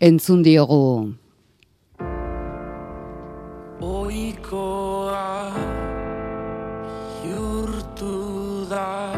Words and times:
entzun 0.00 0.42
diogu. 0.44 1.14
Oikoa 3.80 5.52
Jurtu 7.24 8.16
da 8.70 9.12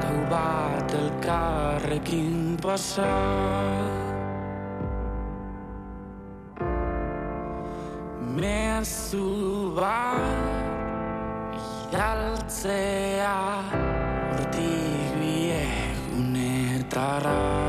Gau 0.00 0.18
bat 0.30 0.94
elkarrekin 0.94 2.56
pasa 2.62 3.14
Mezu 8.34 9.74
bat 9.78 10.46
Idaltzea 11.90 13.38
Hortik 13.70 15.10
biegunetara 15.18 17.59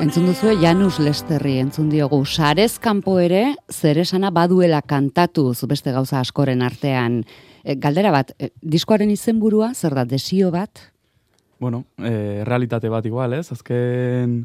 Entzun 0.00 0.26
duzu 0.26 0.56
Janus 0.58 0.98
Lesterri 0.98 1.58
entzun 1.62 1.90
diogu 1.92 2.24
sarez 2.26 2.80
kanpo 2.82 3.20
ere 3.22 3.54
zeresana 3.70 4.32
baduela 4.34 4.80
kantatuz 4.82 5.60
beste 5.70 5.92
gauza 5.94 6.18
askoren 6.18 6.62
artean. 6.66 7.20
E, 7.62 7.76
galdera 7.78 8.10
bat, 8.10 8.32
e, 8.42 8.50
diskoaren 8.60 9.12
izenburua 9.14 9.70
zer 9.74 9.94
da 9.94 10.04
desio 10.04 10.50
bat? 10.50 10.82
Bueno, 11.60 11.84
e, 11.98 12.42
realitate 12.48 12.90
bat 12.90 13.06
igual, 13.06 13.38
ez? 13.38 13.52
Azken 13.52 14.40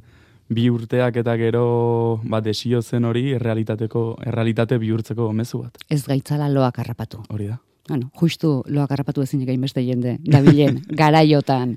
bi 0.49 0.69
urteak 0.69 1.17
eta 1.21 1.35
gero 1.37 2.21
ba, 2.23 2.41
desio 2.41 2.81
zen 2.81 3.05
hori 3.05 3.31
errealitateko, 3.33 4.07
errealitate 4.25 4.77
bihurtzeko 4.81 5.31
mezu 5.33 5.63
bat. 5.63 5.79
Ez 5.89 6.05
gaitzala 6.05 6.49
loak 6.49 6.79
harrapatu. 6.79 7.23
Hori 7.29 7.47
da. 7.47 7.59
Bueno, 7.87 8.09
justu 8.17 8.63
loak 8.65 8.91
harrapatu 8.91 9.21
ezinik 9.21 9.49
beste 9.61 9.83
jende, 9.85 10.17
dabilen, 10.23 10.81
garaiotan. 11.01 11.75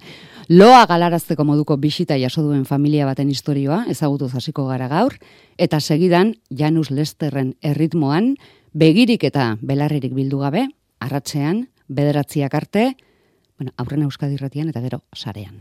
Loa 0.48 0.86
galarazteko 0.86 1.44
moduko 1.44 1.76
bisita 1.76 2.16
jaso 2.16 2.42
duen 2.42 2.64
familia 2.64 3.04
baten 3.04 3.28
historioa, 3.28 3.84
ezagutu 3.88 4.30
hasiko 4.32 4.66
gara 4.66 4.88
gaur, 4.88 5.18
eta 5.58 5.80
segidan 5.80 6.34
Janus 6.48 6.90
Lesterren 6.90 7.54
erritmoan, 7.60 8.36
begirik 8.72 9.24
eta 9.24 9.56
belarririk 9.60 10.14
bildu 10.14 10.38
gabe, 10.38 10.68
arratzean, 11.00 11.68
bederatziak 11.88 12.54
arte, 12.54 12.94
bueno, 13.58 13.72
aurrena 13.76 14.04
Euskadi 14.04 14.38
Irratian 14.38 14.68
eta 14.70 14.80
gero 14.80 15.02
sarean. 15.14 15.60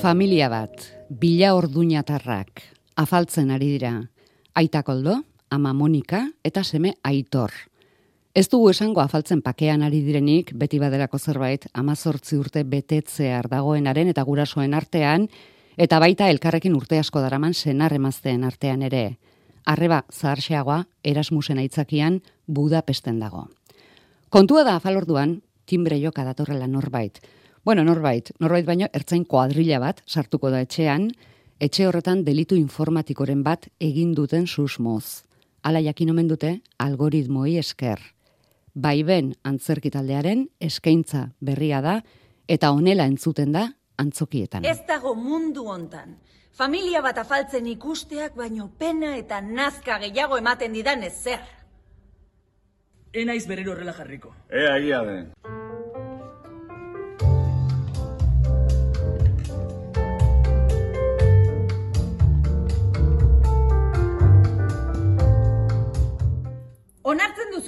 Familia 0.00 0.48
bat, 0.48 0.72
bila 1.12 1.50
orduñatarrak, 1.52 2.62
afaltzen 2.96 3.50
ari 3.52 3.66
dira. 3.74 4.08
Aita 4.56 4.80
koldo, 4.82 5.18
ama 5.52 5.74
Monika 5.76 6.22
eta 6.42 6.62
seme 6.64 6.94
aitor. 7.04 7.52
Ez 8.32 8.46
dugu 8.48 8.70
esango 8.70 9.02
afaltzen 9.02 9.42
pakean 9.44 9.82
ari 9.84 10.00
direnik, 10.00 10.54
beti 10.56 10.78
badelako 10.80 11.18
zerbait, 11.18 11.66
amazortzi 11.74 12.38
urte 12.40 12.62
betetzear 12.64 13.50
dagoenaren 13.52 14.08
eta 14.08 14.24
gurasoen 14.24 14.72
artean, 14.72 15.26
eta 15.76 15.98
baita 16.00 16.30
elkarrekin 16.32 16.78
urte 16.78 16.96
asko 16.96 17.20
daraman 17.20 17.52
senar 17.52 17.92
emazteen 17.92 18.46
artean 18.48 18.80
ere. 18.88 19.18
Arreba 19.66 20.06
zaharxeagoa, 20.08 20.86
Erasmusen 21.04 21.60
aitzakian, 21.60 22.22
Budapesten 22.46 23.20
dago. 23.20 23.50
Kontua 24.30 24.64
da 24.64 24.78
afalorduan, 24.80 25.42
timbre 25.66 26.00
joka 26.00 26.24
datorrela 26.24 26.66
norbait, 26.66 27.20
Bueno, 27.62 27.84
norbait, 27.84 28.30
norbait 28.40 28.64
baino 28.64 28.86
ertzain 28.96 29.24
kuadrilla 29.28 29.78
bat 29.82 30.00
sartuko 30.08 30.48
da 30.50 30.62
etxean, 30.64 31.10
etxe 31.60 31.84
horretan 31.86 32.22
delitu 32.24 32.56
informatikoren 32.56 33.42
bat 33.44 33.68
egin 33.80 34.14
duten 34.16 34.46
susmoz. 34.46 35.26
Hala 35.62 35.82
jakin 35.84 36.14
omen 36.14 36.30
dute 36.30 36.54
algoritmoi 36.80 37.58
esker. 37.60 38.00
Baiben 38.72 39.34
antzerkitaldearen 39.44 40.46
eskaintza 40.60 41.26
berria 41.40 41.82
da 41.84 41.98
eta 42.48 42.72
honela 42.72 43.04
entzuten 43.04 43.52
da 43.52 43.66
antzokietan. 44.00 44.64
Ez 44.64 44.80
dago 44.88 45.14
mundu 45.14 45.66
hontan. 45.68 46.16
Familia 46.56 47.02
bat 47.04 47.18
afaltzen 47.20 47.68
ikusteak 47.68 48.36
baino 48.36 48.70
pena 48.78 49.16
eta 49.18 49.40
nazka 49.44 49.98
gehiago 50.00 50.40
ematen 50.40 50.72
didan 50.72 51.04
ez 51.04 51.14
zer. 51.22 51.44
Enaiz 53.12 53.44
berero 53.46 53.74
horrela 53.74 53.92
jarriko. 53.92 54.32
Ea, 54.48 54.78
ia 54.78 55.04
den. 55.04 55.32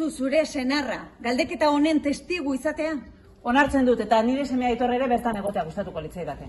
Duzu 0.03 0.25
zure 0.25 0.45
senarra, 0.47 0.99
galdeketa 1.23 1.69
honen 1.71 2.01
testigu 2.03 2.55
izatea? 2.55 2.95
Onartzen 3.43 3.87
dut 3.87 4.01
eta 4.01 4.21
nire 4.23 4.45
semea 4.47 4.69
aitor 4.73 4.93
ere 4.95 5.07
bertan 5.11 5.37
egotea 5.37 5.65
gustatuko 5.65 6.01
litzaidake. 6.01 6.49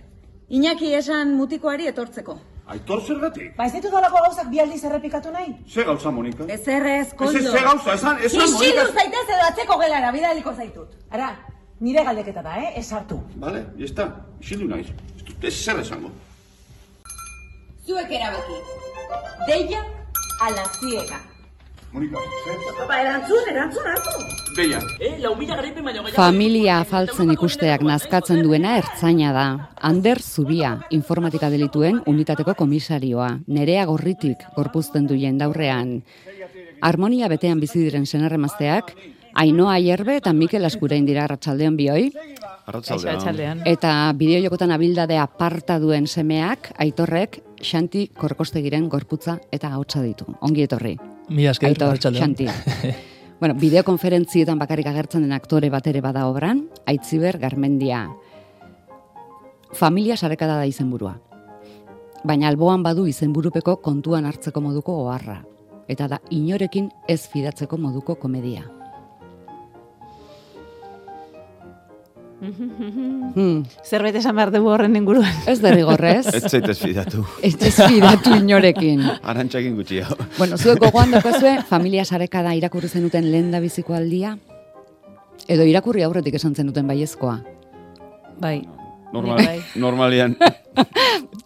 Iñaki 0.53 0.91
esan 0.93 1.33
mutikoari 1.37 1.87
etortzeko. 1.89 2.35
Aitor 2.73 3.01
zergatik? 3.01 3.55
Ba 3.57 3.65
ez 3.65 3.73
ditu 3.73 3.89
dalako 3.91 4.19
gauzak 4.25 4.49
bi 4.51 4.59
aldiz 4.59 4.83
errepikatu 4.85 5.31
nahi? 5.31 5.55
Ze 5.67 5.83
gauza, 5.83 6.11
Monika? 6.11 6.45
Ez 6.47 6.67
errez, 6.67 7.07
Ez 7.07 7.13
koldo. 7.13 7.39
ez, 7.39 7.45
ze 7.51 7.63
gauza, 7.63 7.93
esan, 7.93 8.17
esan, 8.19 8.45
Isildu 8.45 8.51
Monika. 8.57 8.85
zaitez 8.93 9.25
edo 9.35 9.47
atzeko 9.47 9.79
gelara, 9.79 10.11
bidaliko 10.11 10.53
zaitut. 10.53 10.93
Ara, 11.09 11.31
nire 11.79 12.03
galdeketa 12.03 12.41
da, 12.41 12.55
eh? 12.61 12.73
Ez 12.79 12.91
hartu. 12.93 13.19
Vale, 13.35 13.65
ya 13.77 13.85
está. 13.85 14.07
Isildu 14.41 14.67
naiz. 14.67 14.87
Ez 15.41 15.53
ez 15.53 15.65
zer 15.65 15.79
esango. 15.79 16.11
Zuek 17.87 18.11
erabaki. 18.11 18.57
Deia 19.47 19.83
ala 20.41 20.63
ziega. 20.79 21.19
Monika, 21.93 22.17
zer? 22.43 22.87
Ba, 22.89 22.95
erantzun, 23.03 23.49
erantzun 23.51 23.85
hartu. 23.91 24.13
Deia. 24.57 24.79
Eh, 24.97 25.11
lau 25.21 25.35
mila 25.37 25.57
garaipen 25.59 25.85
baino 25.85 26.01
gehiago. 26.01 26.17
Familia 26.17 26.79
afaltzen 26.81 27.29
ikusteak 27.35 27.85
nazkatzen 27.85 28.41
duena 28.41 28.79
ertzaina 28.79 29.29
da. 29.35 29.45
Ander 29.89 30.21
Zubia, 30.21 30.73
informatika 30.89 31.51
delituen 31.53 32.01
unitateko 32.09 32.57
komisarioa. 32.57 33.29
Nerea 33.45 33.85
gorritik 33.85 34.41
gorpuzten 34.57 35.05
du 35.09 35.17
jendaurrean. 35.21 35.99
Harmonia 36.81 37.29
betean 37.29 37.61
bizi 37.61 37.85
diren 37.85 38.09
senarremazteak, 38.09 38.95
Ainoa 39.33 39.77
Aierbe 39.77 40.17
eta 40.17 40.33
Mikel 40.33 40.65
Askurain 40.65 41.05
dira 41.05 41.23
arratsaldean 41.25 41.77
bioi. 41.77 42.11
Arratzaldean. 42.69 43.63
Eta 43.69 43.95
bideojokotan 44.17 44.73
abildade 44.73 45.17
aparta 45.17 45.79
duen 45.81 46.07
semeak, 46.07 46.71
aitorrek, 46.77 47.41
Xanti 47.63 48.07
Korkostegiren 48.17 48.89
gorputza 48.89 49.39
eta 49.51 49.73
ahotsa 49.73 50.01
ditu. 50.05 50.33
Ongi 50.41 50.65
etorri. 50.65 50.97
Mi 51.29 51.47
esker, 51.47 51.69
Aitor. 51.69 51.99
Xanti. 51.99 52.47
bueno, 53.39 53.55
bideokonferentzietan 53.55 54.59
bakarrik 54.59 54.87
agertzen 54.91 55.23
den 55.23 55.31
aktore 55.31 55.69
bat 55.69 55.87
ere 55.87 56.01
bada 56.01 56.27
obran, 56.27 56.67
Aitziber 56.85 57.39
Garmendia. 57.39 58.07
Familia 59.73 60.17
sarekada 60.17 60.57
da 60.59 60.67
izenburua. 60.69 61.15
Baina 62.23 62.47
alboan 62.47 62.83
badu 62.83 63.07
izenburupeko 63.07 63.77
kontuan 63.83 64.25
hartzeko 64.25 64.61
moduko 64.61 64.99
oharra. 65.05 65.41
Eta 65.87 66.07
da 66.07 66.21
inorekin 66.31 66.89
ez 67.07 67.25
fidatzeko 67.27 67.77
moduko 67.77 68.15
komedia. 68.15 68.63
Hmm, 72.43 73.63
Zerbait 73.87 74.15
esan 74.19 74.35
behar 74.35 74.51
dugu 74.51 74.69
horren 74.73 74.95
inguruan. 74.99 75.31
ez 75.47 75.59
derrigorrez, 75.63 76.27
Ez 76.33 76.43
zaitez 76.49 76.77
fidatu. 76.79 77.23
ez 77.41 77.55
ez 77.61 77.75
fidatu 77.87 78.35
inorekin. 78.35 79.01
Arantxakin 79.23 79.75
gutxi 79.75 80.01
hau. 80.01 80.17
Bueno, 80.37 80.57
zuek 80.57 80.79
gogoan 80.79 81.11
daukazue, 81.11 81.61
familia 81.69 82.05
sarekada 82.05 82.53
irakurri 82.55 82.87
zenuten 82.89 83.31
lehen 83.31 83.51
da 83.51 83.59
biziko 83.63 83.93
aldia? 83.95 84.37
Edo 85.47 85.63
irakurri 85.63 86.03
aurretik 86.03 86.35
esan 86.35 86.55
zen 86.55 86.67
duten 86.67 86.87
baiezkoa. 86.87 87.39
Bai. 88.39 88.61
Normal, 89.13 89.37
Bai. 89.45 89.59
normalian. 89.75 90.35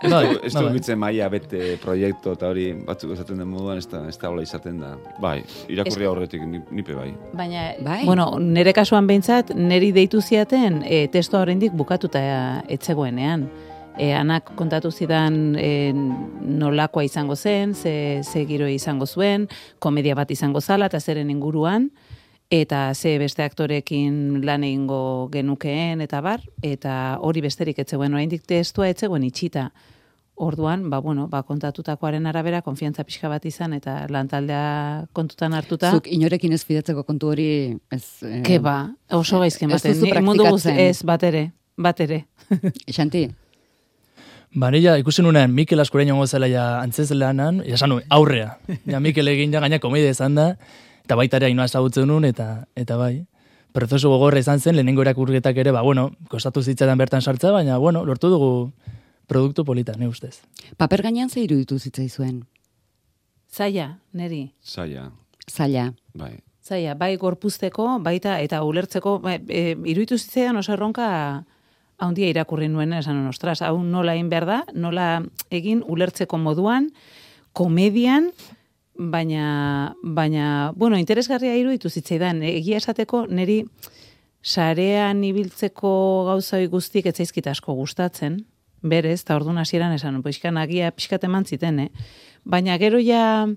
ez 0.01 0.11
Bai, 0.11 0.27
du, 0.29 0.39
ez 0.47 0.53
du 0.53 0.61
bai. 0.63 0.73
gitzen 0.77 0.99
maia 0.99 1.27
bete 1.29 1.77
proiektu 1.83 2.31
eta 2.37 2.47
hori 2.47 2.69
batzuk 2.87 3.11
esaten 3.15 3.41
den 3.41 3.49
moduan, 3.51 3.77
ez 3.81 3.87
da, 3.91 4.05
ez 4.07 4.17
da 4.21 4.31
izaten 4.41 4.79
da. 4.79 4.93
Bai, 5.19 5.41
irakurri 5.67 6.05
aurretik 6.07 6.45
ni- 6.47 6.61
nipe 6.71 6.93
bai. 6.95 7.11
Baina, 7.33 7.73
Bai. 7.83 8.05
bueno, 8.05 8.29
nire 8.39 8.71
kasuan 8.73 9.07
behintzat, 9.07 9.51
niri 9.55 9.91
deitu 9.91 10.21
ziaten 10.21 10.81
e, 10.85 11.07
testoa 11.11 11.41
oraindik 11.41 11.73
bukatuta 11.73 12.63
etzegoenean. 12.69 13.49
E, 13.97 14.11
anak 14.13 14.51
kontatu 14.55 14.91
zidan 14.91 15.55
e, 15.57 15.91
nolakoa 16.41 17.03
izango 17.03 17.35
zen, 17.35 17.73
ze, 17.73 18.21
ze 18.23 18.45
giro 18.45 18.67
izango 18.69 19.05
zuen, 19.05 19.47
komedia 19.79 20.15
bat 20.15 20.31
izango 20.31 20.61
zala 20.61 20.85
eta 20.85 20.99
zeren 20.99 21.29
inguruan, 21.33 21.89
eta 22.49 22.93
ze 22.95 23.17
beste 23.19 23.43
aktorekin 23.43 24.41
lan 24.45 24.63
egingo 24.63 25.29
genukeen 25.31 26.01
eta 26.01 26.21
bar, 26.21 26.41
eta 26.63 27.17
hori 27.21 27.41
besterik 27.43 27.79
etzegoen, 27.83 28.13
oraindik 28.13 28.45
testua 28.47 28.89
etzegoen 28.89 29.23
itxita. 29.27 29.71
Orduan, 30.37 30.83
ba, 30.91 30.99
bueno, 31.01 31.25
ba, 31.27 31.41
kontatutakoaren 31.41 32.27
arabera, 32.29 32.61
konfiantza 32.61 33.01
pixka 33.03 33.27
bat 33.27 33.45
izan, 33.49 33.73
eta 33.73 34.03
lantaldea 34.13 35.07
kontutan 35.17 35.55
hartuta. 35.57 35.89
Zuk 35.97 36.05
inorekin 36.13 36.53
ez 36.53 36.61
fidatzeko 36.63 37.01
kontu 37.07 37.31
hori 37.31 37.47
ez... 37.91 38.03
eh, 38.21 38.43
Ke 38.45 38.59
ba, 38.61 38.75
oso 39.17 39.41
gaizki 39.41 39.65
ez 39.65 39.71
ematen. 39.71 39.97
duzu 39.97 40.05
Ni 40.05 40.21
mundu 40.21 40.45
guzti, 40.45 40.75
ez, 40.77 41.01
bat 41.03 41.25
ere, 41.25 41.47
bat 41.75 41.99
ere. 42.05 42.25
Xanti, 42.95 43.27
Ba, 44.57 44.69
nila 44.71 44.95
ikusi 44.97 45.21
nunean 45.21 45.51
Mikel 45.51 45.81
Askurain 45.83 46.09
ongo 46.13 46.25
zela 46.25 46.47
ja 46.47 46.79
antzez 46.79 47.09
lanan, 47.11 47.59
ja 47.65 47.75
esan 47.75 47.91
nuen, 47.91 48.05
aurrea. 48.09 48.53
Ja 48.87 49.01
Mikel 49.03 49.27
egin 49.27 49.51
ja 49.53 49.59
gaina 49.59 49.77
komedia 49.83 50.13
izan 50.13 50.37
da, 50.37 50.53
eta 51.07 51.15
baita 51.15 51.39
ere 51.39 51.47
hainua 51.47 51.65
ezagutzen 51.69 52.09
nuen, 52.09 52.27
eta, 52.27 52.67
eta 52.75 52.97
bai. 52.99 53.23
Prozesu 53.71 54.09
gogorra 54.11 54.41
izan 54.43 54.59
zen, 54.59 54.75
lehenengo 54.75 55.05
erakurketak 55.05 55.55
ere, 55.63 55.71
ba, 55.71 55.81
bueno, 55.85 56.09
kostatu 56.27 56.59
zitzaidan 56.59 56.99
bertan 56.99 57.23
sartza, 57.23 57.53
baina, 57.55 57.77
bueno, 57.79 58.03
lortu 58.05 58.27
dugu 58.33 58.49
produktu 59.27 59.63
polita, 59.63 59.95
ne 59.97 60.07
ustez. 60.07 60.41
paper 60.77 61.03
gainean 61.03 61.29
ze 61.29 61.41
iruditu 61.41 61.79
zitzaizuen? 61.79 62.43
Zaila, 63.53 63.99
neri. 64.11 64.51
Zaila, 64.63 65.11
Zaila. 65.49 65.93
bai. 66.13 66.39
Zaila, 66.63 66.95
bai 66.95 67.15
gorpuzteko, 67.15 67.99
baita 68.03 68.41
eta 68.43 68.63
ulertzeko, 68.63 69.19
ba, 69.23 69.37
e, 69.47 69.77
iruditu 69.85 70.17
zitzaidan 70.17 70.57
oso 70.57 70.73
erronka 70.73 71.45
haundia 71.97 72.27
irakurri 72.27 72.67
nuen, 72.67 72.91
esan 72.93 73.25
ostras, 73.27 73.61
hau 73.61 73.79
nola 73.83 74.15
egin 74.15 74.29
behar 74.29 74.45
da, 74.45 74.59
nola 74.73 75.23
egin 75.49 75.83
ulertzeko 75.87 76.37
moduan, 76.37 76.91
komedian, 77.53 78.31
baina, 78.97 79.95
baina, 80.03 80.73
bueno, 80.75 80.97
interesgarria 80.97 81.55
iruditu 81.55 81.89
zitzaidan, 81.89 82.41
egia 82.43 82.77
esateko 82.81 83.25
neri 83.29 83.63
sarean 84.43 85.23
ibiltzeko 85.23 85.91
gauza 86.29 86.57
hori 86.57 86.69
guztik 86.71 87.09
ez 87.09 87.17
zaizkit 87.17 87.47
asko 87.47 87.75
gustatzen, 87.77 88.41
berez, 88.81 89.21
eta 89.23 89.35
orduan 89.35 89.57
hasieran 89.57 89.93
esan, 89.95 90.21
poizkan 90.23 90.57
agia 90.57 90.91
pixkat 90.95 91.25
eman 91.27 91.45
ziten, 91.45 91.79
eh? 91.87 91.89
Baina 92.47 92.77
gero 92.79 92.99
ja 93.03 93.47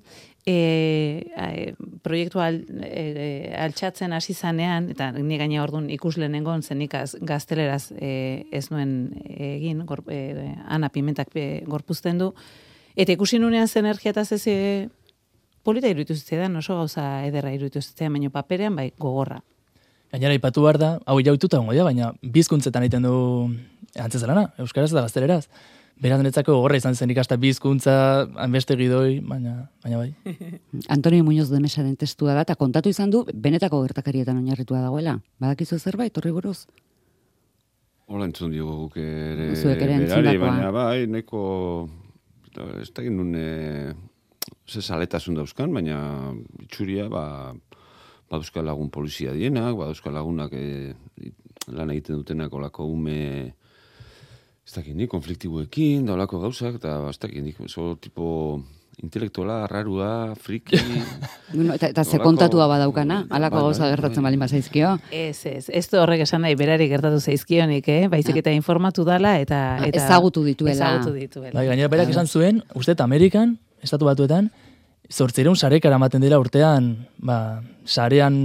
e, 0.46 1.26
e, 1.37 1.75
proiektu 2.02 2.40
al, 2.42 2.62
e, 2.82 3.52
altxatzen 3.60 4.12
hasi 4.16 4.34
zanean, 4.34 4.88
eta 4.90 5.12
ni 5.12 5.38
gaina 5.38 5.62
orduan 5.62 5.90
ikusle 5.90 6.28
nengon 6.28 6.62
zenik 6.62 6.96
az- 6.98 7.19
gazteleraz 7.20 7.92
e, 7.92 8.46
ez 8.50 8.70
nuen 8.70 9.12
egin, 9.37 9.84
gor, 9.87 10.02
e, 10.08 10.56
ana 10.66 10.88
pimentak 10.88 11.37
e, 11.37 11.62
gorpuzten 11.66 12.19
du, 12.19 12.32
eta 12.96 13.12
ikusi 13.12 13.38
nunean 13.38 13.69
zen 13.69 13.84
energia 13.84 14.10
eta 14.10 14.25
zeze 14.25 14.88
polita 15.64 15.88
iruditu 15.88 16.16
zitzaidan, 16.16 16.56
oso 16.56 16.76
gauza 16.78 17.24
ederra 17.26 17.52
iruditu 17.54 17.82
zitzaidan, 17.82 18.16
baina 18.16 18.30
paperean 18.34 18.76
bai 18.76 18.90
gogorra. 18.98 19.40
Gainera 20.10 20.34
ipatu 20.34 20.64
behar 20.64 20.78
da, 20.80 20.94
hau 21.06 21.20
jaututa 21.22 21.60
gongo 21.60 21.74
dira, 21.76 21.84
baina 21.86 22.10
bizkuntzetan 22.22 22.86
egiten 22.86 23.06
du 23.06 23.14
antzez 23.98 24.24
lana, 24.26 24.48
euskaraz 24.58 24.90
eta 24.90 25.04
gazteleraz. 25.06 25.44
Beraz 26.00 26.16
niretzako 26.22 26.54
gogorra 26.56 26.78
izan 26.80 26.96
zen 26.96 27.12
ikasta 27.12 27.36
bizkuntza, 27.36 27.94
hanbeste 28.40 28.74
gidoi, 28.80 29.20
baina, 29.20 29.68
baina 29.84 30.00
bai. 30.00 30.14
Antonio 30.96 31.24
Muñoz 31.24 31.50
de 31.52 31.60
Mesaren 31.60 31.96
testua 32.00 32.34
da, 32.34 32.46
eta 32.46 32.56
kontatu 32.56 32.88
izan 32.88 33.12
du, 33.12 33.26
benetako 33.34 33.82
gertakarietan 33.84 34.40
oinarritua 34.40 34.80
dagoela. 34.80 35.18
Badakizu 35.38 35.78
zerbait, 35.78 36.16
horri 36.16 36.32
buruz? 36.32 36.64
Hola 38.10 38.26
entzun 38.26 38.50
diogu 38.50 38.86
guk 38.86 38.96
ere 38.98 39.52
ere 39.52 39.98
berari, 40.08 40.38
baina 40.40 40.72
bai, 40.74 41.04
neko, 41.06 41.42
eta 42.48 42.64
ez 42.80 42.88
da 42.96 43.04
nun, 43.06 43.36
e, 43.36 43.92
ze 44.70 44.82
saletasun 44.82 45.34
dauzkan, 45.34 45.72
baina 45.75 45.99
itxuria, 46.62 47.08
ba, 47.11 47.52
baduzka 48.31 48.62
lagun 48.62 48.90
polizia 48.94 49.34
dienak, 49.34 49.75
baduzka 49.78 50.12
lagunak 50.14 50.55
e, 50.55 50.94
lan 51.75 51.90
egiten 51.90 52.20
dutenak 52.20 52.52
olako 52.55 52.87
ume, 52.87 53.55
ez 54.62 54.75
dakit 54.76 54.94
ni, 54.94 55.08
konfliktibuekin, 55.11 56.06
da 56.06 56.14
olako 56.14 56.44
gauzak, 56.44 56.78
eta 56.78 57.00
ba, 57.02 57.11
ez 57.11 57.19
dakit 57.19 57.43
ni, 57.43 57.55
oso 57.67 57.96
tipo 58.00 58.28
intelektuala, 59.00 59.64
rarua, 59.67 60.37
friki, 60.37 60.78
Bueno, 61.55 61.75
eta, 61.75 61.88
eta 61.90 62.05
ze 62.05 62.20
kontatua 62.23 62.69
badaukana, 62.70 63.25
halako 63.31 63.56
Bai, 63.56 63.64
gauza 63.64 63.82
bai, 63.82 63.90
gertatzen 63.96 64.23
bai. 64.23 64.28
balin 64.28 64.44
bazaizkio. 64.44 64.93
Ez, 65.11 65.46
ez, 65.49 65.64
ez 65.66 65.87
du 65.90 65.99
horrek 65.99 66.23
esan 66.26 66.44
nahi 66.44 66.55
berari 66.55 66.87
gertatu 66.93 67.19
zaizkionik, 67.19 67.88
eh? 67.88 68.05
Baizik 68.12 68.38
eta 68.38 68.52
informatu 68.55 69.02
dala 69.08 69.38
eta... 69.40 69.61
Ah, 69.81 69.88
eta 69.88 70.05
ezagutu 70.05 70.44
dituela. 70.46 70.76
Ezagutu 70.76 71.16
dituela. 71.16 71.56
Bai, 71.56 71.66
gainera 71.73 71.90
berak 71.90 72.12
esan 72.12 72.28
zuen, 72.28 72.62
uste 72.78 72.94
Amerikan, 73.02 73.56
estatu 73.82 74.06
batuetan, 74.06 74.52
zortzireun 75.10 75.56
sarekara 75.56 75.98
ematen 75.98 76.22
dira 76.22 76.38
urtean, 76.40 76.92
ba, 77.18 77.60
sarean 77.84 78.36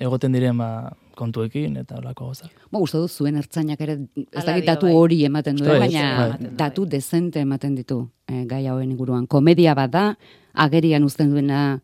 egoten 0.00 0.34
diren 0.34 0.58
ba, 0.58 0.92
kontuekin 1.16 1.76
eta 1.80 1.98
olako 2.00 2.30
gozak. 2.32 2.52
Bo, 2.72 2.82
uste 2.82 2.98
dut 2.98 3.12
zuen 3.12 3.36
ertzainak 3.38 3.80
ere, 3.84 3.98
ez 4.32 4.44
dakit 4.44 4.66
datu 4.66 4.88
bai. 4.88 4.94
hori 4.96 5.20
ematen 5.28 5.56
du, 5.56 5.64
Uste 5.64 5.76
dut, 5.76 5.84
baina 5.84 6.06
bai. 6.18 6.30
Du, 6.40 6.52
datu 6.58 6.86
dezente 6.86 7.42
ematen 7.44 7.76
ditu 7.78 8.00
eh, 8.28 8.44
gai 8.48 8.64
hauen 8.66 8.90
inguruan. 8.90 9.26
Komedia 9.26 9.76
bat 9.78 9.92
da, 9.92 10.06
agerian 10.52 11.04
uzten 11.04 11.30
duena 11.30 11.80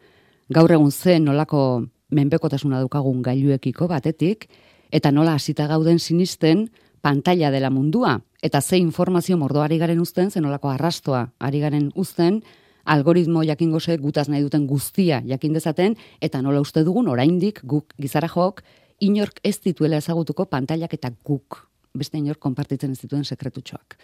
gaur 0.55 0.73
egun 0.73 0.91
zen 0.91 1.29
nolako 1.29 1.85
menpekotasuna 2.11 2.81
daukagun 2.81 3.21
gailuekiko 3.23 3.88
batetik, 3.88 4.49
eta 4.91 5.12
nola 5.12 5.35
hasita 5.37 5.67
gauden 5.69 5.99
sinisten 5.99 6.71
pantalla 7.05 7.50
dela 7.53 7.71
mundua. 7.71 8.19
Eta 8.43 8.61
ze 8.61 8.79
informazio 8.79 9.37
mordo 9.37 9.62
ari 9.62 9.79
garen 9.79 10.00
uzten, 10.00 10.31
ze 10.31 10.41
nolako 10.41 10.71
arrastoa 10.71 11.32
ari 11.38 11.61
garen 11.61 11.91
uzten, 11.94 12.43
algoritmo 12.88 13.44
jakingo 13.44 13.81
ze 13.81 13.96
gutaz 13.96 14.29
nahi 14.29 14.43
duten 14.43 14.67
guztia 14.67 15.23
jakin 15.26 15.52
dezaten, 15.52 15.96
eta 16.20 16.43
nola 16.43 16.61
uste 16.64 16.85
dugun 16.85 17.08
oraindik 17.08 17.61
guk 17.62 17.94
gizara 18.00 18.29
jok, 18.29 18.62
inork 19.00 19.40
ez 19.44 19.58
dituela 19.61 20.00
ezagutuko 20.00 20.46
pantailak 20.46 20.94
eta 20.94 21.12
guk 21.25 21.64
beste 21.94 22.19
inork 22.19 22.40
konpartitzen 22.40 22.92
ez 22.95 23.00
dituen 23.00 23.25
sekretutxoak. 23.25 23.99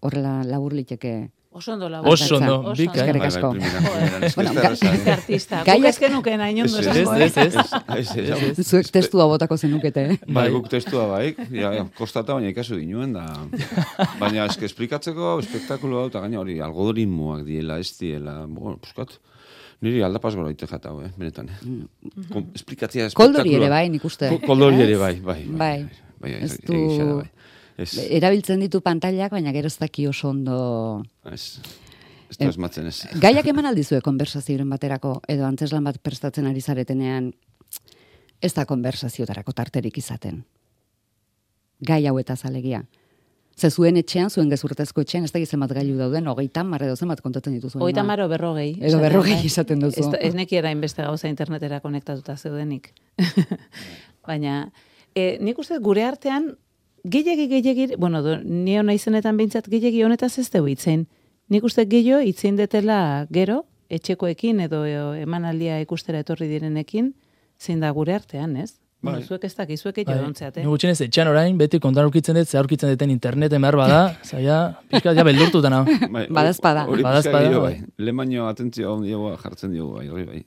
Horrela 0.00 0.42
labur 0.44 0.72
liteke 0.72 1.30
Oso 1.52 1.72
ondo 1.72 1.88
lagun. 1.90 2.12
Oso 2.12 2.36
ondo, 2.36 2.72
bika, 2.78 2.92
Eskerrik 2.94 3.22
Bai, 3.24 3.30
bai, 3.30 3.38
asko. 3.40 3.48
ez 4.24 4.34
Bueno, 4.36 4.52
eh? 4.54 5.10
artista. 5.12 5.64
Guk 5.66 5.84
ez 5.88 5.96
genuken 5.98 6.40
hain 6.40 6.60
ondo 6.62 6.78
Ez, 6.78 6.86
esango, 6.86 7.14
Ez, 7.16 7.36
eh? 7.36 7.42
ez, 7.42 7.56
ez. 8.14 8.58
Ez, 8.60 8.66
zuek 8.68 8.86
testua 8.94 9.26
botako 9.26 9.56
zenukete. 9.58 10.04
eh? 10.12 10.18
Bai, 10.28 10.44
guk 10.54 10.68
testua 10.70 11.08
bai, 11.10 11.34
ja, 11.50 11.72
kostata 11.98 12.36
baina 12.38 12.52
ikasu 12.54 12.78
dinuen 12.78 13.12
da. 13.18 13.24
Baina 14.20 14.44
eske 14.46 14.64
esplikatzeko 14.70 15.40
espektakulo 15.42 15.98
hau 16.04 16.06
eta 16.12 16.22
gaina 16.22 16.38
hori 16.38 16.60
algoritmoak 16.62 17.42
diela, 17.44 17.80
ez 17.82 17.90
diela, 17.98 18.44
bueno, 18.46 18.76
puskat, 18.78 19.16
niri 19.82 20.04
aldapaz 20.06 20.36
gora 20.38 20.52
ite 20.54 20.68
jatau, 20.70 21.00
eh, 21.02 21.10
benetan. 21.18 21.48
Eh. 21.50 22.22
Kom, 22.30 22.46
esplikatzea 22.54 23.08
Mm. 23.08 23.18
Koldori 23.18 23.50
espektakuloa. 23.50 23.66
ere 23.66 23.68
bai, 23.74 23.88
nik 23.90 24.04
uste. 24.04 24.28
Ko- 24.36 24.40
Koldori 24.46 24.80
ere 24.86 24.96
bai, 25.02 25.16
bai. 25.18 25.44
Bai. 25.50 25.88
bai, 26.20 26.32
Ez 26.44 26.52
ez 26.52 26.58
du- 26.62 26.74
egia 26.78 27.04
da, 27.10 27.14
bai. 27.24 27.30
Ez, 27.80 27.94
Erabiltzen 28.12 28.60
ditu 28.60 28.82
pantailak, 28.84 29.32
baina 29.32 29.52
gero 29.56 29.70
ez 29.70 29.78
daki 29.80 30.06
oso 30.10 30.30
ondo... 30.34 30.56
ez, 31.24 31.60
ez 32.28 32.36
da 32.36 32.48
esmatzen 32.50 32.90
ez. 32.90 32.96
Gaiak 33.22 33.48
eman 33.52 33.68
aldizue 33.70 34.02
konversazioren 34.04 34.68
baterako, 34.70 35.18
edo 35.28 35.46
antzeslan 35.48 35.86
bat 35.88 36.00
prestatzen 36.04 36.48
ari 36.50 36.60
zaretenean, 36.60 37.32
ez 38.40 38.52
da 38.56 38.66
konversaziotarako 38.68 39.56
tarterik 39.56 39.98
izaten. 40.00 40.42
Gai 41.80 42.02
hau 42.08 42.18
eta 42.20 42.36
zalegia. 42.36 42.84
Ze 43.60 43.68
zuen 43.70 43.98
etxean, 44.00 44.30
zuen 44.30 44.48
gezurtezko 44.48 45.02
etxean, 45.04 45.26
ez 45.26 45.32
da 45.32 45.40
zenbat 45.44 45.72
gailu 45.76 45.98
dauden, 45.98 46.28
hogeita 46.32 46.62
mar 46.64 46.82
edo 46.86 46.96
zenbat 46.96 47.20
kontatzen 47.20 47.56
dituzuen. 47.56 47.82
Hogeita 47.82 48.04
maro 48.06 48.28
berrogei. 48.28 48.70
Edo 48.80 49.00
berrogei 49.02 49.36
da. 49.36 49.44
esaten 49.48 49.82
duzu. 49.84 50.00
Ez, 50.00 50.20
ez 50.30 50.34
neki 50.34 50.60
inbeste 50.70 51.02
gauza 51.02 51.28
internetera 51.28 51.80
konektatuta 51.80 52.36
zeudenik. 52.36 52.92
Baina, 54.26 54.70
e, 55.14 55.36
nik 55.40 55.58
uste 55.58 55.78
gure 55.78 56.04
artean, 56.04 56.54
gehiagi 57.04 57.48
gehiagi, 57.48 57.96
bueno, 57.96 58.22
do, 58.22 58.36
ni 58.44 58.78
hona 58.78 58.94
izenetan 58.94 59.36
behintzat 59.36 59.68
gehiagi 59.70 60.02
honetaz 60.04 60.38
ez 60.38 60.50
dugu 60.50 60.72
itzein. 60.74 61.06
Nik 61.50 61.64
uste 61.64 61.84
gehiago 61.88 62.20
itzein 62.26 62.56
detela 62.56 63.26
gero, 63.32 63.64
etxekoekin 63.90 64.60
edo 64.66 64.84
emanaldia 65.18 65.80
ikustera 65.82 66.20
etorri 66.22 66.48
direnekin, 66.50 67.12
zein 67.60 67.80
da 67.80 67.90
gure 67.90 68.14
artean, 68.14 68.56
ez? 68.56 68.72
Bai. 69.00 69.14
Bueno, 69.14 69.26
zuek 69.26 69.44
ez 69.48 69.54
dakit, 69.56 69.80
zuek 69.80 70.02
egin 70.02 70.12
Bai, 70.12 70.24
dontzeate. 70.26 70.60
Ni 70.60 70.68
gutxienez 70.68 71.00
etxean 71.06 71.30
orain, 71.30 71.56
beti 71.56 71.78
kontan 71.80 72.04
aurkitzen 72.04 72.36
dut, 72.36 72.48
ze 72.48 72.58
aurkitzen 72.60 72.90
duten 72.92 73.10
interneten 73.10 73.62
behar 73.64 73.78
bada, 73.80 74.00
zaila, 74.28 74.58
pixka 74.92 75.14
ja 75.16 75.24
beldurtuta 75.24 75.70
nao. 75.72 75.86
Bai, 75.86 76.26
Badazpada. 76.38 76.84
Hori 76.84 77.06
Badazpada, 77.06 77.38
pixka 77.38 77.46
gehiago, 77.48 77.62
bai. 77.64 77.78
bai. 77.80 78.04
Lehen 78.04 78.20
baino 78.20 78.50
atentzio 78.50 78.92
hon 78.92 79.06
diogu 79.08 79.32
jartzen 79.40 79.72
diogu, 79.72 79.96
bai, 79.96 80.06
hori 80.12 80.28
bai. 80.28 80.42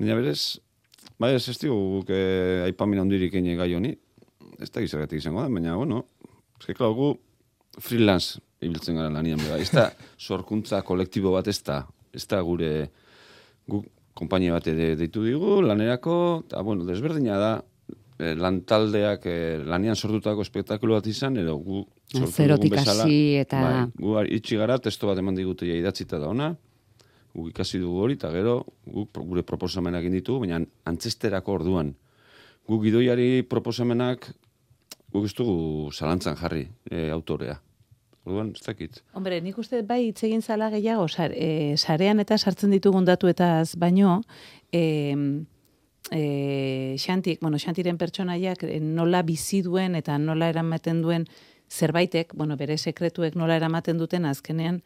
Baina 0.00 0.18
berez, 0.18 0.40
Bai, 1.20 1.34
ez 1.36 1.48
ez 1.52 1.58
digu, 1.60 1.76
guk 1.98 2.10
eh, 2.16 2.64
aipamin 2.64 3.02
handirik 3.02 3.34
gai 3.34 3.74
honi. 3.76 3.90
Ez 4.58 4.70
da 4.70 4.80
gizargatik 4.82 5.18
izango 5.22 5.40
da, 5.42 5.48
baina, 5.48 5.76
bueno, 5.76 6.04
ez 6.58 6.66
que, 6.66 6.74
klar, 6.74 6.92
gu 6.96 7.12
freelance 7.80 8.40
ibiltzen 8.60 8.96
gara 8.98 9.10
lanian, 9.14 9.38
bera. 9.40 9.56
Ez 9.62 9.70
da, 9.72 9.90
sorkuntza 10.18 10.82
kolektibo 10.82 11.30
bat 11.32 11.46
ez 11.48 11.62
da, 11.64 11.86
ez 12.12 12.26
da 12.28 12.40
gure, 12.44 12.90
guk 13.70 13.86
kompainia 14.18 14.52
bat 14.52 14.66
ere 14.68 14.94
deitu 15.00 15.22
digu, 15.24 15.60
lanerako, 15.64 16.42
eta, 16.46 16.60
bueno, 16.66 16.84
desberdina 16.84 17.38
da, 17.40 17.52
eh, 18.18 18.34
lantaldeak 18.36 19.24
eh, 19.30 19.62
lanian 19.64 19.96
sortutako 19.96 20.42
espektakulo 20.44 20.98
bat 20.98 21.06
izan, 21.06 21.38
edo 21.40 21.56
gu 21.56 21.86
sortu 22.10 22.32
Zerotik 22.32 22.74
hasi 22.76 23.36
eta- 23.40 23.62
bai, 23.62 23.86
gu 23.96 24.18
itxi 24.36 24.58
gara, 24.60 24.76
testo 24.78 25.06
bat 25.08 25.18
eman 25.22 25.34
digute 25.38 25.64
ja 25.70 25.78
idatzita 25.78 26.18
da 26.20 26.28
ona, 26.28 26.50
guk 27.32 27.48
ikasi 27.54 27.78
dugu 27.78 28.02
hori, 28.02 28.18
eta 28.18 28.28
gero 28.34 28.64
pro- 29.12 29.24
gure 29.24 29.42
proposamenak 29.46 30.02
egin 30.02 30.18
ditugu, 30.18 30.40
baina 30.44 30.60
antzesterako 30.90 31.52
orduan. 31.62 31.94
Guk 32.70 32.84
gidoiari 32.86 33.42
proposamenak 33.50 34.28
guk 35.10 35.26
ez 35.26 35.34
dugu 35.34 35.90
zalantzan 35.90 36.36
jarri 36.38 36.68
e, 36.86 37.08
autorea. 37.10 37.56
Orduan, 38.28 38.52
ez 38.54 38.62
dakit. 38.62 39.00
Hombre, 39.16 39.40
nik 39.42 39.58
uste 39.58 39.80
bai 39.86 40.04
hitz 40.10 40.22
egin 40.28 40.42
zala 40.44 40.68
gehiago, 40.70 41.08
sar, 41.08 41.32
e, 41.34 41.74
sarean 41.76 42.20
eta 42.22 42.38
sartzen 42.38 42.70
ditugun 42.70 43.08
datuetaz 43.08 43.74
baino, 43.80 44.20
e, 44.70 45.16
e, 46.12 46.22
xantik, 47.00 47.40
bueno, 47.40 47.58
xantiren 47.58 47.98
pertsonaiak 47.98 48.62
e, 48.68 48.78
nola 48.80 49.24
bizi 49.26 49.64
duen 49.66 49.98
eta 49.98 50.18
nola 50.22 50.52
eramaten 50.52 51.02
duen 51.02 51.26
zerbaitek, 51.70 52.36
bueno, 52.36 52.58
bere 52.60 52.78
sekretuek 52.78 53.34
nola 53.40 53.56
eramaten 53.58 53.98
duten 53.98 54.28
azkenean, 54.30 54.82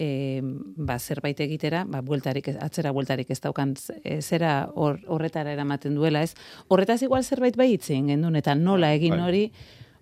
e, 0.00 0.40
ba, 0.42 0.96
zerbait 0.98 1.40
egitera, 1.44 1.84
ba, 1.84 2.00
bueltarik, 2.00 2.48
atzera 2.56 2.92
bueltarik 2.96 3.28
ez 3.30 3.40
daukan 3.44 3.74
e, 4.00 4.20
zera 4.22 4.70
hor, 4.74 4.96
horretara 5.12 5.52
eramaten 5.52 5.98
duela, 5.98 6.22
ez? 6.24 6.32
Horretaz 6.68 7.02
igual 7.04 7.26
zerbait 7.26 7.58
bai 7.60 7.74
hitz 7.74 7.90
egin 7.90 8.08
gendun, 8.14 8.38
eta 8.40 8.56
nola 8.56 8.94
egin 8.96 9.18
bai. 9.18 9.26
hori 9.26 9.44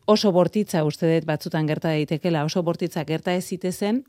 oso 0.08 0.30
bortitza 0.32 0.84
uste 0.86 1.10
dut 1.10 1.26
batzutan 1.28 1.66
gerta 1.66 1.90
daitekela, 1.90 2.44
oso 2.46 2.62
bortitza 2.62 3.04
gerta 3.08 3.34
ez 3.34 3.44
zitezen, 3.50 4.04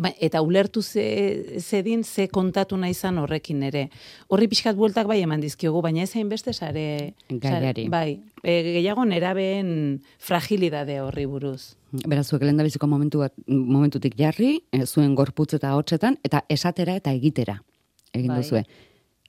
Ba, 0.00 0.14
eta 0.16 0.40
ulertu 0.40 0.80
ze, 0.80 1.60
zedin 1.60 2.04
ze 2.08 2.24
kontatu 2.32 2.78
nahi 2.80 2.94
izan 2.94 3.18
horrekin 3.20 3.60
ere. 3.66 3.90
Horri 4.32 4.46
pixkat 4.48 4.78
bueltak 4.78 5.04
bai 5.10 5.18
eman 5.20 5.42
dizkiogu, 5.44 5.82
baina 5.84 6.06
ez 6.06 6.14
hainbeste 6.16 6.54
sare... 6.56 7.12
Gaiari. 7.28 7.66
sare- 7.66 7.88
bai, 7.92 8.22
e, 8.40 8.54
gehiago 8.78 9.04
nerabeen 9.04 10.00
fragilidade 10.16 11.02
horri 11.04 11.26
buruz. 11.28 11.74
Beraz, 11.90 12.28
zuek 12.28 12.44
lehen 12.44 12.60
biziko 12.62 12.86
momentu 12.86 13.18
bat, 13.24 13.34
momentutik 13.46 14.14
jarri, 14.18 14.60
eh, 14.72 14.84
zuen 14.86 15.14
gorputz 15.18 15.54
eta 15.54 15.74
hotxetan, 15.74 16.16
eta 16.24 16.44
esatera 16.48 16.94
eta 16.94 17.12
egitera 17.12 17.60
egin 18.14 18.28
Bai. 18.30 18.38
duzue. 18.42 18.64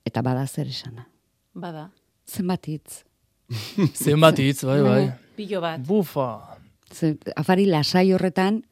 Eta 0.05 0.21
bada 0.21 0.45
zer 0.47 0.67
esana. 0.67 1.07
Bada. 1.53 1.89
Zenbat 2.27 2.67
hitz. 2.67 3.03
Zenbat 4.03 4.39
hitz, 4.39 4.63
bai, 4.63 4.81
bai. 4.85 5.11
Pilo 5.35 5.61
bat. 5.61 5.81
Bufa. 5.85 6.57
Ze, 6.91 7.15
afari 7.35 7.65
lasai 7.65 8.11
horretan, 8.13 8.61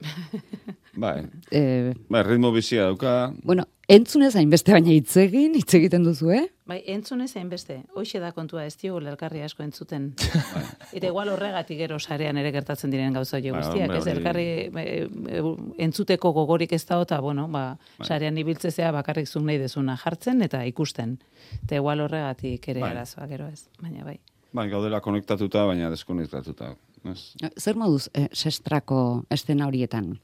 Bai, 0.99 1.23
eh, 1.51 1.93
bai 2.09 2.23
ritmo 2.25 2.51
bizia 2.51 2.89
dauka, 2.89 3.31
bueno, 3.43 3.63
entzunez 3.89 4.35
hainbeste 4.37 4.71
baina 4.75 4.91
hitz 4.93 5.15
egin, 5.17 5.55
hitz 5.57 5.73
egiten 5.73 6.03
duzu, 6.05 6.29
eh? 6.35 6.43
Bai, 6.69 6.77
entzunez 6.93 7.31
hainbeste. 7.39 7.79
Hoxe 7.97 8.19
da 8.21 8.29
kontua 8.35 8.65
ez 8.69 8.75
diogu 8.77 8.99
elkarri 9.01 9.41
asko 9.41 9.63
entzuten. 9.65 10.11
Eta 10.95 11.09
igual 11.09 11.31
horregatik 11.33 11.79
gero 11.81 11.97
sarean 11.99 12.37
ere 12.37 12.51
gertatzen 12.53 12.93
diren 12.93 13.13
gauza 13.17 13.37
hori 13.39 13.49
Bai, 13.49 13.63
guztiak, 13.63 13.89
hombre, 13.89 13.97
ez 13.97 14.05
hori- 14.05 14.13
elkarri 14.15 14.45
e, 14.45 15.39
e, 15.39 15.41
entzuteko 15.87 16.31
gogorik 16.37 16.73
ez 16.77 16.83
da 16.85 17.01
eta 17.01 17.19
bueno, 17.25 17.47
ba, 17.49 17.63
sarean 18.05 18.37
ibiltzezea 18.37 18.91
bakarrik 18.93 19.27
zuk 19.27 19.43
nahi 19.49 19.57
dezuna 19.57 19.97
jartzen 19.97 20.41
eta 20.45 20.61
ikusten. 20.69 21.17
Eta 21.63 21.81
igual 21.81 22.05
horregatik 22.05 22.69
ere 22.69 22.85
Bai. 22.85 22.91
arazoa 22.93 23.27
gero 23.27 23.47
ez, 23.49 23.65
baina 23.81 24.05
bai. 24.05 24.19
bai, 24.53 24.69
gaudela 24.69 25.01
konektatuta, 25.01 25.65
baina 25.65 25.89
deskonektatuta. 25.89 26.75
Ez? 27.09 27.33
Zer 27.57 27.77
moduz 27.79 28.09
eh, 28.13 28.27
sestrako 28.33 29.23
estena 29.31 29.65
horietan? 29.67 30.19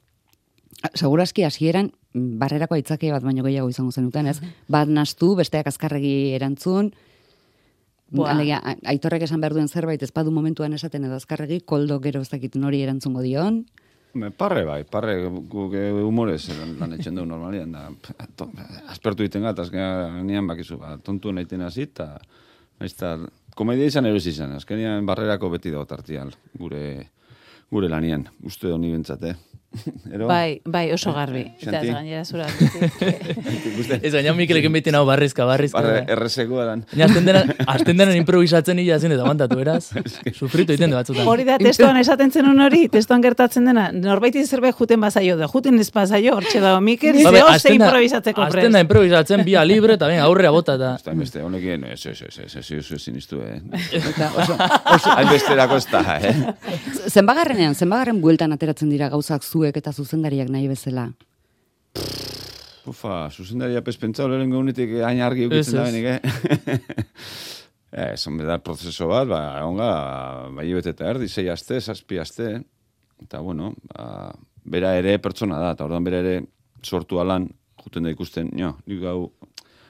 Segurazki 0.94 1.44
hasieran 1.44 1.92
barrerako 2.14 2.76
aitzaki 2.76 3.10
bat 3.12 3.24
baino 3.24 3.44
gehiago 3.44 3.70
izango 3.70 3.92
zenuten, 3.92 4.28
ez? 4.28 4.40
Bat 4.72 4.88
nastu, 4.88 5.36
besteak 5.36 5.68
azkarregi 5.68 6.34
erantzun. 6.36 6.92
Alegia, 8.30 8.60
a- 8.64 8.76
aitorrek 8.94 9.24
esan 9.26 9.42
behar 9.42 9.54
duen 9.58 9.68
zerbait, 9.68 10.02
ez 10.04 10.12
badu 10.14 10.32
momentuan 10.32 10.74
esaten 10.78 11.04
edo 11.08 11.16
azkarregi, 11.16 11.62
koldo 11.66 11.98
gero 12.00 12.22
ez 12.22 12.30
dakit 12.30 12.56
nori 12.56 12.82
erantzungo 12.86 13.22
dion. 13.26 13.66
Me, 14.16 14.30
parre 14.32 14.64
bai, 14.64 14.84
parre 14.88 15.18
guk 15.28 15.74
eh, 15.76 15.90
humorez 15.92 16.46
lan, 16.80 16.94
etxen 16.96 17.16
dugu 17.18 17.28
normalian, 17.28 17.74
da, 17.76 17.90
to, 18.38 18.48
aspertu 18.88 19.26
egiten 19.26 19.44
gat, 19.44 19.60
azkenean 19.60 20.48
bakizu, 20.48 20.78
ba, 20.80 20.94
tontu 21.04 21.34
naiten 21.36 21.66
hasi, 21.66 21.82
eta 21.90 22.14
eta 22.80 23.18
komedia 23.56 23.90
izan 23.90 24.06
eroz 24.08 24.24
izan, 24.28 24.54
azkenean 24.56 25.04
barrerako 25.06 25.50
beti 25.58 25.74
dago 25.74 25.84
tartial, 25.90 26.32
gure, 26.56 27.10
gure 27.72 27.90
lanian, 27.92 28.30
uste 28.44 28.72
honi 28.72 28.92
bentsate. 28.94 29.36
Ero? 30.16 30.28
Bai, 30.28 30.62
bai, 30.64 30.92
oso 30.94 31.12
garbi. 31.14 31.42
Eta 31.60 31.72
Xanti? 31.82 31.90
gainera 31.92 32.24
zura. 32.26 32.46
Ez 34.06 34.12
gaina 34.14 34.34
Mikelekin 34.38 34.72
beti 34.74 34.92
nau 34.94 35.04
barrizka, 35.08 35.46
barrizka. 35.48 35.82
barre 35.82 36.06
errezekoa 36.16 36.66
dan. 36.70 36.84
Baina 36.92 37.08
azten 37.10 37.26
dena, 37.28 37.42
azten 37.74 38.00
dena 38.00 38.16
improvisatzen 38.16 38.80
hila 38.80 39.00
zen 39.00 39.16
eta 39.16 39.26
bantatu, 39.28 39.60
eraz? 39.60 39.90
Sufritu 40.40 40.76
egiten 40.76 40.94
du 40.94 41.00
batzutan. 41.00 41.28
Hori 41.28 41.46
da, 41.48 41.58
testoan 41.62 42.00
esaten 42.00 42.32
zenun 42.32 42.62
hori, 42.66 42.86
testoan 42.94 43.24
gertatzen 43.26 43.68
dena, 43.68 43.88
norbaiti 43.92 44.46
zerbait 44.46 44.76
juten 44.80 45.02
bazaio 45.04 45.38
da, 45.40 45.50
juten 45.52 45.80
ez 45.84 45.90
bazaio, 45.96 46.36
hortxe 46.40 46.62
da, 46.64 46.76
Mikel, 46.80 47.20
ze 47.20 47.42
hasten 47.44 47.78
da- 47.80 47.90
improvisatzeko 47.90 48.46
hasten 48.46 48.76
da 48.78 48.84
improvisatzen, 48.86 49.44
bia 49.48 49.66
libre, 49.68 49.98
eta 50.00 50.08
ben, 50.12 50.22
aurrea 50.24 50.52
bota 50.56 50.78
eta... 50.80 50.94
Ez 51.00 51.06
da, 51.10 51.18
beste, 51.20 51.44
honekin, 51.44 51.84
ez, 51.92 52.00
ez, 52.06 52.16
ez, 52.30 52.40
ez, 52.46 52.56
ez, 52.62 52.72
ez, 52.80 52.92
ez, 52.96 53.02
siniztu, 53.02 53.42
eh. 53.44 53.60
oso, 54.32 54.56
oso, 54.56 55.12
hainbesterako 55.18 55.82
ez 55.82 55.88
da, 55.92 56.04
eh. 56.22 56.36
Zenbagarrenean, 57.12 57.76
zenbagarren 57.76 58.22
bueltan 58.24 58.56
ateratzen 58.56 58.90
dira 58.94 59.10
gauzak 59.14 59.44
zuek 59.66 59.82
eta 59.82 59.94
zuzendariak 59.94 60.52
nahi 60.54 60.70
bezala. 60.70 61.10
Ufa, 62.86 63.30
zuzendaria 63.34 63.82
pezpentzau 63.82 64.28
lehen 64.30 64.52
gaunetik 64.54 65.00
hain 65.02 65.22
argi 65.26 65.48
Ez, 65.48 65.50
ukitzen 65.50 65.80
da 65.80 65.86
benik, 65.88 66.06
eh? 66.14 66.92
Ez, 68.12 68.28
hombre, 68.28 68.46
da 68.46 68.60
prozeso 68.62 69.08
bat, 69.10 69.26
ba, 69.28 69.40
onga, 69.66 69.88
bai 70.54 70.68
bete 70.76 70.92
eta 70.94 71.08
erdi, 71.10 71.30
sei 71.32 71.48
aste, 71.50 71.80
zazpi 71.82 72.20
aste, 72.22 72.60
eta 73.24 73.42
bueno, 73.42 73.72
ba, 73.90 74.36
bera 74.66 74.94
ere 75.00 75.16
pertsona 75.24 75.58
da, 75.62 75.72
eta 75.74 75.88
orduan 75.88 76.06
bera 76.06 76.20
ere 76.22 76.36
sortu 76.84 77.22
alan, 77.24 77.48
juten 77.82 78.06
da 78.06 78.14
ikusten, 78.14 78.52
jo, 78.60 78.76
nik 78.86 79.02
gau, 79.02 79.32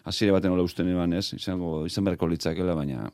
hasiera 0.08 0.38
baten 0.38 0.53
hola 0.55 0.63
usten 0.63 0.94
eban 0.94 1.17
ez, 1.17 1.34
izango, 1.36 1.82
izan 1.89 2.08
beharko 2.08 2.29
litzakela, 2.32 2.77
baina 2.77 3.10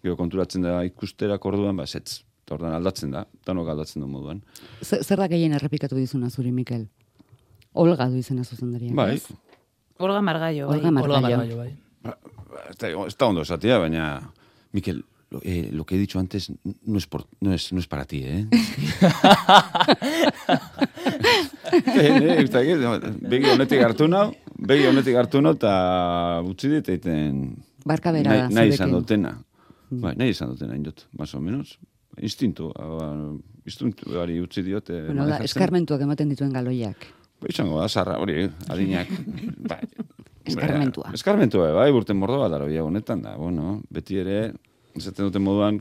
gero 0.00 0.16
konturatzen 0.18 0.64
da 0.64 0.80
ikusterak 0.88 1.44
orduan, 1.46 1.76
ba, 1.78 1.86
zetz, 1.86 2.24
eta 2.50 2.72
aldatzen 2.76 3.12
da, 3.14 3.24
danok 3.46 3.68
aldatzen 3.74 4.02
du 4.02 4.08
moduan. 4.10 4.42
Zer 4.82 5.04
zer 5.04 5.22
da 5.22 5.28
gehien 5.30 5.52
errepikatu 5.58 5.96
dizuna 5.96 6.30
zuri, 6.30 6.52
Mikel? 6.52 6.88
Olga 7.72 8.08
du 8.10 8.18
izena 8.18 8.44
zuzendariak. 8.44 8.94
Bai, 8.98 9.14
ez? 9.14 9.26
Olga 9.98 10.20
Margallo, 10.24 10.68
bai. 10.68 10.78
Olga 10.78 10.90
Margallo. 10.90 11.16
Olga 11.20 11.36
Margallo, 11.36 11.56
bai. 11.56 11.76
Está, 12.70 12.88
está 13.06 13.26
ondo 13.26 13.42
esatia, 13.42 13.78
baina... 13.78 14.32
Miquel, 14.72 15.04
lo, 15.30 15.40
eh, 15.42 15.70
lo 15.72 15.84
que 15.84 15.94
he 15.94 15.98
dicho 15.98 16.18
antes 16.18 16.52
no 16.84 16.98
es, 16.98 17.06
por, 17.06 17.26
no 17.40 17.52
es, 17.52 17.72
no 17.72 17.78
es 17.80 17.86
para 17.86 18.04
ti, 18.04 18.22
¿eh? 18.24 18.46
eh, 21.72 22.18
eh, 22.22 22.42
ez 22.42 22.50
begi 23.20 23.50
honetik 23.50 23.82
hartu 23.82 24.08
nau, 24.08 24.32
begi 24.56 24.86
honetik 24.86 25.16
hartu 25.16 25.42
nau, 25.42 25.54
eta 25.58 26.42
utzi 26.46 26.68
dit 26.74 26.88
egiten... 26.94 27.56
Barka 27.86 28.12
bera 28.14 28.30
nahi, 28.30 28.40
da, 28.42 28.48
nahi 28.60 28.68
izan 28.74 28.90
dutena. 28.94 29.32
Bai, 29.90 30.14
nahi 30.18 30.30
izan 30.34 30.50
dutena, 30.54 30.74
indot, 30.78 31.06
más 31.18 31.34
o 31.34 31.40
menos. 31.40 31.78
Instintu, 32.20 32.68
instintu 33.64 34.18
hori 34.20 34.40
utzi 34.42 34.62
diote. 34.62 35.06
Bueno, 35.06 35.26
da, 35.28 35.38
eskarmentuak 35.46 36.02
ematen 36.04 36.32
dituen 36.32 36.52
galoiak. 36.52 37.06
Ba, 37.40 37.48
izango 37.48 37.80
da, 37.80 37.88
zarra, 37.88 38.18
hori, 38.20 38.44
adinak. 38.68 39.08
bai, 39.70 39.80
Eskarmentua. 40.50 41.12
Eskarmentua, 41.14 41.70
bai, 41.76 41.90
urte 41.94 42.16
mordo 42.16 42.40
bat 42.42 42.54
arabi 42.56 42.78
honetan 42.80 43.22
da. 43.24 43.34
Bueno, 43.38 43.80
beti 43.92 44.18
ere, 44.22 44.38
esaten 44.96 45.28
duten 45.28 45.44
moduan, 45.44 45.80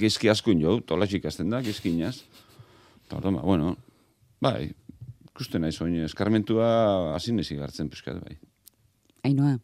gizki 0.00 0.30
askun 0.30 0.60
jo, 0.62 0.78
tolas 0.86 1.10
ikasten 1.16 1.50
da, 1.52 1.62
gizkinaz. 1.64 2.20
Eta 3.06 3.18
orduan, 3.18 3.40
ba, 3.40 3.44
bueno, 3.46 3.74
bai, 4.44 4.70
ikusten 5.30 5.64
nahi 5.64 5.74
zoin, 5.76 5.98
eskarmentua 6.06 6.70
hasi 7.16 7.34
nezi 7.36 7.56
gartzen 7.58 7.90
pixkat, 7.90 8.20
bai. 8.22 8.38
Ainoa, 9.26 9.58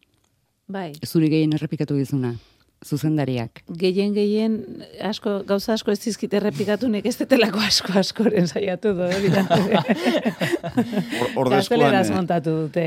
Bai. 0.69 0.91
zuri 1.05 1.29
gehien 1.31 1.53
errepikatu 1.57 1.95
dizuna, 1.97 2.35
zuzendariak. 2.85 3.63
Gehien 3.79 4.13
gehien 4.13 4.57
asko 5.03 5.41
gauza 5.47 5.73
asko 5.73 5.91
ez 5.91 5.99
dizkit 6.03 6.33
errepikatu 6.37 6.89
nik 6.91 7.05
ez 7.09 7.15
detelako 7.17 7.59
asko 7.65 7.95
askoren 7.99 8.47
saiatu 8.47 8.93
do 8.97 9.07
hori 9.07 9.31
da. 9.33 9.45
Or- 9.49 11.31
ordezkoan, 11.35 11.55
Gazteleraz 11.57 12.09
eh, 12.09 12.15
montatu 12.15 12.55
dute. 12.65 12.85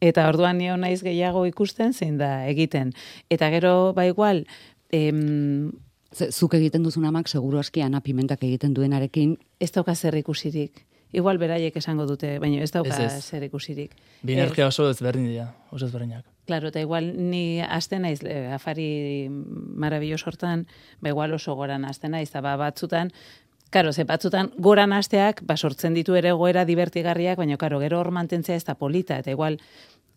Eta 0.00 0.28
orduan 0.30 0.58
nio 0.58 0.76
naiz 0.76 1.00
gehiago 1.02 1.44
ikusten 1.50 1.92
zein 1.92 2.18
da 2.18 2.46
egiten. 2.48 2.92
Eta 3.30 3.50
gero 3.50 3.92
ba 3.96 4.06
igual 4.06 4.44
em, 4.92 5.72
zuk 6.12 6.54
egiten 6.54 6.82
duzun 6.84 7.04
amak, 7.08 7.28
seguru 7.28 7.58
aski 7.58 7.82
Ana 7.82 8.00
Pimentak 8.00 8.42
egiten 8.44 8.74
duenarekin, 8.74 9.36
ez 9.60 9.72
dauka 9.72 9.94
zer 9.94 10.14
ikusirik. 10.20 10.84
Igual 11.12 11.38
beraiek 11.38 11.76
esango 11.76 12.06
dute, 12.06 12.38
baina 12.38 12.62
ez 12.62 12.70
dauka 12.72 12.96
Ez, 12.96 13.12
ez. 13.12 13.24
zer 13.24 13.42
ikusirik. 13.44 13.94
Bi 14.22 14.32
energia 14.34 14.66
oso 14.66 14.88
ezberdin 14.90 15.28
dira, 15.28 15.52
oso 15.70 15.86
ezberdinak. 15.86 16.24
Claro, 16.46 16.68
eta 16.72 16.80
igual 16.80 17.12
ni 17.30 17.60
aste 17.60 17.98
naiz 18.02 18.22
eh, 18.24 18.48
afari 18.52 19.28
marabillos 19.30 20.26
hortan, 20.26 20.66
ba 21.00 21.12
igual 21.12 21.32
oso 21.34 21.54
goran 21.54 21.84
aste 21.84 22.08
naiz, 22.08 22.28
eta 22.30 22.40
ba 22.40 22.56
batzutan 22.56 23.12
Karo, 23.72 23.90
ze 23.94 24.04
batzutan 24.04 24.50
goran 24.58 24.92
asteak 24.92 25.40
ba 25.48 25.56
sortzen 25.56 25.94
ditu 25.94 26.12
ere 26.14 26.32
goera 26.36 26.66
divertigarriak, 26.68 27.38
baina 27.38 27.56
karo, 27.56 27.78
gero 27.80 28.00
hor 28.00 28.10
mantentzea 28.12 28.56
ez 28.56 28.66
da 28.68 28.74
polita, 28.74 29.16
eta 29.16 29.30
igual 29.32 29.56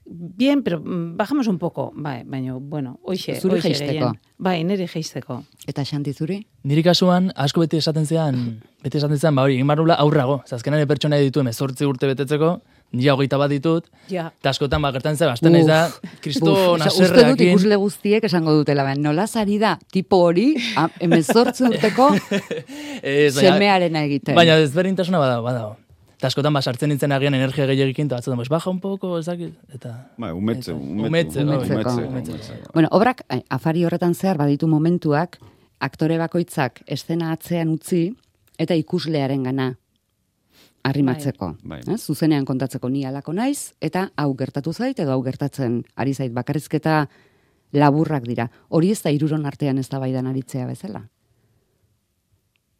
bien, 0.05 0.61
pero 0.63 0.79
mm, 0.79 1.17
bajamos 1.17 1.47
un 1.47 1.57
poco, 1.57 1.91
bai, 1.95 2.23
baina, 2.25 2.53
bueno, 2.59 2.99
hoxe, 3.03 3.39
Zuri 3.41 3.55
hoxe 3.57 3.69
jeisteko. 3.73 4.13
Bai, 4.37 4.63
niri 4.63 4.87
jeisteko. 4.87 5.43
Eta 5.67 5.83
xanti 5.85 6.13
zuri? 6.13 6.45
Niri 6.63 6.83
kasuan, 6.83 7.31
asko 7.35 7.61
beti 7.61 7.77
esaten 7.77 8.05
zean, 8.05 8.61
beti 8.83 8.97
esaten 8.99 9.17
zean, 9.17 9.35
ba 9.35 9.43
hori, 9.47 9.55
egin 9.57 9.67
barnula 9.67 9.95
aurrago. 9.95 10.41
Zazkenan 10.47 10.79
ere 10.79 10.87
pertsona 10.87 11.17
ditu 11.17 11.39
emezortzi 11.41 11.85
urte 11.89 12.07
betetzeko, 12.11 12.59
nila 12.95 13.15
hogeita 13.15 13.37
bat 13.41 13.49
ditut, 13.49 13.87
Ja. 14.11 14.27
eta 14.39 14.51
askotan 14.53 14.81
ba, 14.81 14.91
gertan 14.93 15.17
zera, 15.17 15.33
azten 15.33 15.55
da, 15.67 15.89
kristo 16.23 16.53
osea, 16.53 16.87
Uste 16.87 17.01
dut 17.01 17.09
naserreakin. 17.09 17.49
ikusle 17.49 17.75
guztiek 17.81 18.23
esango 18.29 18.53
dutela, 18.53 18.83
baina 18.83 19.01
nola 19.09 19.25
zari 19.27 19.57
da, 19.57 19.79
tipo 19.91 20.17
hori, 20.27 20.53
emezortzi 20.99 21.63
urteko 21.71 22.11
Ez, 23.01 23.35
baina- 23.35 23.55
semearena 23.55 24.03
egiten. 24.05 24.35
Baina 24.37 24.57
ezberdintasuna 24.61 25.19
badago, 25.19 25.43
badago. 25.49 25.75
Eta 26.25 26.31
askotan 26.33 26.55
ba, 26.57 26.61
sartzen 26.65 26.89
nintzen 26.89 27.13
agian 27.13 27.35
energia 27.37 27.67
gehiagikin, 27.69 28.07
eta 28.09 28.17
batzutan, 28.17 28.39
pues, 28.39 28.49
baja 28.49 28.71
un 28.71 28.79
poco, 28.81 29.11
ez 29.19 29.27
dakit, 29.27 29.51
eta... 29.69 29.91
Bai, 30.17 30.31
umetze, 30.33 30.73
umetze, 30.73 31.43
umetze, 31.45 31.75
bai, 31.77 31.83
umetze, 32.07 32.31
umetze. 32.33 32.55
Bueno, 32.73 32.89
obrak, 32.97 33.21
eh, 33.29 33.43
afari 33.53 33.83
horretan 33.85 34.15
zehar 34.17 34.39
baditu 34.41 34.65
momentuak, 34.65 35.37
aktore 35.85 36.17
bakoitzak 36.17 36.81
estena 36.89 37.29
atzean 37.35 37.69
utzi, 37.69 38.07
eta 38.57 38.73
ikuslearen 38.73 39.45
gana 39.45 39.67
arrimatzeko. 40.89 41.51
Bai. 41.61 41.83
Eh? 41.85 41.99
Zuzenean 42.01 42.49
kontatzeko 42.49 42.89
ni 42.89 43.05
alako 43.05 43.37
naiz, 43.37 43.75
eta 43.77 44.07
hau 44.17 44.31
gertatu 44.33 44.73
zait, 44.73 44.97
edo 44.97 45.13
hau 45.13 45.21
gertatzen 45.21 45.83
ari 45.93 46.17
zait 46.17 46.33
bakarrizketa 46.33 47.03
laburrak 47.77 48.25
dira. 48.25 48.49
Hori 48.73 48.89
ez 48.89 49.03
da 49.05 49.13
iruron 49.13 49.45
artean 49.45 49.77
ez 49.77 49.91
da 49.93 50.01
baidan 50.01 50.25
aritzea 50.33 50.65
bezala. 50.65 51.05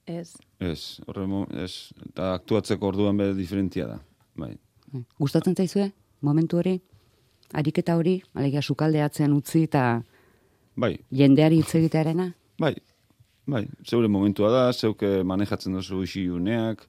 Ez. 0.05 0.35
Ez, 0.61 0.99
horre, 1.07 1.25
ez, 1.63 1.91
eta 2.09 2.33
aktuatzeko 2.37 2.87
orduan 2.91 3.17
be 3.17 3.31
diferentia 3.33 3.87
da. 3.89 3.99
Bai. 4.37 4.51
Eh, 4.93 5.01
Gustatzen 5.19 5.55
zaizue, 5.55 5.89
momentu 6.21 6.59
hori? 6.61 6.75
Ariketa 7.53 7.95
hori, 7.97 8.19
alegia 8.33 8.61
sukalde 8.61 9.01
atzean 9.01 9.33
utzi 9.33 9.63
eta 9.65 10.01
Bai, 10.75 10.95
jendeari 11.11 11.61
hitz 11.61 11.75
egitearena? 11.79 12.31
bai, 12.59 12.73
bai, 13.47 13.65
zeure 13.87 14.07
momentua 14.07 14.49
da, 14.51 14.63
zeuke 14.73 15.23
manejatzen 15.23 15.73
duzu 15.75 16.01
isiuneak, 16.03 16.85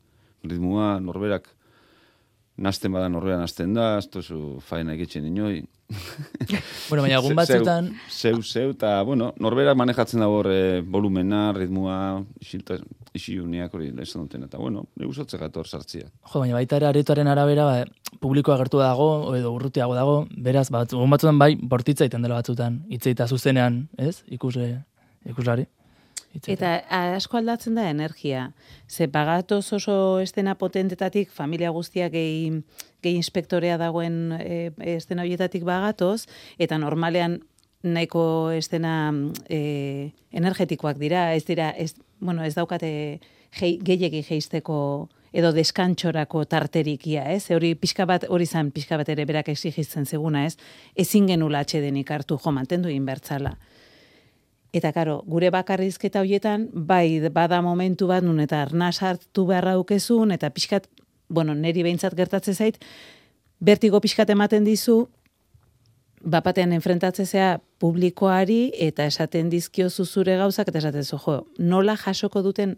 ritmua, 0.46 0.98
norberak, 1.00 1.48
nasten 2.56 2.92
bada 2.94 3.08
norbera 3.12 3.38
nasten 3.40 3.74
da, 3.76 3.96
ez 3.98 4.06
duzu 4.10 4.58
faena 4.64 4.94
egitzen 4.94 5.26
inoi. 5.28 5.64
Bueno, 6.88 7.02
baina 7.02 7.18
egun 7.18 7.34
batzutan, 7.38 7.92
Zeu, 8.10 8.40
zeu, 8.42 8.70
eta, 8.74 9.02
bueno, 9.06 9.32
norberak 9.42 9.76
manejatzen 9.78 10.22
dago 10.22 10.40
horre 10.40 10.80
volumena, 10.82 11.52
ritmua, 11.54 12.24
isilta, 12.42 12.78
isiuneak 13.16 13.74
hori 13.74 13.92
esan 14.02 14.26
duten, 14.26 14.46
eta, 14.46 14.58
bueno, 14.58 14.86
ne 14.96 15.06
gusatze 15.06 15.38
gator 15.40 15.66
sartzia. 15.66 16.08
jo, 16.32 16.40
baina 16.40 16.54
baita 16.54 16.76
ere 16.80 16.90
aretoaren 16.90 17.28
arabera, 17.28 17.64
ba, 17.64 18.18
publikoa 18.20 18.58
gertu 18.62 18.82
dago, 18.82 19.08
edo 19.36 19.52
urrutiago 19.56 19.94
dago, 19.94 20.18
beraz, 20.48 20.68
bat, 20.70 20.92
egun 20.92 21.10
batzutan 21.10 21.38
bai, 21.38 21.54
bortitza 21.56 22.04
egiten 22.06 22.22
dela 22.22 22.40
batzutan, 22.40 22.82
hitzeita 22.88 23.28
zuzenean, 23.28 23.88
ez, 23.98 24.22
ikusle, 24.38 24.70
ikuslari. 25.26 25.66
Eta 26.44 26.72
asko 27.16 27.38
aldatzen 27.38 27.76
da 27.78 27.86
energia. 27.88 28.50
Ze 28.88 29.08
pagatoz 29.08 29.72
oso 29.72 30.20
estena 30.20 30.54
potentetatik, 30.54 31.30
familia 31.32 31.70
guztiak 31.72 32.12
gehi, 32.12 32.62
gehi 33.02 33.16
inspektorea 33.16 33.78
dagoen 33.80 34.36
e, 34.36 34.72
estena 34.96 35.24
horietatik 35.24 35.64
bagatoz, 35.64 36.26
eta 36.58 36.78
normalean 36.78 37.40
nahiko 37.94 38.50
estena 38.56 39.12
e, 39.48 40.12
energetikoak 40.32 40.98
dira, 40.98 41.32
ez 41.34 41.44
dira, 41.44 41.70
ez, 41.70 41.94
bueno, 42.20 42.44
ez 42.44 42.54
daukate 42.54 42.90
jei, 43.56 43.76
gehiegi 43.82 44.22
jeisteko 44.26 44.78
edo 45.36 45.50
deskantxorako 45.52 46.44
tarterikia, 46.48 47.26
ez? 47.32 47.50
Hori 47.52 47.74
pixka 47.76 48.06
bat, 48.08 48.24
hori 48.32 48.46
zan 48.46 48.70
pixka 48.72 48.96
bat 48.96 49.08
ere 49.12 49.26
berak 49.28 49.50
exigitzen 49.52 50.06
zeguna, 50.06 50.46
ez? 50.48 50.56
Ezin 50.96 51.26
genula 51.28 51.60
atxedenik 51.64 52.10
hartu, 52.10 52.38
jo, 52.40 52.52
mantendu 52.56 52.92
inbertzala. 52.92 53.56
Eta 54.76 54.92
karo, 54.92 55.18
gure 55.28 55.50
bakarrizketa 55.52 56.22
hoietan, 56.24 56.68
bai 56.72 57.20
bada 57.32 57.60
momentu 57.64 58.08
bat 58.08 58.24
nun 58.24 58.40
eta 58.40 58.62
arnaz 58.64 58.96
hartu 59.02 59.46
beharra 59.48 59.76
dukezun, 59.76 60.32
eta 60.32 60.50
pixkat, 60.50 60.88
bueno, 61.28 61.54
neri 61.54 61.84
behintzat 61.84 62.16
gertatze 62.16 62.54
zait, 62.54 62.80
bertigo 63.60 64.00
pixkat 64.00 64.30
ematen 64.32 64.64
dizu, 64.64 65.06
bapatean 66.26 66.74
enfrentatzezea 66.74 67.60
publikoari 67.78 68.72
eta 68.88 69.06
esaten 69.06 69.50
dizkiozu 69.52 70.04
zure 70.04 70.36
gauzak, 70.40 70.68
eta 70.72 70.82
esaten 70.82 71.04
zu, 71.04 71.18
jo, 71.22 71.38
nola 71.58 71.96
jasoko 71.96 72.42
duten 72.42 72.76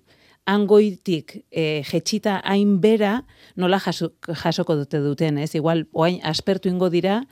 angoitik 0.49 1.39
e, 1.51 1.83
jetxita 1.89 2.39
hain 2.45 2.79
bera, 2.81 3.23
nola 3.57 3.81
jaso, 3.85 4.13
jasoko 4.43 4.77
dute 4.77 5.01
duten, 5.05 5.39
ez? 5.39 5.55
Igual, 5.57 5.87
oain 5.93 6.21
aspertu 6.25 6.71
ingo 6.73 6.91
dira, 6.93 7.23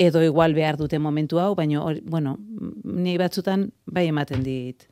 edo 0.00 0.22
igual 0.24 0.54
behar 0.54 0.78
dute 0.80 0.98
momentu 0.98 1.38
hau, 1.38 1.54
baina, 1.54 1.82
bueno, 2.02 2.38
ni 2.84 3.18
batzutan 3.20 3.70
bai 3.86 4.08
ematen 4.10 4.46
dit 4.46 4.89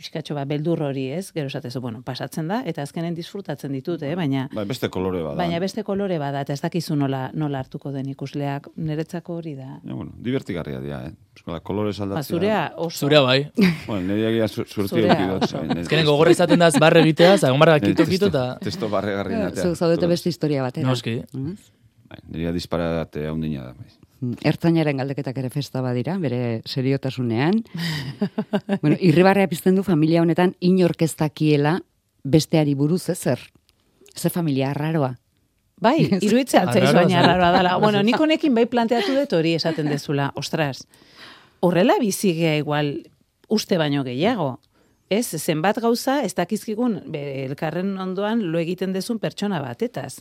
pixkatxo 0.00 0.34
bat 0.38 0.48
beldur 0.48 0.80
hori, 0.86 1.08
ez? 1.12 1.26
Gero 1.36 1.50
esatezu, 1.50 1.80
bueno, 1.84 2.00
pasatzen 2.06 2.48
da, 2.48 2.62
eta 2.66 2.80
azkenen 2.86 3.14
disfrutatzen 3.14 3.72
ditut, 3.76 4.00
eh? 4.08 4.14
baina, 4.16 4.46
Bai, 4.56 4.64
beste 4.70 4.88
kolore 4.88 5.20
bada. 5.22 5.36
baina 5.36 5.58
beste 5.60 5.84
kolore 5.84 6.16
bada, 6.22 6.40
eta 6.46 6.54
ez 6.56 6.60
dakizu 6.64 6.96
nola, 6.96 7.26
nola 7.34 7.60
hartuko 7.60 7.92
den 7.92 8.08
ikusleak, 8.14 8.70
niretzako 8.80 9.36
hori 9.42 9.54
da. 9.58 9.74
Ja, 9.84 9.92
bueno, 9.94 10.14
divertigarria 10.16 10.80
dira, 10.80 11.02
eh? 11.10 11.12
Eskola, 11.36 11.60
kolorez 11.64 11.98
Ba, 11.98 12.04
aldatzea. 12.08 12.36
zurea 12.36 12.60
oso. 12.76 12.98
Zurea 13.06 13.20
bai. 13.24 13.38
Bueno, 13.86 14.00
nire 14.14 14.30
egia 14.32 14.48
su- 14.48 14.64
suerti 14.64 14.88
Zurea 14.96 15.12
eduki 15.14 15.28
dut. 15.34 15.44
oso. 15.44 15.60
bai, 15.66 15.78
Ezkenen 15.84 16.06
gogorra 16.08 16.32
izaten 16.34 16.58
da 16.64 16.70
barre 16.80 17.00
egitea, 17.04 17.36
zagon 17.38 17.60
barra 17.60 17.78
kito 17.80 18.04
kito 18.08 18.26
eta... 18.32 18.46
Testo 18.60 18.88
barregarri 18.92 19.36
natea. 19.36 19.62
Zu 19.68 19.74
zaudete 19.76 20.06
beste 20.10 20.28
historia 20.32 20.62
batera. 20.62 20.88
Noski. 20.88 21.20
Mm. 21.32 21.54
Bai, 22.10 22.18
nire 22.34 22.52
disparate 22.56 23.26
haundina 23.30 23.70
da. 23.70 23.74
Ertzainaren 24.20 25.00
galdeketak 25.00 25.38
ere 25.40 25.48
festa 25.48 25.80
badira, 25.80 26.18
bere 26.20 26.60
seriotasunean. 26.68 27.62
bueno, 28.82 28.96
irribarrea 29.00 29.48
pizten 29.48 29.78
du 29.78 29.84
familia 29.86 30.20
honetan 30.20 30.54
inorkeztakiela 30.60 31.78
besteari 32.24 32.74
buruz 32.74 33.08
ezer. 33.08 33.40
Ze 34.14 34.30
familia 34.30 34.70
arraroa. 34.70 35.14
Bai, 35.80 35.96
iruditzea 36.26 36.66
altzaiz 36.66 36.92
baina 36.92 37.22
arraroa 37.22 37.52
dela. 37.56 37.76
Bueno, 37.80 38.02
nik 38.04 38.20
honekin 38.20 38.54
bai 38.54 38.66
planteatu 38.68 39.16
dut 39.16 39.32
hori 39.32 39.54
esaten 39.56 39.88
dezula. 39.88 40.30
Ostras, 40.36 40.84
horrela 41.60 41.96
bizigea 42.00 42.58
igual 42.60 42.98
uste 43.48 43.78
baino 43.80 44.04
gehiago. 44.04 44.58
Ez, 45.10 45.26
zenbat 45.40 45.80
gauza, 45.82 46.20
ez 46.22 46.34
dakizkigun, 46.38 47.00
elkarren 47.16 47.96
ondoan 47.98 48.44
lo 48.52 48.60
egiten 48.60 48.92
dezun 48.94 49.18
pertsona 49.18 49.58
batetaz. 49.64 50.20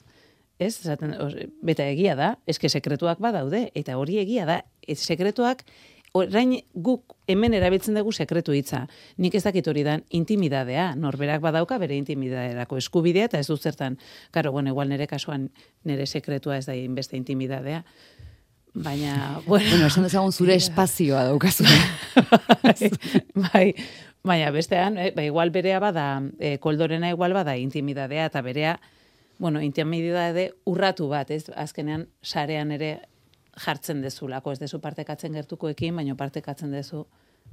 Ez, 0.59 0.73
esaten, 0.81 1.13
os- 1.23 1.35
beta 1.63 1.85
egia 1.87 2.15
da, 2.19 2.33
eske 2.47 2.67
sekretuak 2.69 3.19
badaude, 3.23 3.69
eta 3.79 3.95
hori 3.97 4.17
egia 4.19 4.45
da, 4.45 4.57
ez 4.87 4.99
sekretuak, 4.99 5.63
orain 6.17 6.55
guk 6.73 7.13
hemen 7.29 7.53
erabiltzen 7.53 7.95
dugu 7.95 8.11
sekretu 8.11 8.51
hitza. 8.57 8.81
Nik 9.21 9.35
ez 9.37 9.43
dakit 9.45 9.67
hori 9.69 9.83
dan 9.85 10.01
intimidadea, 10.09 10.95
norberak 10.97 11.39
badauka 11.41 11.77
bere 11.79 11.95
intimidaderako 11.95 12.77
eskubidea, 12.81 13.29
eta 13.29 13.39
ez 13.39 13.47
du 13.47 13.55
zertan, 13.57 13.95
karo, 14.35 14.51
bueno, 14.51 14.73
igual 14.73 14.89
nire 14.89 15.07
kasuan 15.07 15.49
nire 15.85 16.05
sekretua 16.09 16.57
ez 16.57 16.65
da 16.65 16.75
inbeste 16.75 17.15
intimidadea, 17.15 17.83
baina, 18.73 19.39
bueno, 19.47 19.69
Bueno, 19.69 19.87
esan 19.87 20.03
dezagun 20.09 20.31
zure 20.33 20.55
espazioa 20.63 21.23
daukazu. 21.29 21.63
bai, 23.53 23.73
baina 24.23 24.51
bestean, 24.51 24.97
eh, 24.97 25.11
ba, 25.15 25.23
igual 25.23 25.51
berea 25.51 25.79
bada, 25.79 26.21
eh, 26.39 26.57
koldorena 26.59 27.09
igual 27.09 27.33
bada 27.33 27.55
intimidadea, 27.57 28.25
eta 28.33 28.41
berea, 28.41 28.79
bueno, 29.39 29.61
intimidade 29.63 30.49
urratu 30.67 31.07
bat, 31.09 31.31
ez? 31.31 31.47
Azkenean, 31.55 32.05
sarean 32.21 32.71
ere 32.75 32.91
jartzen 33.59 34.03
dezulako, 34.03 34.51
ez 34.51 34.59
dezu 34.59 34.79
partekatzen 34.83 35.33
gertukoekin, 35.39 35.95
baina 35.95 36.15
partekatzen 36.19 36.75
dezu 36.75 37.05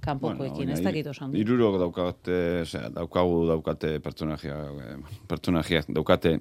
kanpokoekin, 0.04 0.70
ez 0.74 0.80
dakit 0.84 1.08
ondo. 1.14 1.38
Irurok 1.38 1.78
daukate, 1.80 2.40
osea, 2.66 2.90
daukagu 2.94 3.46
daukate 3.48 3.96
pertsonajia, 4.04 4.58
eh, 4.82 4.98
pertsonajiak 5.30 5.88
daukate, 5.94 6.36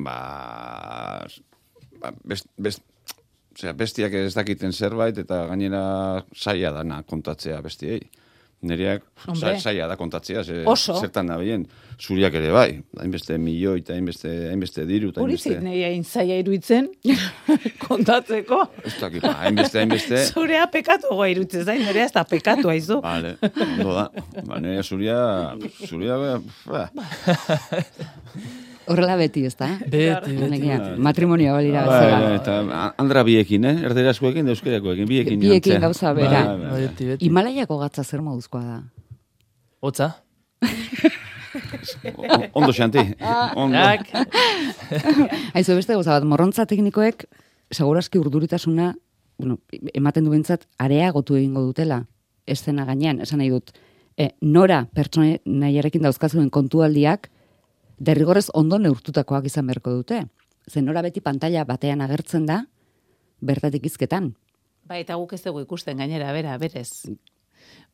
ba, 0.00 0.16
ba 2.00 2.14
best, 2.24 2.48
best, 2.56 2.86
osea, 3.52 3.74
bestiak 3.76 4.14
ez 4.14 4.32
dakiten 4.34 4.72
zerbait, 4.72 5.18
eta 5.18 5.44
gainera 5.50 5.84
saia 6.32 6.72
dana 6.72 7.02
kontatzea 7.02 7.60
bestiei. 7.66 8.00
Nereak 8.62 9.02
saia 9.58 9.88
da 9.90 9.96
kontatzea, 9.98 10.44
ze, 10.46 10.60
Oso. 10.70 10.94
zertan 11.00 11.26
da 11.26 11.36
bien. 11.40 11.64
Zuriak 11.98 12.34
ere 12.38 12.52
bai, 12.54 12.68
hainbeste 12.98 13.34
milioi 13.38 13.80
eta 13.80 13.96
hainbeste, 13.96 14.30
hainbeste 14.52 14.84
diru, 14.86 15.10
eta 15.10 15.22
Hori 15.22 15.34
hainbeste... 15.34 15.50
zit 15.56 15.64
nahi 15.66 15.82
hain 15.86 16.04
zaila 16.06 16.38
iruditzen 16.42 16.88
kontatzeko. 17.86 18.60
Ez 18.86 18.94
dakit, 19.00 19.26
ba, 19.26 19.34
hainbeste, 19.42 19.82
hainbeste... 19.82 20.22
Zurea 20.32 20.68
pekatu 20.70 21.10
goa 21.10 21.26
iruditzen 21.34 21.66
zain, 21.66 21.82
nire 21.86 22.04
ez 22.06 22.12
da 22.14 22.22
pekatu 22.26 22.70
haizu. 22.70 23.00
Vale, 23.02 23.34
ondo 23.66 23.96
da. 23.98 24.06
Ba, 24.46 24.60
nire 24.62 24.82
zuria, 24.86 25.18
zuria, 25.86 26.18
ba, 26.70 26.86
Horrela 28.90 29.14
beti, 29.16 29.44
ez 29.46 29.54
da? 29.56 29.68
Beti, 29.86 30.32
beti. 30.34 30.48
Negia, 30.50 30.78
Matrimonio 30.98 31.52
balira 31.54 31.84
Bai, 31.86 32.00
bezala. 32.00 32.20
bai, 32.24 32.34
eta 32.40 32.94
andra 32.98 33.22
biekin, 33.22 33.64
eh? 33.64 33.74
Erderazkoekin, 33.86 34.44
da 34.48 34.54
euskarakoekin, 34.56 35.06
biekin. 35.08 35.40
Biekin 35.40 35.80
gauza 35.80 36.12
bera. 36.16 36.42
Bai, 36.48 36.58
bai, 36.58 36.70
bai. 36.70 36.80
Beti, 36.88 37.06
beti. 37.12 37.24
Himalaiako 37.28 37.78
gatza 37.78 38.02
zer 38.04 38.22
moduzkoa 38.22 38.62
da? 38.64 38.80
Hotza. 39.82 40.10
O- 42.16 42.48
Ondo 42.54 42.72
xanti. 42.72 42.98
Ondo. 43.56 43.76
Jak. 43.76 44.08
Aizu 45.54 45.74
beste 45.76 45.92
gauza 45.94 46.14
bat, 46.16 46.24
morrontza 46.28 46.64
teknikoek 46.66 47.26
segurazki 47.72 48.18
urduritasuna 48.20 48.92
bueno, 49.38 49.58
ematen 49.94 50.24
duentzat 50.28 50.66
areagotu 50.78 51.36
egingo 51.38 51.62
dutela 51.66 52.02
eszena 52.46 52.84
gainean, 52.86 53.20
esan 53.24 53.40
nahi 53.42 53.50
dut. 53.52 53.72
E, 54.18 54.30
nora 54.44 54.82
pertsone 54.94 55.40
nahiarekin 55.48 56.02
dauzkazuen 56.04 56.50
kontualdiak 56.52 57.30
derrigorrez 58.02 58.48
ondo 58.58 58.78
neurtutakoak 58.82 59.46
izan 59.46 59.68
beharko 59.70 59.94
dute. 60.00 60.24
Zen 60.70 60.86
nora 60.86 61.02
beti 61.02 61.22
pantalla 61.22 61.64
batean 61.68 62.02
agertzen 62.04 62.46
da, 62.46 62.62
bertatik 63.42 63.86
izketan. 63.86 64.32
Bai, 64.88 65.02
eta 65.04 65.16
guk 65.18 65.34
ez 65.34 65.42
dugu 65.44 65.62
ikusten 65.62 66.02
gainera, 66.02 66.32
bera, 66.34 66.56
berez. 66.58 66.90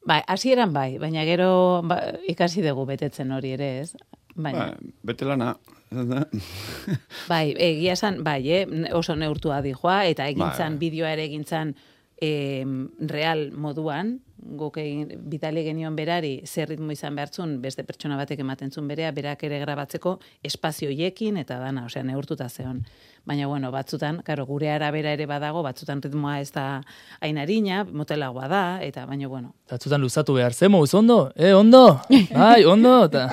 Bai, 0.09 0.23
hasieran 0.27 0.73
bai, 0.73 0.97
baina 1.01 1.25
gero 1.29 1.49
ba, 1.85 1.99
ikasi 2.29 2.65
dugu 2.65 2.87
betetzen 2.89 3.33
hori 3.35 3.53
ere, 3.57 3.73
ez? 3.83 3.93
Baina, 4.39 4.71
Ba, 4.71 4.93
bete 5.11 5.27
lana. 5.29 5.57
bai, 7.33 7.55
egia 7.57 7.97
esan, 7.97 8.23
bai, 8.25 8.41
eh, 8.53 8.65
oso 8.97 9.17
neurtua 9.17 9.61
dijoa, 9.65 10.03
eta 10.07 10.29
egintzan, 10.29 10.77
Bai. 10.77 10.83
bideoa 10.85 11.13
ere 11.17 11.25
egintzan 11.29 11.75
eh, 12.21 12.65
real 13.01 13.49
moduan, 13.53 14.19
guk 14.39 14.77
egin, 14.79 15.09
bitali 15.31 15.65
genion 15.67 15.97
berari, 15.97 16.43
zer 16.47 16.69
ritmo 16.71 16.93
izan 16.95 17.17
behartzun, 17.19 17.57
beste 17.63 17.83
pertsona 17.85 18.17
batek 18.17 18.41
ematen 18.45 18.71
zuen 18.71 18.87
berea, 18.89 19.11
berak 19.13 19.43
ere 19.45 19.59
grabatzeko 19.61 20.19
espazioiekin, 20.47 21.37
eta 21.43 21.59
dana, 21.59 21.85
osea, 21.89 22.03
neurtuta 22.07 22.49
zeon. 22.49 22.85
Baina, 23.29 23.47
bueno, 23.51 23.71
batzutan, 23.75 24.23
karo, 24.25 24.47
gure 24.47 24.71
arabera 24.73 25.13
ere 25.13 25.27
badago, 25.29 25.63
batzutan 25.67 26.01
ritmoa 26.03 26.39
ez 26.41 26.51
da 26.55 26.81
ainarina, 27.21 27.83
motelagoa 27.85 28.47
da, 28.49 28.63
eta 28.83 29.05
baina, 29.07 29.29
bueno, 29.29 29.53
Tatzutan 29.69 30.01
luzatu 30.01 30.33
behar, 30.39 30.55
ze 30.55 30.69
mouz, 30.69 30.95
ondo? 30.95 31.31
Eh, 31.37 31.53
ondo? 31.53 32.01
Bai, 32.33 32.65
ondo? 32.65 33.05
Eta 33.05 33.27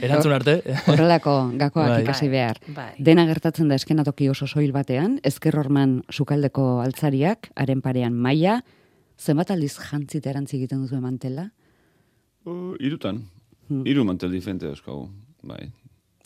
erantzun 0.00 0.32
arte. 0.32 0.54
Horrelako 0.88 1.34
gakoak 1.60 1.90
Bai. 1.90 2.02
ikasi 2.06 2.28
Bai, 2.28 2.32
behar. 2.32 2.60
bai. 2.68 2.92
Dena 2.98 3.26
gertatzen 3.28 3.68
da 3.68 3.76
eskenatoki 3.76 4.30
oso 4.32 4.46
soil 4.46 4.72
batean, 4.72 5.18
ezker 5.22 5.58
horman 5.60 5.98
sukaldeko 6.10 6.80
altzariak, 6.80 7.50
haren 7.54 7.82
parean 7.84 8.14
maila, 8.16 8.62
zenbat 9.18 9.50
aldiz 9.50 9.76
jantzita 9.78 10.30
erantzi 10.30 10.56
egiten 10.58 10.82
duzu 10.82 11.00
mantela, 11.00 11.50
Uh, 12.44 12.74
irutan. 12.78 13.22
Hmm. 13.70 13.86
Iru 13.88 14.02
mantel 14.04 14.30
diferente 14.30 14.66
dauzkagu. 14.66 15.06
Bai. 15.42 15.70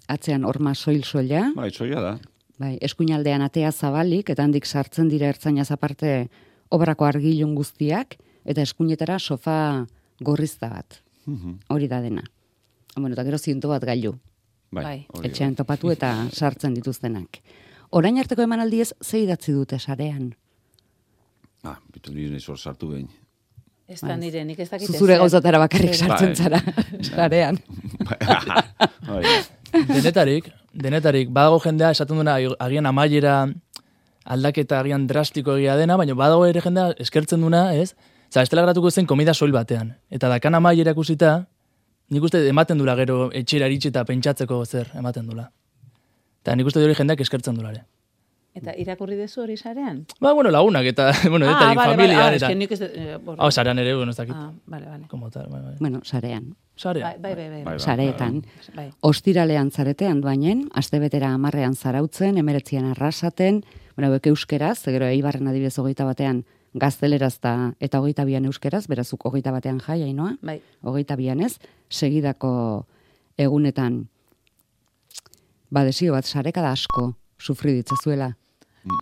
atzean 0.09 0.43
horma 0.45 0.75
soil 0.75 1.05
soila, 1.05 1.53
Bai, 1.55 1.71
txoia 1.71 2.01
da. 2.01 2.19
bai, 2.59 2.79
eskuinaldean 2.83 3.43
atea 3.43 3.71
zabalik, 3.71 4.31
eta 4.31 4.43
handik 4.43 4.65
sartzen 4.67 5.09
dira 5.09 5.29
ertzainaz 5.29 5.71
aparte 5.71 6.29
obrako 6.71 7.05
argilun 7.05 7.55
guztiak, 7.55 8.17
eta 8.45 8.63
eskuinetara 8.63 9.19
sofa 9.21 9.87
gorrizta 10.21 10.69
bat. 10.71 11.03
Mhm. 11.27 11.59
Hori 11.69 11.87
da 11.89 12.01
dena. 12.01 12.25
Bueno, 12.97 13.13
eta 13.13 13.23
gero 13.23 13.39
zientu 13.39 13.69
bat 13.69 13.85
gailu. 13.85 14.17
Bai. 14.73 14.83
Bai. 14.85 15.07
hori 15.13 15.29
etxean 15.29 15.55
topatu 15.55 15.91
eta 15.93 16.29
sartzen 16.33 16.75
dituztenak. 16.75 17.39
Orain 17.91 18.19
arteko 18.19 18.43
emanaldiez 18.43 18.93
ze 19.03 19.21
idatzi 19.21 19.53
dute 19.53 19.79
sarean. 19.79 20.35
Ah, 21.69 21.77
bitu 21.93 22.13
nire 22.15 22.31
nahi 22.33 22.41
zor 22.41 22.57
sartu 22.59 22.89
behin. 22.93 23.09
ez 23.89 24.01
da 24.01 24.17
nire, 24.17 24.45
nik 24.45 24.59
ez 24.61 24.69
dakit 24.71 24.87
Zuzure 24.91 25.13
ezer. 25.15 25.21
gauzatara 25.23 25.59
bakarrik 25.63 25.91
Bai. 25.91 25.99
sartzen 25.99 26.29
Bai. 26.35 26.37
zara 26.37 26.61
sarean. 27.03 27.59
Bai. 29.09 29.23
Denetarik, 29.89 30.51
denetarik, 30.73 31.31
badago 31.33 31.59
jendea 31.65 31.91
esaten 31.97 32.17
duena 32.21 32.37
agian 32.61 32.87
amaiera 32.87 33.35
aldaketa 34.25 34.81
agian 34.81 35.07
drastiko 35.09 35.57
egia 35.57 35.77
dena, 35.77 35.97
baina 35.97 36.15
badago 36.15 36.47
ere 36.47 36.61
jendea 36.65 36.93
eskertzen 37.05 37.41
duna, 37.45 37.75
ez? 37.75 37.95
Za, 38.33 38.43
estela 38.43 38.63
gratuko 38.67 38.91
zen 38.91 39.07
komida 39.09 39.33
soil 39.35 39.53
batean. 39.53 39.95
Eta 40.11 40.29
dakan 40.29 40.55
amaiera 40.61 40.93
ikusita, 40.93 41.47
nik 42.13 42.23
uste 42.29 42.43
ematen 42.49 42.79
dula 42.81 42.95
gero 42.97 43.31
etxera 43.33 43.69
iritsi 43.71 43.89
eta 43.89 44.05
pentsatzeko 44.05 44.65
zer 44.67 44.91
ematen 45.01 45.27
dula. 45.29 45.49
Eta 46.43 46.57
nik 46.57 46.67
uste 46.69 46.81
hori 46.85 46.95
jendeak 46.97 47.21
eskertzen 47.25 47.57
dulare. 47.57 47.85
Eta 48.59 48.75
irakurri 48.83 49.17
dezu 49.19 49.43
hori 49.45 49.57
sarean? 49.57 50.05
Ba, 50.21 50.33
bueno, 50.35 50.51
lagunak 50.51 50.87
eta, 50.91 51.11
bueno, 51.33 51.47
ah, 51.47 51.55
denetarik 51.55 51.79
vale, 51.79 51.97
familia. 51.97 52.19
vale, 52.19 52.37
ah, 52.37 52.39
eta... 52.41 52.55
nik 52.59 52.73
ez... 52.75 52.81
Eh, 52.83 53.19
borra. 53.23 53.43
Hau, 53.45 53.51
sarean 53.53 53.79
ere, 53.79 53.95
bueno, 53.95 54.15
ez 54.15 54.19
dakit. 54.19 54.35
Ah, 54.35 54.51
vale, 54.67 54.87
vale. 54.87 55.07
Como 55.09 55.31
tal, 55.31 55.47
bai, 55.53 55.63
bai. 55.63 55.75
Bueno, 55.79 56.01
sarean. 56.05 56.55
Sarean. 56.77 57.09
Bai, 57.09 57.21
bai, 57.23 57.35
bai. 57.35 57.49
bai. 57.49 57.63
Bai, 57.65 57.75
bai. 57.77 57.79
Sareetan. 57.85 58.43
Bai. 58.75 58.89
Ostiralean 59.01 59.71
zaretean 59.71 60.21
duainen, 60.23 60.69
astebetera 60.75 61.33
amarrean 61.35 61.75
zarautzen, 61.75 62.39
emeretzian 62.39 62.91
arrasaten, 62.93 63.63
bueno, 63.97 64.13
bek 64.15 64.31
euskeraz, 64.31 64.79
gero 64.87 65.07
eibarren 65.07 65.51
adibidez 65.51 65.79
hogeita 65.79 66.07
batean 66.07 66.45
gazteleraz 66.79 67.39
da, 67.43 67.55
eta 67.81 67.99
hogeita 68.03 68.27
bian 68.29 68.45
euskeraz, 68.47 68.87
berazuk 68.91 69.25
hogeita 69.27 69.51
batean 69.55 69.81
jai, 69.83 70.03
hainoa, 70.05 70.37
Bai. 70.43 70.61
hogeita 70.83 71.17
bian 71.17 71.41
ez, 71.43 71.57
segidako 71.89 72.51
egunetan, 73.39 74.05
badesio 75.71 76.15
bat 76.15 76.27
sarekada 76.27 76.73
asko 76.73 77.13
sufri 77.39 77.75
ditzazuela. 77.77 78.35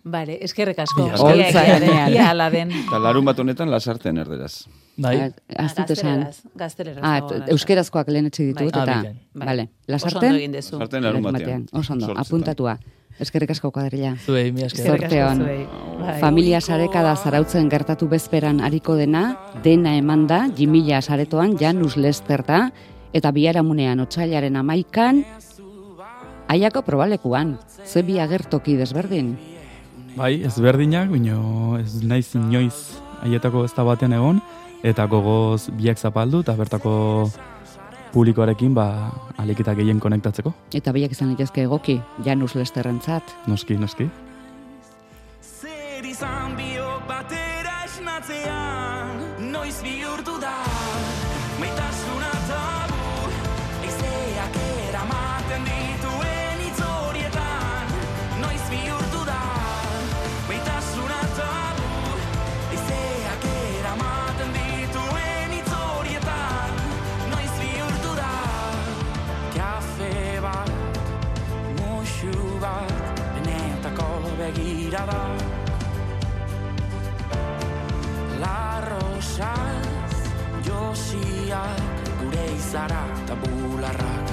Bale, 0.05 0.38
eskerrek 0.44 0.79
asko. 0.79 1.07
Ia, 1.35 2.09
ia, 2.09 2.31
ala 2.31 2.51
den. 2.51 2.70
Eta 2.85 2.99
larun 3.03 3.25
bat 3.25 3.38
honetan 3.38 3.70
lasarten 3.70 4.18
erderaz. 4.18 4.66
Bai, 4.96 5.16
esan. 5.49 5.87
Gazteleraz, 5.87 6.37
gazteleraz. 6.57 7.03
Ah, 7.05 7.49
euskerazkoak 7.53 8.09
lehen 8.09 8.27
etxe 8.31 8.46
ditut, 8.49 8.72
Bai. 8.72 8.81
Ah, 8.81 8.85
eta. 8.85 9.14
Bai. 9.35 9.46
bale, 9.46 9.66
Oso 9.68 9.92
lasarten, 9.92 10.35
egin 10.35 10.53
dezu. 10.53 10.77
Lasarten 10.79 11.03
larun 11.05 11.22
batean. 11.22 11.66
Oso 11.72 11.92
ondo, 11.92 12.07
Zortzitan. 12.07 12.25
apuntatua. 12.27 12.79
Eskerrik 13.18 13.51
asko 13.51 13.70
kuadrilla. 13.72 14.14
zuei, 14.25 14.53
mi 14.53 14.62
esker. 14.62 14.85
Eskerrik 14.85 15.05
asko 15.05 15.16
Zorteon. 15.16 16.01
Bai. 16.01 16.20
Familia 16.20 16.61
sarekada 16.61 17.14
zarautzen 17.16 17.68
gertatu 17.72 18.09
bezperan 18.09 18.61
hariko 18.61 18.94
dena, 18.96 19.37
dena 19.64 19.96
eman 19.96 20.27
da, 20.27 20.49
jimila 20.57 21.01
saretoan, 21.03 21.57
Janus 21.59 21.96
Lester 21.96 22.42
da, 22.44 22.70
eta 23.12 23.31
biharamunean 23.33 24.01
otxailaren 24.01 24.57
amaikan, 24.57 25.25
aiako 26.49 26.83
probalekuan, 26.83 27.59
ze 27.85 28.03
bi 28.03 28.18
agertoki 28.18 28.77
desberdin. 28.77 29.37
Bai, 30.16 30.38
ezberdinak, 30.48 31.11
baina 31.12 31.37
ez 31.76 31.98
naiz 32.00 32.31
inoiz 32.38 32.96
haietako 33.20 33.66
ez 33.66 33.72
batean 33.76 34.14
egon, 34.16 34.38
eta 34.81 35.05
gogoz 35.12 35.68
biak 35.76 36.00
zapaldu, 36.00 36.40
eta 36.40 36.55
bertako 36.57 37.29
publikoarekin 38.14 38.72
ba, 38.72 39.12
aliketa 39.37 39.74
gehien 39.76 40.00
konektatzeko. 40.00 40.55
Eta 40.72 40.94
biak 40.96 41.12
izan 41.12 41.35
litezke 41.35 41.66
egoki, 41.68 42.00
Janus 42.24 42.55
Lesterrentzat. 42.57 43.37
Noski, 43.46 43.76
noski. 43.76 44.09
Zer 45.44 46.09
izan 46.09 46.57
Larrosaz 79.37 80.16
Josiak 80.64 82.09
Gure 82.20 82.46
izara 82.57 83.03
eta 83.25 83.37
bularrak. 83.42 84.33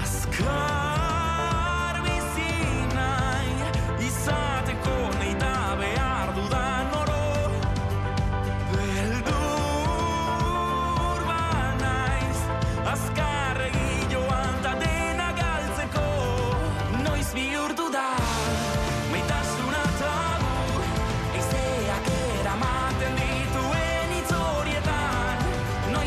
Azkar 0.00 0.93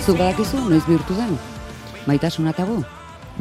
Zuk 0.07 0.21
badakizu, 0.21 0.61
noiz 0.71 0.85
bihurtu 0.87 1.17
den? 1.17 1.33
Maitasuna 2.07 2.53
tabu? 2.55 2.77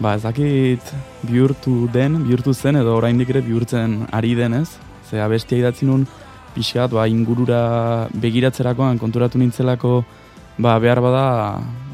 Ba, 0.03 0.17
ez 0.17 0.25
dakit 0.25 0.89
bihurtu 1.23 1.87
den, 1.95 2.17
bihurtu 2.27 2.51
zen, 2.51 2.81
edo 2.81 2.97
oraindik 2.99 3.29
ere 3.31 3.39
bihurtzen 3.47 4.01
ari 4.11 4.33
denez. 4.35 4.73
Ze 5.07 5.21
abestia 5.23 5.61
idatzi 5.61 5.87
nun, 5.87 6.09
pixkat, 6.57 6.91
ba, 6.91 7.05
ingurura 7.07 8.09
begiratzerakoan 8.11 8.99
konturatu 8.99 9.39
nintzelako, 9.39 10.01
ba, 10.59 10.73
behar 10.83 10.99
bada 11.05 11.29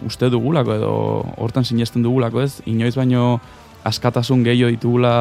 uste 0.09 0.33
dugulako, 0.33 0.79
edo 0.81 0.95
hortan 1.37 1.69
sinesten 1.69 2.09
dugulako, 2.09 2.41
ez? 2.41 2.63
Inoiz 2.65 2.95
baino 2.97 3.43
askatasun 3.85 4.41
gehiago 4.49 4.73
ditugula 4.73 5.13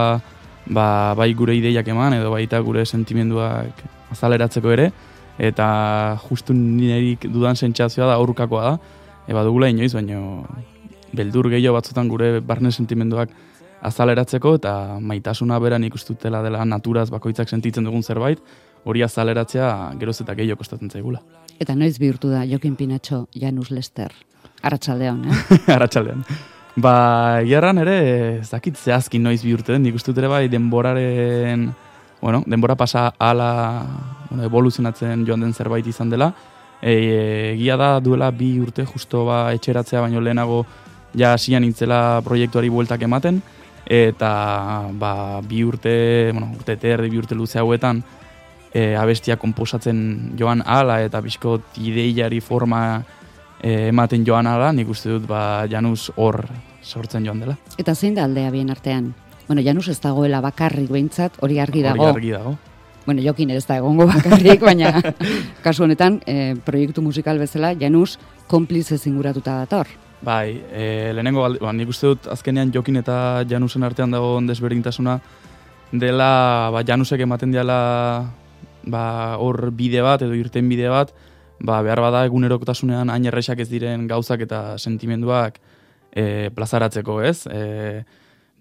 ba, 0.63 0.87
bai 1.19 1.33
gure 1.35 1.59
ideiak 1.59 1.91
eman 1.91 2.15
edo 2.21 2.31
baita 2.31 2.63
gure 2.63 2.87
sentimenduak 2.87 3.83
azaleratzeko 4.15 4.71
ere 4.77 4.87
eta 5.43 5.67
justu 6.29 6.55
nirerik 6.55 7.27
dudan 7.27 7.59
sentsazioa 7.59 8.13
da 8.13 8.19
aurkakoa 8.21 8.63
da 8.69 8.75
eba 9.31 9.43
dugula 9.47 9.69
inoiz 9.71 9.93
baino 9.95 10.45
beldur 11.15 11.49
gehiago 11.51 11.77
batzutan 11.77 12.09
gure 12.11 12.39
barne 12.39 12.71
sentimenduak 12.71 13.31
azaleratzeko 13.81 14.55
eta 14.59 14.73
maitasuna 14.99 15.59
beran 15.59 15.83
ikustutela 15.87 16.41
dela 16.45 16.65
naturaz 16.65 17.09
bakoitzak 17.11 17.49
sentitzen 17.49 17.87
dugun 17.87 18.03
zerbait 18.03 18.41
hori 18.85 19.03
azaleratzea 19.05 19.69
geroz 19.99 20.19
eta 20.23 20.35
gehiago 20.37 20.61
kostatzen 20.61 20.89
zaigula. 20.89 21.21
Eta 21.61 21.75
noiz 21.77 21.97
bihurtu 22.01 22.31
da 22.31 22.43
Jokin 22.49 22.75
Pinatxo 22.75 23.27
Janus 23.37 23.69
Lester? 23.71 24.13
Arratxaldeon, 24.61 25.25
eh? 25.25 25.59
Arratxaldeon. 25.75 26.23
Ba, 26.81 26.93
gerran 27.45 27.81
ere, 27.81 27.97
ez 28.39 28.49
dakit 28.49 28.77
zehazki 28.79 29.19
noiz 29.19 29.41
bihurtu 29.43 29.73
den, 29.73 29.83
nik 29.83 29.97
uste 29.97 30.13
ere 30.15 30.29
bai 30.31 30.45
denboraren, 30.49 31.67
bueno, 32.21 32.43
denbora 32.47 32.77
pasa 32.79 33.09
ala 33.19 33.51
bueno, 34.29 34.45
evoluzionatzen 34.47 35.25
joan 35.27 35.45
den 35.45 35.53
zerbait 35.53 35.87
izan 35.87 36.09
dela. 36.09 36.31
E, 36.81 37.53
egia 37.53 37.77
da 37.77 37.99
duela 38.01 38.31
bi 38.31 38.55
urte 38.59 38.85
justo 38.89 39.25
ba 39.25 39.51
etxeratzea 39.53 40.01
baino 40.01 40.21
lehenago 40.21 40.65
ja 41.13 41.33
hasian 41.33 41.63
intzela 41.63 42.21
proiektuari 42.25 42.69
bueltak 42.69 43.03
ematen 43.05 43.41
eta 43.85 44.87
ba, 44.93 45.41
bi 45.43 45.63
urte, 45.65 46.31
bueno, 46.31 46.51
urte 46.55 46.77
terdi, 46.77 47.09
bi 47.09 47.19
urte 47.19 47.35
luze 47.35 47.59
hauetan 47.59 48.01
e, 48.73 48.95
abestia 48.95 49.37
konposatzen 49.37 50.33
joan 50.39 50.63
ala 50.65 51.01
eta 51.03 51.21
bizkot 51.21 51.77
ideiari 51.81 52.39
forma 52.41 53.01
e, 53.59 53.89
ematen 53.89 54.25
joan 54.25 54.47
ala, 54.47 54.71
nik 54.71 54.89
uste 54.89 55.11
dut 55.11 55.27
ba, 55.27 55.67
Janus 55.69 56.11
hor 56.15 56.45
sortzen 56.81 57.25
joan 57.25 57.43
dela. 57.43 57.57
Eta 57.77 57.95
zein 57.95 58.15
da 58.15 58.25
aldea 58.25 58.51
bien 58.51 58.71
artean? 58.71 59.13
Bueno, 59.47 59.61
Janus 59.65 59.89
ez 59.91 59.99
dagoela 59.99 60.41
bakarrik 60.41 60.89
behintzat, 60.91 61.41
hori 61.43 61.59
argi 61.59 61.83
dago. 61.83 62.05
Hori 62.05 62.15
argi 62.15 62.35
dago. 62.37 62.55
Bueno, 63.11 63.25
jokin 63.27 63.49
ez 63.51 63.65
da 63.67 63.75
egongo 63.75 64.05
bakarrik, 64.07 64.61
baina 64.63 64.93
kasu 65.65 65.83
honetan, 65.83 66.21
e, 66.23 66.53
proiektu 66.63 67.01
musikal 67.03 67.35
bezala, 67.41 67.73
Janus 67.75 68.13
konplize 68.47 68.95
zinguratuta 68.95 69.57
dator. 69.65 69.89
Bai, 70.23 70.61
e, 70.71 70.85
lehenengo, 71.11 71.43
ba, 71.59 71.73
nik 71.75 71.91
uste 71.91 72.07
dut 72.07 72.29
azkenean 72.31 72.71
jokin 72.71 73.01
eta 73.01 73.43
Janusen 73.49 73.83
artean 73.83 74.15
dago 74.15 74.37
desberdintasuna 74.47 75.17
dela, 75.91 76.29
ba, 76.71 76.85
Janusek 76.87 77.25
ematen 77.27 77.51
diala 77.51 77.81
ba, 78.87 79.03
hor 79.43 79.73
bide 79.75 79.99
bat 80.07 80.23
edo 80.23 80.39
irten 80.39 80.71
bide 80.71 80.87
bat, 80.87 81.11
ba, 81.59 81.81
behar 81.83 81.99
bada 81.99 82.23
egunerokotasunean 82.31 83.11
hain 83.11 83.27
erresak 83.27 83.59
ez 83.59 83.67
diren 83.73 84.07
gauzak 84.07 84.47
eta 84.47 84.77
sentimenduak 84.79 85.59
e, 86.15 86.47
plazaratzeko, 86.55 87.19
ez? 87.27 87.41
E, 87.51 88.05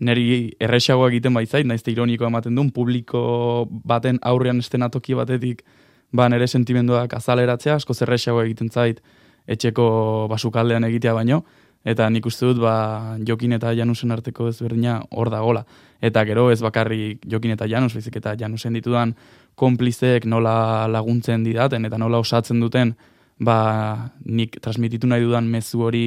neri 0.01 0.53
erresagoa 0.61 1.11
egiten 1.11 1.35
baitzait, 1.37 1.67
naizte 1.69 1.93
ironiko 1.93 2.27
ematen 2.27 2.57
duen, 2.57 2.71
publiko 2.73 3.23
baten 3.69 4.19
aurrean 4.23 4.61
estenatoki 4.63 5.15
batetik 5.15 5.65
ba, 6.13 6.29
nere 6.29 6.49
sentimenduak 6.49 7.15
azaleratzea, 7.15 7.77
asko 7.81 7.95
zerresagoa 7.95 8.47
egiten 8.49 8.71
zait 8.71 9.03
etxeko 9.51 10.27
basukaldean 10.31 10.87
egitea 10.89 11.15
baino, 11.15 11.43
eta 11.85 12.09
nik 12.13 12.27
uste 12.29 12.49
dut 12.49 12.61
ba, 12.63 13.17
jokin 13.27 13.57
eta 13.57 13.73
janusen 13.77 14.13
arteko 14.13 14.49
ezberdina 14.51 15.01
hor 15.11 15.31
da 15.33 15.41
gola. 15.41 15.65
Eta 16.01 16.25
gero 16.29 16.49
ez 16.53 16.61
bakarrik 16.65 17.25
jokin 17.29 17.55
eta 17.57 17.69
janus, 17.69 17.95
bezik 17.97 18.17
eta 18.21 18.35
janusen 18.41 18.77
ditudan 18.77 19.15
konplizeek 19.61 20.25
nola 20.25 20.87
laguntzen 20.89 21.45
didaten 21.45 21.85
eta 21.85 21.99
nola 21.99 22.21
osatzen 22.21 22.61
duten 22.61 22.95
ba, 23.41 24.11
nik 24.25 24.61
transmititu 24.61 25.09
nahi 25.09 25.25
dudan 25.25 25.49
mezu 25.49 25.83
hori 25.89 26.05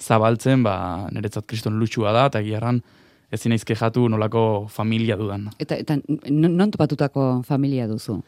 zabaltzen, 0.00 0.64
ba, 0.64 1.08
niretzat 1.12 1.46
kriston 1.46 1.78
lutxua 1.78 2.12
da, 2.12 2.26
eta 2.32 2.42
giarran 2.42 2.80
ezin 3.34 3.54
naiz 3.54 3.64
kejatu 3.66 4.06
nolako 4.08 4.66
familia 4.70 5.18
dudan. 5.20 5.50
Eta, 5.58 5.76
eta 5.76 5.98
non 6.30 6.70
topatutako 6.70 7.42
familia 7.46 7.88
duzu? 7.90 8.20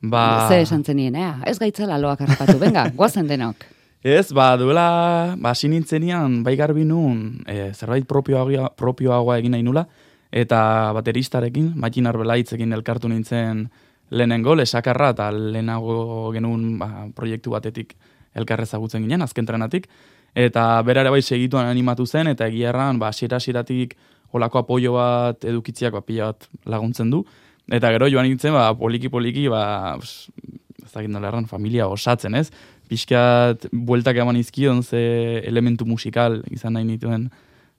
Ba... 0.00 0.46
Ze 0.48 0.60
esan 0.60 0.84
zenien, 0.84 1.16
eh? 1.16 1.32
ez 1.46 1.58
gaitzela 1.58 1.98
loak 1.98 2.20
harrapatu, 2.20 2.58
venga, 2.60 2.88
guazen 2.98 3.28
denok. 3.28 3.64
Ez, 4.06 4.30
ba, 4.36 4.52
duela, 4.60 5.34
ba, 5.40 5.54
sinintzenian, 5.56 6.42
bai 6.46 6.54
garbi 6.56 6.84
nun, 6.86 7.40
e, 7.48 7.72
zerbait 7.74 8.04
propioagoa, 8.06 8.68
propioagoa 8.78 9.38
egin 9.40 9.56
nahi 9.56 9.64
nula, 9.66 9.86
eta 10.30 10.92
bateristarekin, 10.94 11.72
Matin 11.80 12.06
Arbelaitzekin 12.06 12.76
elkartu 12.76 13.10
nintzen 13.10 13.64
lehenengo, 14.10 14.54
lesakarra, 14.54 15.10
eta 15.16 15.30
lehenago 15.34 16.30
genuen 16.36 16.76
ba, 16.78 16.90
proiektu 17.16 17.56
batetik 17.56 17.96
elkarrezagutzen 18.36 19.02
ginen, 19.02 19.24
azken 19.26 19.48
trenatik, 19.48 19.88
eta 20.36 20.68
berare 20.86 21.10
bai 21.10 21.22
segituan 21.24 21.66
animatu 21.66 22.06
zen, 22.06 22.30
eta 22.30 22.46
egiarran, 22.52 23.00
ba, 23.02 23.10
sira-siratik 23.16 23.96
olako 24.36 24.62
apoio 24.62 24.94
bat 24.96 25.44
edukitziak 25.44 25.96
ba, 25.96 26.02
pila 26.04 26.30
bat 26.32 26.48
laguntzen 26.68 27.10
du, 27.12 27.24
eta 27.72 27.90
gero 27.94 28.08
joan 28.12 28.28
nintzen, 28.28 28.54
ba, 28.54 28.70
poliki-poliki, 28.78 29.48
ba, 29.52 29.96
ez 30.00 30.92
dakit 30.92 31.10
erran, 31.10 31.48
familia 31.50 31.88
osatzen, 31.90 32.36
ez? 32.38 32.50
Piskat, 32.86 33.66
bueltak 33.72 34.16
eman 34.22 34.38
izkion 34.38 34.82
ze 34.82 35.42
elementu 35.44 35.84
musikal 35.84 36.42
izan 36.54 36.76
nahi 36.78 36.86
nituen 36.86 37.30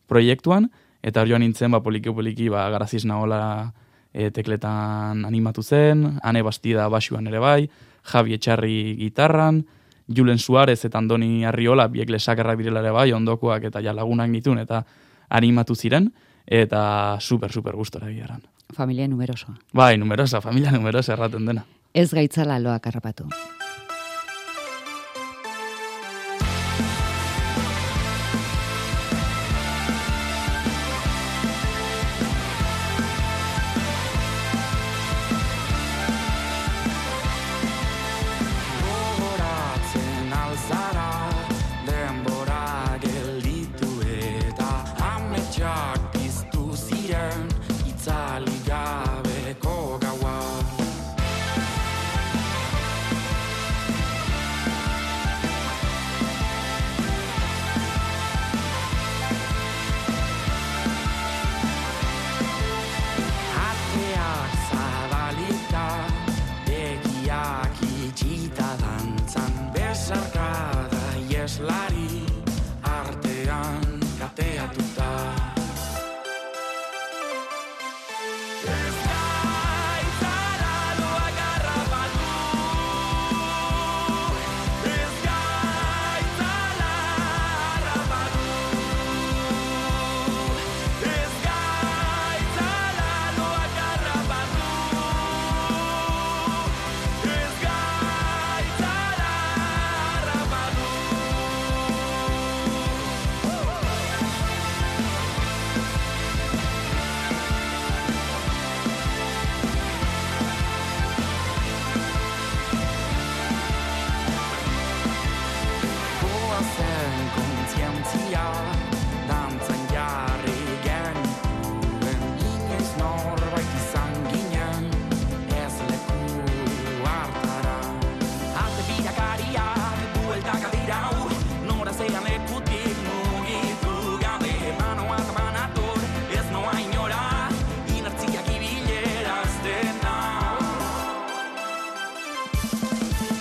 proiektuan, 0.07 0.67
eta 1.03 1.23
joan 1.25 1.45
nintzen, 1.45 1.71
ba, 1.71 1.81
poliki-poliki, 1.83 2.49
ba, 2.51 2.67
garaziz 2.73 3.05
nahola 3.05 3.71
e, 4.13 4.29
tekletan 4.31 5.25
animatu 5.25 5.63
zen, 5.63 6.19
ane 6.23 6.43
bastida 6.43 6.89
basuan 6.89 7.27
ere 7.31 7.39
bai, 7.39 7.69
Javi 8.07 8.37
Etxarri 8.37 8.95
gitarran, 8.99 9.63
Julen 10.07 10.39
Suarez 10.39 10.79
eta 10.87 10.99
Andoni 10.99 11.45
Arriola, 11.45 11.89
biek 11.91 12.09
lesakarra 12.09 12.55
birela 12.55 12.81
ere 12.83 12.93
bai, 12.95 13.11
ondokoak 13.13 13.67
eta 13.67 13.83
ja 13.83 13.93
lagunak 13.95 14.31
nituen, 14.31 14.61
eta 14.63 14.83
animatu 15.29 15.75
ziren, 15.75 16.11
eta 16.47 17.17
super, 17.19 17.51
super 17.51 17.75
gustora 17.75 18.09
egiaran. 18.09 18.41
Familia 18.73 19.07
numerosoa. 19.07 19.55
Bai, 19.73 19.97
numerosa, 19.97 20.41
familia 20.41 20.71
numerosa 20.71 21.13
erraten 21.13 21.45
dena. 21.45 21.65
Ez 21.93 22.11
gaitzala 22.13 22.59
loak 22.59 22.87
harrapatu. 22.87 23.29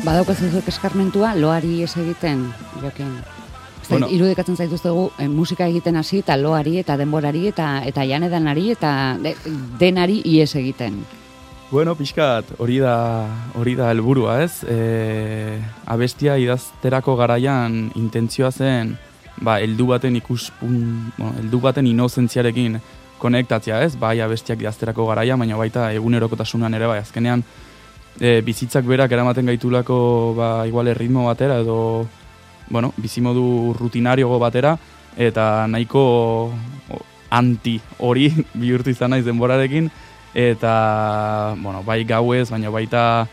Badaukazu 0.07 0.47
zuek 0.53 0.69
eskarmentua, 0.71 1.33
loari 1.35 1.81
ez 1.83 1.97
egiten, 1.99 2.45
jokin. 2.79 3.11
Bueno. 3.89 4.07
Irudikatzen 4.11 4.55
zaituztegu 4.59 5.09
eh, 5.19 5.27
musika 5.31 5.67
egiten 5.67 5.99
hasi 5.99 6.21
eta 6.23 6.37
loari 6.39 6.77
eta 6.79 6.97
denborari 6.99 7.47
eta 7.51 7.81
eta 7.87 8.05
janedanari 8.07 8.71
eta 8.75 8.91
de, 9.23 9.35
denari 9.81 10.21
ies 10.27 10.53
egiten. 10.59 11.01
Bueno, 11.73 11.97
pixkat, 11.99 12.53
hori 12.63 12.79
da 12.79 12.95
hori 13.59 13.75
da 13.79 13.91
helburua, 13.91 14.39
ez? 14.45 14.63
E, 14.71 15.59
abestia 15.91 16.37
idazterako 16.39 17.17
garaian 17.19 17.89
intentzioa 17.99 18.53
zen, 18.53 18.95
ba, 19.43 19.59
heldu 19.59 19.89
baten 19.91 20.15
ikuspun, 20.23 20.77
bueno, 21.17 21.35
heldu 21.41 21.63
baten 21.67 21.87
inozentziarekin 21.91 22.79
konektatzea, 23.19 23.83
ez? 23.83 23.97
Bai, 23.99 24.21
abestiak 24.23 24.63
idazterako 24.63 25.09
garaia, 25.11 25.39
baina 25.39 25.59
baita 25.59 25.91
egunerokotasunan 25.99 26.79
ere 26.79 26.95
bai, 26.95 27.01
azkenean 27.03 27.43
e, 28.21 28.41
bizitzak 28.43 28.85
berak 28.85 29.13
eramaten 29.13 29.47
gaitulako 29.47 30.35
ba, 30.37 30.67
igual 30.67 30.95
ritmo 30.95 31.27
batera 31.27 31.61
edo 31.61 32.07
bueno, 32.69 32.93
bizimodu 32.97 33.75
rutinariogo 33.79 34.39
batera, 34.39 34.77
eta 35.17 35.67
nahiko 35.71 36.53
anti 37.31 37.81
hori 37.99 38.31
bihurtu 38.61 38.91
izan 38.91 39.15
naiz 39.15 39.25
denborarekin, 39.27 39.91
eta, 40.35 41.55
bueno, 41.63 41.83
bai 41.87 42.05
gauez, 42.05 42.49
baina 42.51 42.71
baita, 42.71 43.27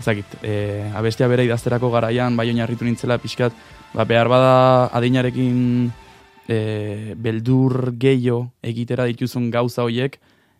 ezakit, 0.00 0.38
e, 0.42 0.90
abestia 0.94 1.28
bere 1.30 1.46
idazterako 1.46 1.90
garaian, 1.94 2.36
bai 2.36 2.48
oinarritu 2.50 2.84
nintzela 2.84 3.18
pixkat, 3.22 3.54
ba, 3.94 4.04
behar 4.04 4.28
bada 4.28 4.90
adinarekin 4.96 5.92
e, 6.48 7.14
beldur 7.16 7.92
gehiago 7.96 8.50
egitera 8.62 9.06
dituzun 9.08 9.50
gauza 9.50 9.86
hoiek, 9.86 10.18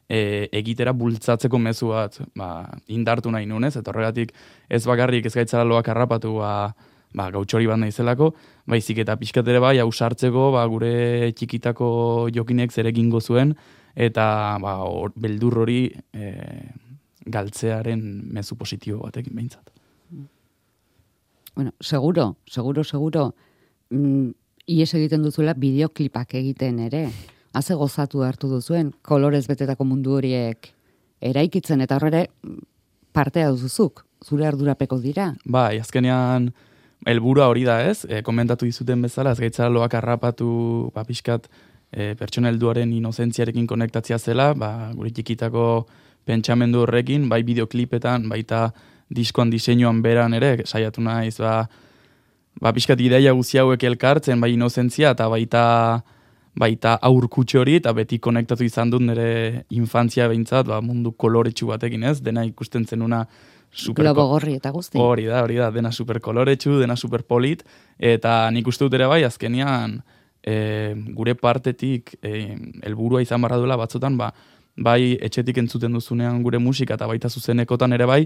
e, 0.09 0.49
egitera 0.53 0.93
bultzatzeko 0.97 1.59
mezu 1.59 1.93
bat 1.93 2.19
ba, 2.39 2.51
indartu 2.89 3.31
nahi 3.31 3.47
nunez, 3.47 3.75
eta 3.77 3.93
horregatik 3.93 4.33
ez 4.69 4.85
bakarrik 4.87 5.27
ez 5.27 5.35
gaitzara 5.35 5.65
loak 5.65 5.89
harrapatu, 5.89 6.37
ba, 6.41 6.53
ba, 7.15 7.31
gautxori 7.35 7.67
bat 7.67 7.81
naizelako, 7.81 8.33
baizik 8.67 9.03
eta 9.05 9.17
pixkat 9.19 9.49
ere 9.49 9.63
bai, 9.63 9.79
hausartzeko, 9.83 10.51
ba, 10.55 10.67
gure 10.71 11.33
txikitako 11.37 11.89
jokinek 12.35 12.73
zerekin 12.73 13.13
zuen 13.21 13.55
eta 13.97 14.59
ba, 14.61 14.85
or, 14.85 15.13
beldur 15.17 15.63
hori 15.65 15.91
e, 16.13 16.33
galtzearen 17.27 18.03
mezu 18.33 18.57
positibo 18.57 19.03
batekin 19.03 19.35
behintzat. 19.35 19.73
Bueno, 21.57 21.73
seguro, 21.81 22.37
seguro, 22.47 22.85
seguro, 22.85 23.35
mm, 23.89 24.29
ies 24.67 24.93
egiten 24.95 25.23
duzuela 25.23 25.55
bideoklipak 25.55 26.35
egiten 26.35 26.79
ere. 26.85 27.07
Haze 27.57 27.75
gozatu 27.75 28.21
hartu 28.27 28.51
duzuen, 28.51 28.93
kolorez 29.07 29.47
betetako 29.49 29.87
mundu 29.89 30.19
horiek 30.19 30.73
eraikitzen, 31.25 31.81
eta 31.81 31.97
horre 31.97 32.27
partea 33.17 33.49
duzuzuk, 33.55 34.03
zure 34.25 34.45
ardurapeko 34.49 34.99
dira. 35.01 35.31
Bai, 35.45 35.79
azkenean, 35.81 36.51
helburua 37.09 37.47
hori 37.49 37.65
da 37.65 37.79
ez, 37.89 38.05
e, 38.09 38.21
komentatu 38.27 38.69
dizuten 38.69 39.05
bezala, 39.07 39.33
ez 39.33 39.41
gaitzara 39.41 39.73
loak 39.73 39.97
harrapatu, 39.97 40.49
ba, 40.95 41.05
pixkat, 41.09 41.49
e, 41.93 42.13
pertsona 42.19 42.53
helduaren 42.53 42.93
inozentziarekin 42.93 43.69
konektatzia 43.71 44.19
zela, 44.19 44.51
ba, 44.55 44.91
gure 44.97 45.15
txikitako 45.17 45.87
pentsamendu 46.27 46.83
horrekin, 46.83 47.29
bai 47.31 47.41
bideoklipetan, 47.47 48.29
baita 48.29 48.67
diskoan 49.09 49.53
diseinuan 49.53 50.03
beran 50.03 50.35
ere, 50.37 50.59
saiatu 50.67 51.05
naiz, 51.05 51.39
ba, 51.41 51.63
ba 52.61 52.75
pixkat 52.77 53.01
ideia 53.01 53.33
guzi 53.33 53.63
hauek 53.63 53.85
elkartzen, 53.87 54.43
bai 54.43 54.53
inozentzia, 54.57 55.15
eta 55.15 55.31
baita 55.33 55.65
baita 56.57 56.97
aurkutxe 57.05 57.59
hori, 57.61 57.77
eta 57.81 57.93
beti 57.97 58.19
konektatu 58.23 58.65
izan 58.65 58.91
dut 58.91 59.05
nire 59.05 59.67
infantzia 59.77 60.29
behintzat, 60.31 60.67
ba, 60.71 60.81
mundu 60.85 61.13
koloretsu 61.13 61.69
batekin 61.69 62.07
ez, 62.09 62.19
dena 62.25 62.47
ikusten 62.49 62.87
zenuna, 62.89 63.27
super 63.77 64.07
Globo 64.07 64.25
gorri 64.31 64.57
eta 64.57 64.73
guzti. 64.73 64.99
Hori 65.01 65.27
da, 65.29 65.43
hori 65.45 65.59
da, 65.61 65.71
dena 65.75 65.93
super 65.93 66.21
koloretsu, 66.25 66.79
dena 66.81 66.97
super 66.97 67.27
polit, 67.29 67.65
eta 67.99 68.47
nik 68.55 68.69
uste 68.73 68.87
dut 68.87 68.97
ere 68.97 69.09
bai, 69.11 69.21
azkenian, 69.29 69.99
e, 70.41 70.57
gure 71.17 71.37
partetik, 71.37 72.15
e, 72.25 72.55
elburua 72.89 73.21
izan 73.25 73.45
barra 73.45 73.61
duela 73.61 73.77
batzutan, 73.77 74.17
ba, 74.17 74.31
bai 74.77 75.17
etxetik 75.25 75.59
entzuten 75.61 75.93
duzunean 75.97 76.43
gure 76.45 76.61
musika 76.61 76.97
eta 76.97 77.09
baita 77.09 77.29
zuzenekotan 77.29 77.97
ere 77.97 78.09
bai, 78.09 78.23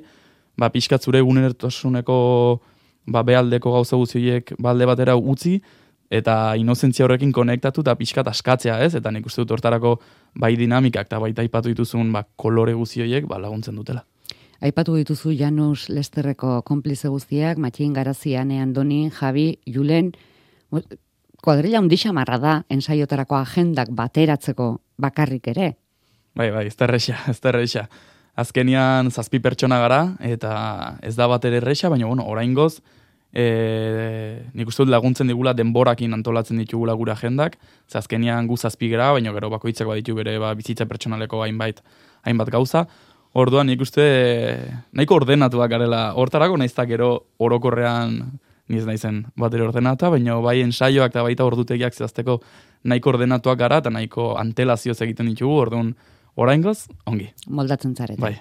ba, 0.59 0.71
pixkat 0.71 1.03
zure 1.03 1.23
egunertosuneko 1.23 2.17
ba, 3.11 3.23
bealdeko 3.27 3.73
gauza 3.75 3.99
guztiek 3.99 4.55
balde 4.59 4.87
batera 4.87 5.17
utzi, 5.17 5.59
eta 6.11 6.55
inozentzia 6.59 7.07
horrekin 7.07 7.33
konektatu 7.33 7.85
eta 7.87 7.95
pixkat 7.97 8.29
askatzea 8.29 8.81
ez, 8.85 8.95
eta 8.99 9.13
nik 9.15 9.27
uste 9.27 9.45
dut 9.45 9.55
hortarako 9.55 9.99
bai 10.35 10.57
dinamikak 10.59 11.07
eta 11.07 11.21
baita 11.23 11.47
ipatu 11.47 11.71
dituzun 11.71 12.11
ba, 12.13 12.25
kolore 12.37 12.75
guztioiek 12.75 13.29
ba, 13.31 13.39
laguntzen 13.39 13.79
dutela. 13.79 14.05
Aipatu 14.61 14.99
dituzu 14.99 15.33
Janus 15.33 15.89
Lesterreko 15.89 16.61
konplize 16.69 17.09
guztiak, 17.09 17.57
Matxin 17.57 17.95
Garazian, 17.97 18.51
Andoni, 18.53 19.07
Javi, 19.09 19.55
Julen, 19.65 20.11
kuadrilla 21.41 21.81
undixa 21.81 22.13
marra 22.13 22.37
da, 22.39 22.57
ensaiotarako 22.69 23.39
agendak 23.39 23.89
bateratzeko 23.97 24.75
bakarrik 25.01 25.49
ere. 25.55 25.73
Bai, 26.37 26.51
bai, 26.53 26.67
ez 26.69 26.77
terreixa, 26.77 27.17
ez 27.33 27.39
terreixa. 27.41 27.87
Azkenian 28.37 29.11
zazpi 29.11 29.41
pertsona 29.41 29.81
gara, 29.81 30.03
eta 30.21 30.99
ez 31.03 31.17
da 31.17 31.27
bat 31.29 31.45
ere 31.45 31.61
baina, 31.65 32.07
bueno, 32.07 32.27
orain 32.27 32.53
goz, 32.55 32.83
e, 33.33 34.43
nik 34.55 34.69
uste 34.69 34.85
dut 34.85 34.93
laguntzen 34.93 35.31
digula 35.31 35.53
denborakin 35.55 36.15
antolatzen 36.15 36.59
ditugula 36.59 36.95
gure 36.95 37.13
agendak, 37.13 37.59
ze 37.89 37.99
azkenian 37.99 38.47
gu 38.47 38.57
zazpi 38.57 38.89
gara, 38.91 39.13
baina 39.13 39.33
gero 39.33 39.51
bakoitzak 39.51 39.87
baditu 39.87 40.15
bere 40.15 40.39
ba, 40.39 40.55
bizitza 40.55 40.87
pertsonaleko 40.87 41.43
hainbait, 41.43 41.81
hainbat 42.27 42.51
gauza, 42.51 42.87
Orduan 43.31 43.69
nik 43.71 43.83
uste 43.85 44.05
nahiko 44.91 45.21
ordenatuak 45.21 45.71
garela. 45.71 46.01
Hortarako 46.19 46.57
naiztak 46.59 46.89
gero 46.91 47.11
orokorrean 47.39 48.17
niz 48.71 48.83
naizen 48.87 49.25
batera 49.39 49.67
ordenata, 49.69 50.11
baina 50.11 50.39
bai 50.43 50.61
ensaioak 50.65 51.15
eta 51.15 51.23
baita 51.27 51.47
ordutegiak 51.47 51.95
zehazteko 51.95 52.41
nahiko 52.91 53.15
ordenatuak 53.15 53.59
gara 53.59 53.81
eta 53.83 53.91
nahiko 53.95 54.33
antelazioz 54.39 54.99
egiten 55.07 55.31
ditugu, 55.31 55.59
orduan 55.67 55.95
oraingoz, 56.39 56.89
ongi. 57.07 57.31
Moldatzen 57.47 57.95
zarete. 57.95 58.21
Bai. 58.23 58.37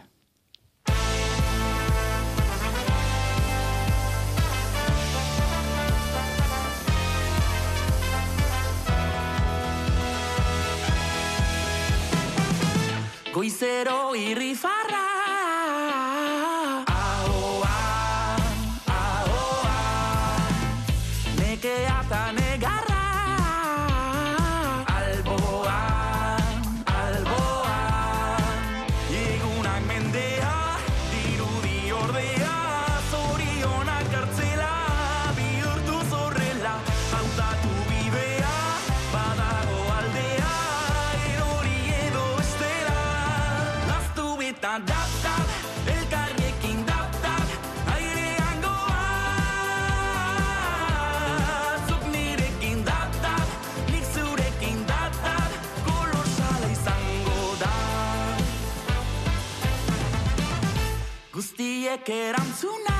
soltero 13.80 14.16
y 14.16 14.36
rifa 14.36 14.79
guztiek 61.90 62.10
erantzuna 62.10 62.99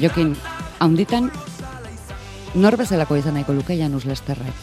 Jokin, 0.00 0.30
haunditan, 0.80 1.26
nor 2.56 2.78
bezalako 2.80 3.18
izan 3.20 3.34
nahiko 3.36 3.52
luke 3.52 3.74
Janus 3.76 4.06
Lesterrek? 4.08 4.62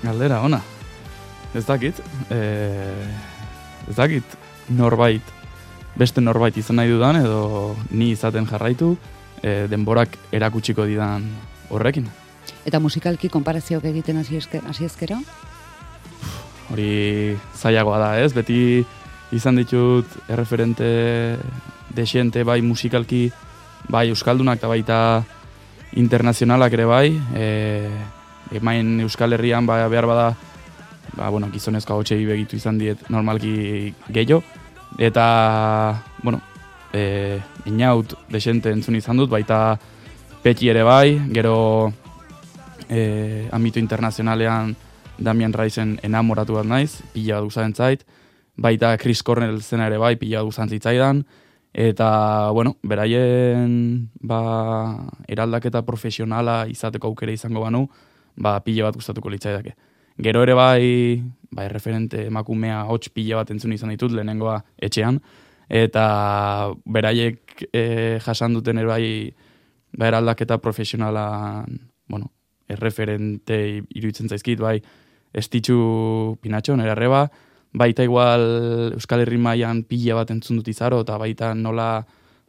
Galdera, 0.00 0.38
ona. 0.40 0.62
Ez 1.52 1.66
dakit, 1.68 2.00
e, 2.32 2.38
ez 3.90 3.96
dakit 3.98 4.38
norbait, 4.72 5.20
beste 6.00 6.24
norbait 6.24 6.56
izan 6.56 6.80
nahi 6.80 6.88
dudan, 6.94 7.20
edo 7.20 7.76
ni 7.90 8.14
izaten 8.14 8.48
jarraitu, 8.48 8.94
e, 9.42 9.66
denborak 9.68 10.16
erakutsiko 10.32 10.88
didan 10.88 11.28
horrekin. 11.68 12.08
Eta 12.64 12.80
musikalki 12.80 13.28
konparazioak 13.28 13.84
egiten 13.92 14.24
hasi 14.24 14.88
ezkero? 14.88 15.20
Hori 16.72 17.36
zailagoa 17.54 18.00
da, 18.00 18.10
ez? 18.24 18.32
Beti 18.32 18.86
izan 19.36 19.60
ditut 19.60 20.16
erreferente 20.32 21.36
desente 21.96 22.44
bai 22.44 22.60
musikalki, 22.62 23.30
bai 23.88 24.08
euskaldunak 24.12 24.60
eta 24.60 24.68
baita 24.68 24.98
internazionalak 25.96 26.76
ere 26.76 26.84
bai, 26.84 27.08
e, 27.34 27.88
emain 28.52 29.00
Euskal 29.00 29.32
Herrian 29.32 29.66
ba, 29.66 29.80
behar 29.88 30.06
bada, 30.06 30.28
ba, 31.16 31.30
bueno, 31.30 31.50
gizonezko 31.52 31.94
hau 31.94 32.02
begitu 32.02 32.56
izan 32.56 32.78
diet 32.78 33.08
normalki 33.08 33.94
gehiago, 34.08 34.42
eta, 34.98 36.02
bueno, 36.22 36.40
e, 36.92 37.40
inaut 37.64 38.14
desente 38.28 38.70
entzun 38.70 38.96
izan 38.96 39.16
dut, 39.16 39.30
baita 39.30 39.78
peti 40.42 40.68
ere 40.68 40.82
bai, 40.82 41.18
gero 41.32 41.92
e, 42.88 43.48
ambito 43.52 43.78
internazionalean 43.78 44.76
Damian 45.18 45.52
Raizen 45.52 45.98
enamoratu 46.02 46.54
bat 46.54 46.66
naiz, 46.66 47.00
pila 47.14 47.40
bat 47.40 47.74
zait, 47.74 48.04
baita 48.56 48.96
Chris 48.98 49.22
Cornell 49.22 49.62
zena 49.62 49.86
ere 49.86 49.98
bai, 49.98 50.16
pila 50.16 50.44
bat 50.44 50.70
zitzaidan, 50.70 51.24
eta, 51.76 52.50
bueno, 52.52 52.78
beraien 52.82 54.08
ba, 54.24 55.10
eraldaketa 55.28 55.82
profesionala 55.84 56.64
izateko 56.72 57.10
aukera 57.10 57.34
izango 57.36 57.60
banu, 57.60 57.82
ba, 58.34 58.54
pila 58.64 58.86
bat 58.88 58.96
gustatuko 58.96 59.28
litzaidake. 59.28 59.74
Gero 60.16 60.40
ere 60.46 60.54
bai, 60.56 61.20
bai, 61.52 61.66
referente 61.68 62.24
emakumea 62.30 62.86
hots 62.88 63.10
pila 63.12 63.42
bat 63.42 63.52
entzun 63.52 63.74
izan 63.76 63.92
ditut, 63.92 64.14
lehenengoa 64.16 64.62
etxean, 64.88 65.20
eta 65.68 66.06
beraiek 66.86 67.66
e, 67.68 67.82
jasan 68.24 68.56
duten 68.56 68.80
ere 68.80 68.88
bai, 68.88 69.10
ba, 69.92 70.08
eraldaketa 70.08 70.56
profesionala, 70.64 71.66
bueno, 72.08 72.32
erreferente 72.72 73.60
iruditzen 73.92 74.32
zaizkit, 74.32 74.64
bai, 74.64 74.78
estitxu 75.36 76.38
pinatxo, 76.40 76.80
nire 76.80 76.96
arreba, 76.96 77.26
baita 77.76 78.04
igual 78.06 78.92
Euskal 78.96 79.22
Herri 79.24 79.38
mailan 79.38 79.84
pila 79.84 80.22
bat 80.22 80.32
entzun 80.32 80.60
dut 80.60 80.68
izaro, 80.72 81.02
eta 81.04 81.18
baita 81.20 81.52
nola, 81.54 82.00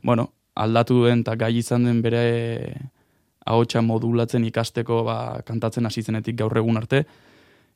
bueno, 0.03 0.31
aldatu 0.55 1.01
duen 1.01 1.23
eta 1.25 1.35
gai 1.35 1.57
izan 1.59 1.87
den 1.87 2.01
bere 2.01 2.23
ahotsa 3.47 3.83
modulatzen 3.83 4.45
ikasteko 4.47 5.03
ba, 5.07 5.17
kantatzen 5.47 5.85
hasi 5.87 6.03
zenetik 6.03 6.37
gaur 6.39 6.55
egun 6.57 6.79
arte, 6.79 7.03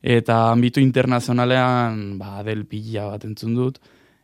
eta 0.01 0.45
ambitu 0.51 0.81
internazionalean 0.83 2.17
ba, 2.19 2.39
del 2.47 2.65
pila 2.65 3.09
bat 3.11 3.27
entzun 3.27 3.55
dut, 3.59 3.81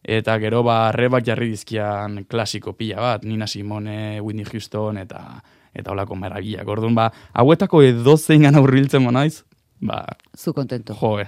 eta 0.07 0.37
gero 0.39 0.63
ba, 0.63 0.79
rebak 0.95 1.27
jarri 1.27 1.51
dizkian 1.51 2.23
klasiko 2.31 2.73
pila 2.79 3.03
bat, 3.03 3.27
Nina 3.27 3.47
Simone, 3.47 4.21
Whitney 4.21 4.47
Houston, 4.47 5.03
eta 5.03 5.43
eta 5.77 5.91
holako 5.93 6.15
meragia. 6.17 6.63
Gordon, 6.65 6.95
ba, 6.97 7.11
hauetako 7.37 7.83
edo 7.85 8.15
zein 8.17 8.47
gana 8.47 8.63
hurbiltzen 8.63 9.03
naiz, 9.13 9.43
ba, 9.79 10.05
Zu 10.33 10.53
kontento. 10.53 10.95
jo, 10.97 11.19
eh. 11.19 11.27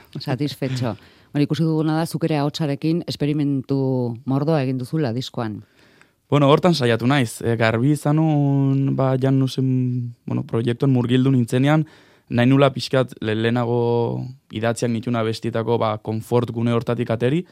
Hori 1.34 1.46
ikusi 1.46 1.64
duguna 1.64 2.00
da, 2.00 2.06
zukere 2.10 2.38
ahotsarekin 2.42 3.04
esperimentu 3.08 3.78
mordoa 4.26 4.64
egin 4.64 4.80
duzula 4.82 5.12
diskoan. 5.14 5.60
Bueno, 6.30 6.50
hortan 6.50 6.74
saiatu 6.78 7.08
naiz. 7.10 7.40
E, 7.42 7.56
garbi 7.58 7.92
izanun, 7.94 8.96
ba, 8.98 9.16
janusen, 9.22 10.14
bueno, 10.26 10.44
proiektuan 10.46 10.92
murgildu 10.94 11.32
nintzenean, 11.34 11.86
nahi 12.30 12.50
nula 12.50 12.70
pixkat 12.74 13.16
le- 13.26 13.36
lehenago 13.36 13.80
idatziak 14.54 14.92
nituna 14.94 15.24
bestietako 15.26 15.78
ba, 15.82 15.96
konfort 15.98 16.52
gune 16.54 16.74
hortatik 16.74 17.10
ateri, 17.14 17.44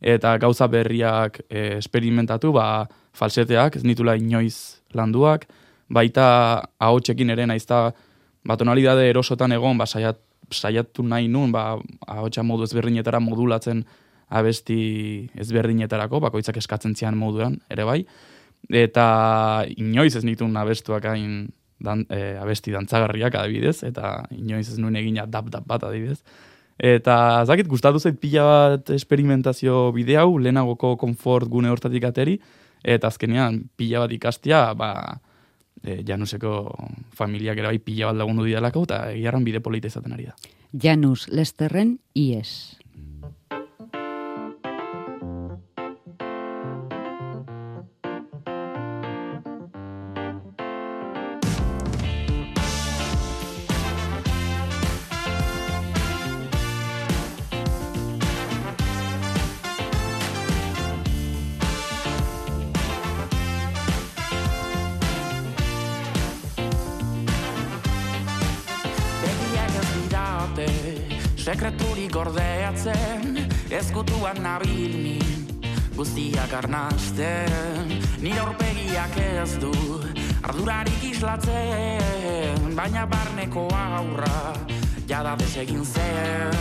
eta 0.00 0.36
gauza 0.40 0.68
berriak 0.68 1.42
e, 1.48 1.78
esperimentatu, 1.78 2.52
ba, 2.52 2.86
falseteak, 3.12 3.76
ez 3.76 3.84
nitula 3.84 4.16
inoiz 4.16 4.80
landuak, 4.96 5.44
baita 5.92 6.68
ahotsekin 6.80 7.30
ere 7.32 7.46
naizta 7.46 7.92
ba, 8.44 8.56
tonalidade 8.56 9.08
erosotan 9.12 9.52
egon, 9.52 9.76
ba, 9.78 9.84
saiat, 9.86 10.20
saiatu 10.50 11.04
nahi 11.06 11.28
nun, 11.28 11.52
ba, 11.52 11.78
ahotsa 12.06 12.42
modu 12.42 12.66
ezberdinetara 12.66 13.20
modulatzen 13.20 13.84
abesti 14.32 15.28
ezberdinetarako, 15.38 16.20
bakoitzak 16.24 16.56
eskatzen 16.60 16.96
zian 16.96 17.18
moduan, 17.20 17.58
ere 17.70 17.84
bai. 17.84 18.00
Eta 18.70 19.04
inoiz 19.76 20.14
ez 20.16 20.24
nituen 20.24 20.56
abestuak 20.56 21.04
hain 21.10 21.50
dan, 21.82 22.06
e, 22.08 22.36
abesti 22.40 22.72
dantzagarriak 22.72 23.34
adibidez, 23.36 23.82
eta 23.84 24.22
inoiz 24.30 24.68
ez 24.70 24.78
nuen 24.80 24.96
egina 24.96 25.26
dap-dap 25.26 25.66
bat 25.68 25.84
adibidez. 25.88 26.22
Eta 26.82 27.44
zakit, 27.44 27.68
gustatu 27.68 28.00
zait 28.00 28.16
pila 28.18 28.44
bat 28.46 28.92
experimentazio 28.94 29.90
bide 29.94 30.16
hau, 30.18 30.38
lehenagoko 30.38 30.96
konfort 30.98 31.50
gune 31.50 31.70
hortatik 31.70 32.06
ateri, 32.08 32.38
eta 32.82 33.10
azkenean 33.12 33.64
pila 33.76 34.06
bat 34.06 34.14
ikastia, 34.16 34.64
ba, 34.78 35.18
e, 35.82 36.02
januseko 36.06 36.52
familiak 37.14 37.58
ere 37.58 37.72
bai 37.72 37.78
pila 37.78 38.10
bat 38.10 38.20
lagundu 38.22 38.46
didalako, 38.48 38.84
eta 38.88 39.02
egiarran 39.12 39.44
bide 39.44 39.60
polita 39.60 39.90
izaten 39.90 40.12
ari 40.12 40.30
da. 40.30 40.36
Janus 40.72 41.28
Lesterren 41.28 41.98
IES. 42.14 42.78
Arnasten, 76.52 77.88
nire 78.20 78.40
aurpegiak 78.42 79.16
ez 79.16 79.56
du, 79.60 79.72
ardurarik 80.44 81.04
islatzen, 81.08 82.74
baina 82.76 83.06
barneko 83.08 83.68
aurra, 83.72 84.52
jada 85.08 85.36
desegin 85.40 85.84
zen. 85.84 86.52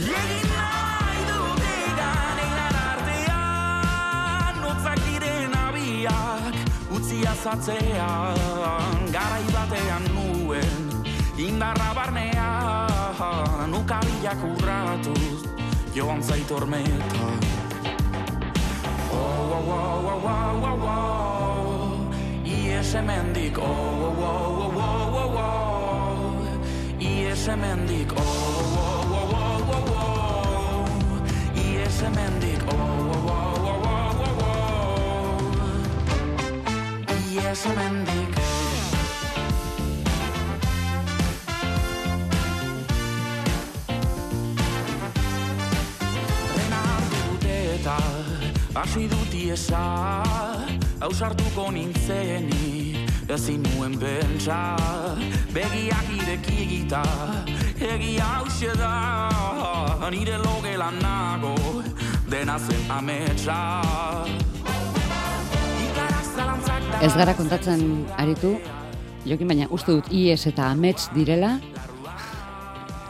Egin 0.00 0.48
nahi 0.54 1.22
dut 1.28 1.62
egan 1.74 2.42
einan 2.46 2.78
artean, 2.80 4.60
notzak 4.64 5.00
diren 5.06 5.54
abiak, 5.62 6.58
utzi 6.98 7.22
azatzean, 7.30 9.06
garai 9.14 9.46
batean 9.54 10.04
nuen, 10.16 10.84
indarra 11.38 11.90
barnean, 11.94 13.78
ukabilak 13.84 14.40
urratuz, 14.52 15.40
joan 15.94 16.22
zaitormeta. 16.22 17.59
Oh, 19.62 19.66
oh, 19.68 20.24
oh, 20.24 20.64
oh, 20.64 20.88
oh, 20.88 22.46
ies 22.46 22.92
hemendik, 22.94 23.58
oh, 23.58 23.62
oh, 23.62 24.24
oh, 24.24 24.72
oh, 24.74 25.20
oh, 25.20 25.36
oh, 25.36 27.02
ies 27.04 27.46
hemendik, 27.46 28.10
oh, 28.16 28.20
oh, 28.20 29.04
oh, 29.12 29.36
oh, 29.36 29.74
oh, 29.76 29.92
oh, 30.00 31.60
ies 31.60 32.00
hemendik, 32.02 32.62
oh, 32.68 32.72
oh, 32.72 33.28
oh, 33.28 34.00
hasi 48.80 49.06
dut 49.12 49.34
iesa 49.36 49.82
Ausartuko 51.04 51.68
nintzenik 51.70 53.28
ezin 53.28 53.62
nuen 53.68 53.98
bentsa 54.00 54.76
Begiak 55.54 56.08
ireki 56.16 56.56
egita 56.64 57.04
egia 57.76 58.28
hause 58.40 58.72
da 58.80 58.94
Nire 60.10 60.40
logelan 60.42 60.96
nago 60.98 61.54
dena 62.30 62.56
zen 62.58 62.90
ametsa. 62.90 63.58
Ez 67.02 67.12
gara 67.16 67.34
kontatzen 67.34 67.82
aritu, 68.18 68.52
jokin 69.26 69.50
baina 69.50 69.68
uste 69.74 69.96
dut 69.96 70.10
IES 70.14 70.46
eta 70.52 70.68
amets 70.70 71.08
direla, 71.14 71.56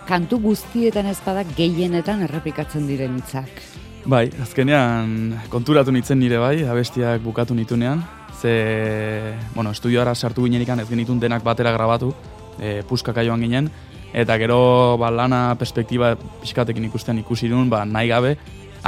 kantu 0.09 0.41
guztietan 0.45 1.11
ez 1.11 1.19
bada 1.25 1.45
gehienetan 1.57 2.25
errepikatzen 2.29 2.89
diren 2.89 3.19
hitzak. 3.21 3.70
Bai, 4.09 4.31
azkenean 4.41 5.35
konturatu 5.53 5.93
nitzen 5.93 6.17
nire 6.19 6.39
bai, 6.41 6.63
abestiak 6.65 7.21
bukatu 7.21 7.53
nitunean, 7.55 8.01
ze, 8.41 9.35
bueno, 9.55 9.75
estudioara 9.77 10.15
sartu 10.15 10.47
ginenikan 10.47 10.81
ez 10.81 10.89
genitun 10.89 11.21
denak 11.21 11.45
batera 11.45 11.73
grabatu, 11.75 12.15
e, 12.59 12.81
puskaka 12.89 13.23
joan 13.27 13.45
ginen, 13.45 13.69
eta 14.17 14.39
gero 14.41 14.97
ba, 14.99 15.11
lana 15.13 15.55
perspektiba 15.61 16.15
pixkatekin 16.41 16.89
ikusten 16.89 17.21
ikusi 17.21 17.51
duen, 17.53 17.69
ba, 17.69 17.85
nahi 17.85 18.09
gabe, 18.09 18.39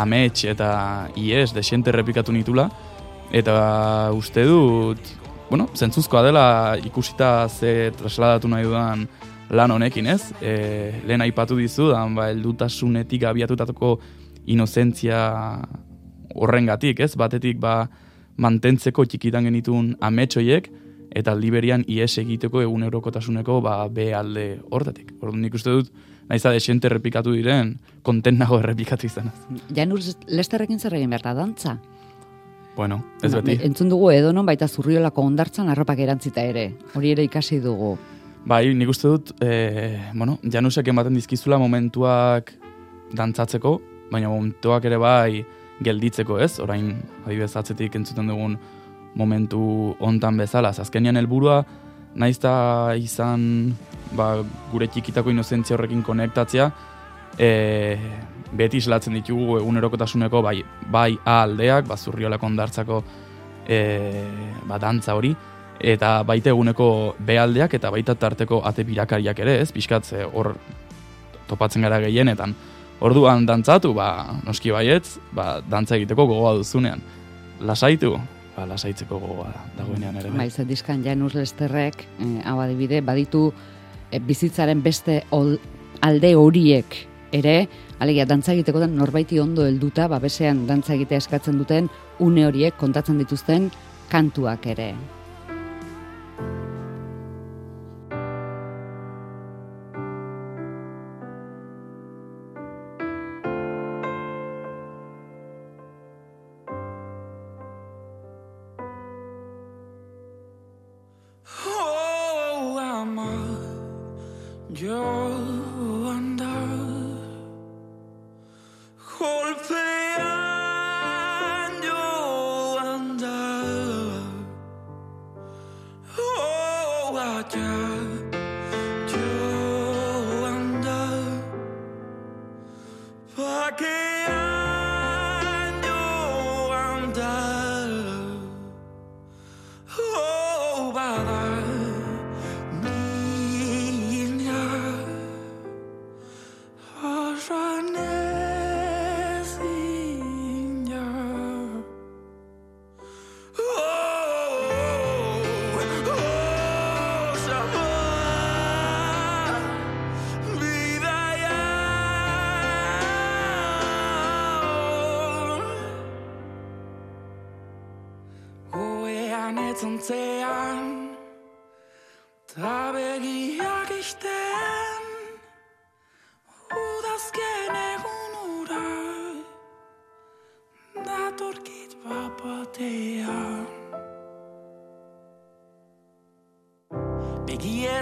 amets 0.00 0.46
eta 0.48 0.70
ies 1.14 1.52
desente 1.52 1.92
repikatu 1.92 2.32
nitula, 2.32 2.70
eta 3.32 4.10
uste 4.16 4.46
dut, 4.48 5.12
bueno, 5.50 5.68
zentzuzkoa 5.76 6.24
dela 6.24 6.46
ikusita 6.80 7.50
ze 7.52 7.92
trasladatu 8.00 8.48
nahi 8.48 8.64
dudan 8.64 9.06
lan 9.52 9.76
honekin, 9.76 10.08
ez? 10.08 10.32
E, 10.40 11.04
lehen 11.04 11.20
aipatu 11.20 11.60
dizu, 11.60 11.90
da, 11.92 12.00
ba, 12.08 12.30
eldutasunetik 12.32 13.28
abiatutatoko 13.28 13.98
inozentzia 14.46 15.18
horrengatik, 16.34 17.00
ez? 17.00 17.14
Batetik, 17.16 17.58
ba, 17.60 17.86
mantentzeko 18.40 19.04
txikitan 19.04 19.44
genitun 19.48 19.92
ametsoiek, 20.00 20.70
eta 21.12 21.34
liberian 21.36 21.84
ies 21.90 22.14
egiteko 22.22 22.62
egun 22.64 22.86
eurokotasuneko 22.86 23.60
ba, 23.64 23.76
be 23.92 24.12
alde 24.16 24.46
hortatik. 24.70 25.12
Orduan 25.20 25.42
nik 25.44 25.54
uste 25.58 25.74
dut, 25.74 25.90
nahiz 26.28 26.42
desente 26.46 26.88
errepikatu 26.88 27.34
diren, 27.36 27.76
konten 28.02 28.38
nago 28.40 28.58
errepikatu 28.62 29.06
izan. 29.06 29.28
Janur 29.76 30.00
Lesterrekin 30.28 30.80
zer 30.80 30.96
egin 30.96 31.12
behar 31.12 31.26
da, 31.28 31.34
dantza? 31.42 31.76
Bueno, 32.76 33.02
ez 33.22 33.34
beti. 33.34 33.58
Entzun 33.66 33.90
dugu 33.92 34.08
edonon 34.14 34.46
baita 34.48 34.68
zurriolako 34.68 35.26
ondartzan 35.28 35.68
arropak 35.68 36.00
erantzita 36.00 36.44
ere. 36.48 36.70
Hori 36.96 37.12
ere 37.12 37.26
ikasi 37.28 37.60
dugu. 37.60 37.98
Bai, 38.48 38.64
nik 38.74 38.88
uste 38.90 39.10
dut, 39.12 39.34
e, 39.44 40.00
bueno, 40.16 40.38
janusek 40.42 40.88
ematen 40.88 41.14
dizkizula 41.14 41.60
momentuak 41.62 42.54
dantzatzeko, 43.14 43.76
baina 44.12 44.30
momentuak 44.30 44.84
ere 44.88 44.98
bai 45.00 45.42
gelditzeko 45.82 46.38
ez, 46.44 46.58
orain 46.62 46.92
adibidez 47.24 47.56
atzetik 47.56 47.96
entzuten 47.98 48.28
dugun 48.30 48.58
momentu 49.18 49.94
hontan 50.00 50.38
bezala. 50.40 50.70
Azkenean 50.70 51.18
helburua 51.20 51.62
naizta 52.14 52.52
izan 53.00 53.72
ba, 54.16 54.34
gure 54.72 54.88
txikitako 54.92 55.32
inozentzia 55.32 55.76
horrekin 55.76 56.02
konektatzea, 56.04 56.68
e, 57.38 57.50
beti 58.52 58.82
islatzen 58.82 59.16
ditugu 59.16 59.58
egunerokotasuneko 59.62 60.42
bai, 60.44 60.58
bai 60.92 61.16
A 61.24 61.42
aldeak, 61.46 61.88
ba, 61.88 61.96
zurriolako 61.96 62.46
ondartzako 62.46 63.02
e, 63.66 63.80
ba, 64.68 64.78
dantza 64.78 65.16
hori, 65.16 65.32
eta 65.82 66.20
baita 66.28 66.52
eguneko 66.52 67.16
B 67.18 67.38
aldeak 67.40 67.74
eta 67.74 67.90
baita 67.90 68.14
tarteko 68.14 68.60
ate 68.68 68.84
birakariak 68.86 69.40
ere, 69.42 69.58
ez, 69.62 69.72
pixkatze 69.72 70.26
hor 70.28 70.54
topatzen 71.48 71.82
gara 71.82 72.00
gehienetan. 72.04 72.54
Orduan 73.02 73.46
dantzatu, 73.48 73.90
ba, 73.96 74.38
noski 74.46 74.70
baietz, 74.70 75.18
ba, 75.34 75.56
dantza 75.66 75.96
egiteko 75.98 76.26
gogoa 76.30 76.54
duzunean. 76.60 77.00
Lasaitu, 77.66 78.12
ba, 78.54 78.66
lasaitzeko 78.70 79.18
gogoa 79.18 79.50
dagoenean 79.78 80.20
ere. 80.20 80.30
Bai, 80.30 80.46
bai 80.54 80.66
dizkan 80.68 81.02
Janus 81.02 81.34
Lesterrek, 81.34 82.04
eh, 82.22 82.34
hau 82.46 82.60
adibide, 82.62 83.00
baditu 83.02 83.48
eh, 84.10 84.20
bizitzaren 84.22 84.84
beste 84.84 85.24
alde 85.32 86.34
horiek 86.38 86.94
ere, 87.34 87.56
alegia, 87.98 88.26
dantza 88.28 88.54
egiteko 88.54 88.84
den 88.84 88.94
norbaiti 88.98 89.40
ondo 89.42 89.66
helduta, 89.66 90.06
babesean 90.12 90.66
dantza 90.68 90.94
egitea 90.94 91.24
eskatzen 91.24 91.58
duten, 91.58 91.90
une 92.20 92.46
horiek 92.46 92.78
kontatzen 92.78 93.18
dituzten 93.18 93.70
kantuak 94.12 94.70
ere. 94.76 94.92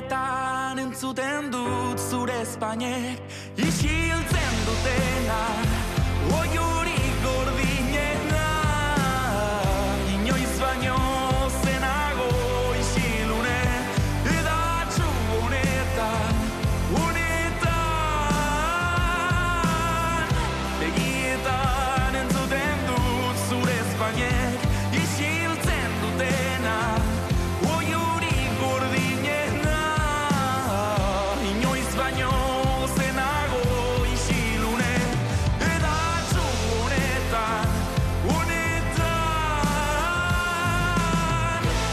Gaietan 0.01 0.78
entzuten 0.78 1.51
dut 1.53 2.01
zure 2.01 2.32
Espainek 2.40 3.20
Isiltzen 3.61 4.55
dutena 4.64 5.40
Oioa 6.38 6.80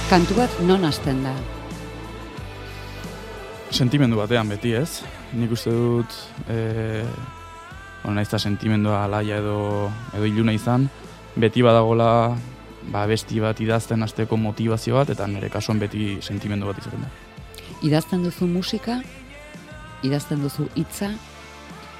Kantu 0.07 0.37
bat 0.39 0.53
non 0.63 0.85
hasten 0.87 1.17
da? 1.19 1.33
Sentimendu 3.75 4.15
batean 4.15 4.47
beti 4.47 4.71
ez. 4.71 5.01
Nik 5.35 5.51
uste 5.51 5.73
dut, 5.75 6.13
e, 6.47 7.03
bueno, 8.05 8.13
nahiz 8.15 8.29
sentimendua 8.39 9.01
alaia 9.03 9.41
edo, 9.41 9.91
edo 10.15 10.29
iluna 10.29 10.53
izan, 10.55 10.85
beti 11.35 11.59
badagola 11.61 12.37
ba, 12.87 13.01
besti 13.05 13.41
bat 13.43 13.59
idazten 13.59 14.01
hasteko 14.01 14.37
motivazio 14.39 14.95
bat, 14.95 15.11
eta 15.11 15.27
nire 15.27 15.49
kasuan 15.51 15.83
beti 15.83 16.21
sentimendu 16.21 16.71
bat 16.71 16.79
izaten 16.79 17.03
da. 17.03 17.11
Idazten 17.83 18.23
duzu 18.23 18.47
musika? 18.47 19.01
Idazten 20.07 20.39
duzu 20.39 20.69
hitza? 20.75 21.11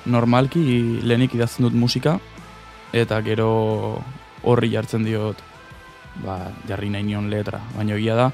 Normalki 0.05 0.64
lehenik 1.03 1.36
idazten 1.36 1.68
dut 1.68 1.76
musika, 1.76 2.22
eta 2.93 3.20
gero 3.20 3.99
horri 4.47 4.72
jartzen 4.72 5.03
diot 5.03 5.43
ba, 6.24 6.51
jarri 6.68 6.89
nahi 6.89 7.03
nion 7.03 7.30
letra. 7.30 7.59
Baina 7.76 7.95
egia 7.95 8.15
da, 8.15 8.32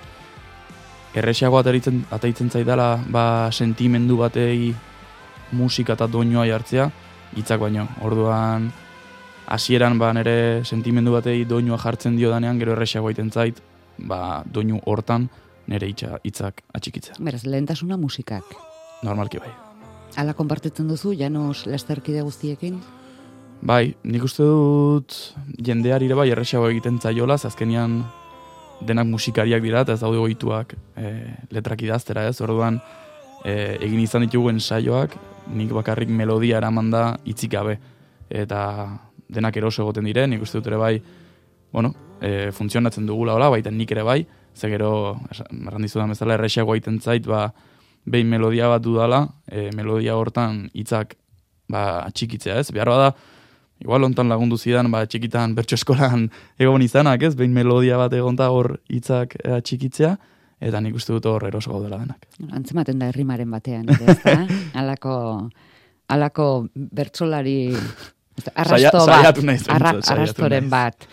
erresiago 1.16 1.60
ataritzen, 1.60 2.04
ataitzen 2.12 2.50
zaidala 2.50 2.98
ba, 3.10 3.50
sentimendu 3.52 4.18
batei 4.18 4.74
musika 5.54 5.94
eta 5.94 6.08
doinoa 6.08 6.46
jartzea, 6.50 6.90
hitzak 7.38 7.62
baino. 7.62 7.88
Orduan, 8.02 8.72
hasieran 9.48 10.00
ba, 10.00 10.14
nere 10.14 10.64
sentimendu 10.66 11.14
batei 11.14 11.44
doinoa 11.46 11.78
jartzen 11.78 12.18
dio 12.18 12.32
danean, 12.34 12.60
gero 12.60 12.74
erresiago 12.78 13.12
aiten 13.12 13.32
zait, 13.32 13.62
ba, 13.98 14.44
doinu 14.46 14.82
hortan 14.86 15.30
nere 15.68 15.88
hitza 15.88 16.18
hitzak 16.24 16.64
atxikitzea. 16.74 17.20
Beraz, 17.24 17.44
lehentasuna 17.46 17.98
musikak. 17.98 18.58
Normalki 19.04 19.40
bai. 19.40 19.52
Hala 20.16 20.36
konpartitzen 20.38 20.88
duzu, 20.88 21.14
Janos 21.18 21.66
Lesterkide 21.66 22.22
guztiekin? 22.22 22.78
Bai, 23.64 23.94
nik 24.04 24.26
uste 24.28 24.44
dut 24.44 25.14
jendeari 25.64 26.10
ere 26.10 26.18
bai 26.20 26.26
erresago 26.34 26.68
egiten 26.68 26.98
zaiola, 27.00 27.38
azkenian 27.40 28.02
denak 28.84 29.08
musikariak 29.08 29.62
dira 29.64 29.86
eta 29.86 29.96
ez 29.96 30.02
daude 30.02 30.20
goituak 30.20 30.74
e, 31.00 31.12
letrak 31.56 31.86
idaztera 31.86 32.26
ez, 32.28 32.42
orduan 32.44 32.82
e, 33.46 33.78
egin 33.80 34.02
izan 34.04 34.26
ditugu 34.26 34.52
saioak, 34.60 35.16
nik 35.56 35.72
bakarrik 35.72 36.10
melodia 36.10 36.58
eraman 36.58 36.92
da 36.92 37.16
itzik 37.24 37.52
gabe. 37.52 37.78
Eta 38.30 39.00
denak 39.30 39.56
eroso 39.56 39.84
egoten 39.84 40.04
dire, 40.04 40.28
nik 40.28 40.42
uste 40.42 40.58
dut 40.60 40.68
ere 40.68 40.78
bai, 40.78 41.02
bueno, 41.72 41.94
e, 42.20 42.52
funtzionatzen 42.52 43.06
dugula 43.06 43.34
hola, 43.34 43.50
baita 43.50 43.72
nik 43.72 43.92
ere 43.92 44.04
bai, 44.04 44.26
ze 44.54 44.68
gero, 44.70 45.22
errandizu 45.32 46.00
da 46.00 46.08
bezala, 46.08 46.34
erresago 46.34 46.76
egiten 46.76 47.00
zait, 47.00 47.26
ba, 47.26 47.54
behin 48.04 48.28
melodia 48.28 48.68
bat 48.68 48.84
dudala, 48.84 49.30
e, 49.48 49.70
melodia 49.72 50.18
hortan 50.18 50.68
hitzak 50.74 51.16
ba, 51.70 52.10
txikitzea 52.12 52.60
ez, 52.60 52.72
behar 52.76 52.92
da, 52.92 53.14
igual 53.84 54.08
ontan 54.08 54.32
lagundu 54.32 54.58
zidan, 54.58 54.90
ba, 54.92 55.04
txikitan 55.06 55.56
bertso 55.58 55.76
eskolan 55.76 56.30
egon 56.62 56.84
izanak 56.86 57.24
ez, 57.28 57.34
behin 57.36 57.54
melodia 57.56 58.00
bat 58.00 58.14
egonta 58.16 58.50
hor 58.54 58.78
hitzak 58.92 59.36
e, 59.44 59.60
txikitzea, 59.62 60.16
eta 60.64 60.82
nik 60.82 60.96
uste 60.96 61.14
dut 61.16 61.28
hor 61.28 61.44
eroso 61.50 61.74
gaudela 61.76 62.00
denak. 62.00 62.26
Antzematen 62.56 63.02
da 63.02 63.12
herrimaren 63.12 63.52
batean, 63.52 63.92
ez 64.08 64.18
da? 64.24 64.38
alako, 64.80 65.16
alako 66.16 66.48
bertsolari 66.74 67.58
arrasto 68.56 69.06
bat, 69.10 69.44
arra, 69.76 69.94
arrastoren 70.16 70.72
bat. 70.72 71.08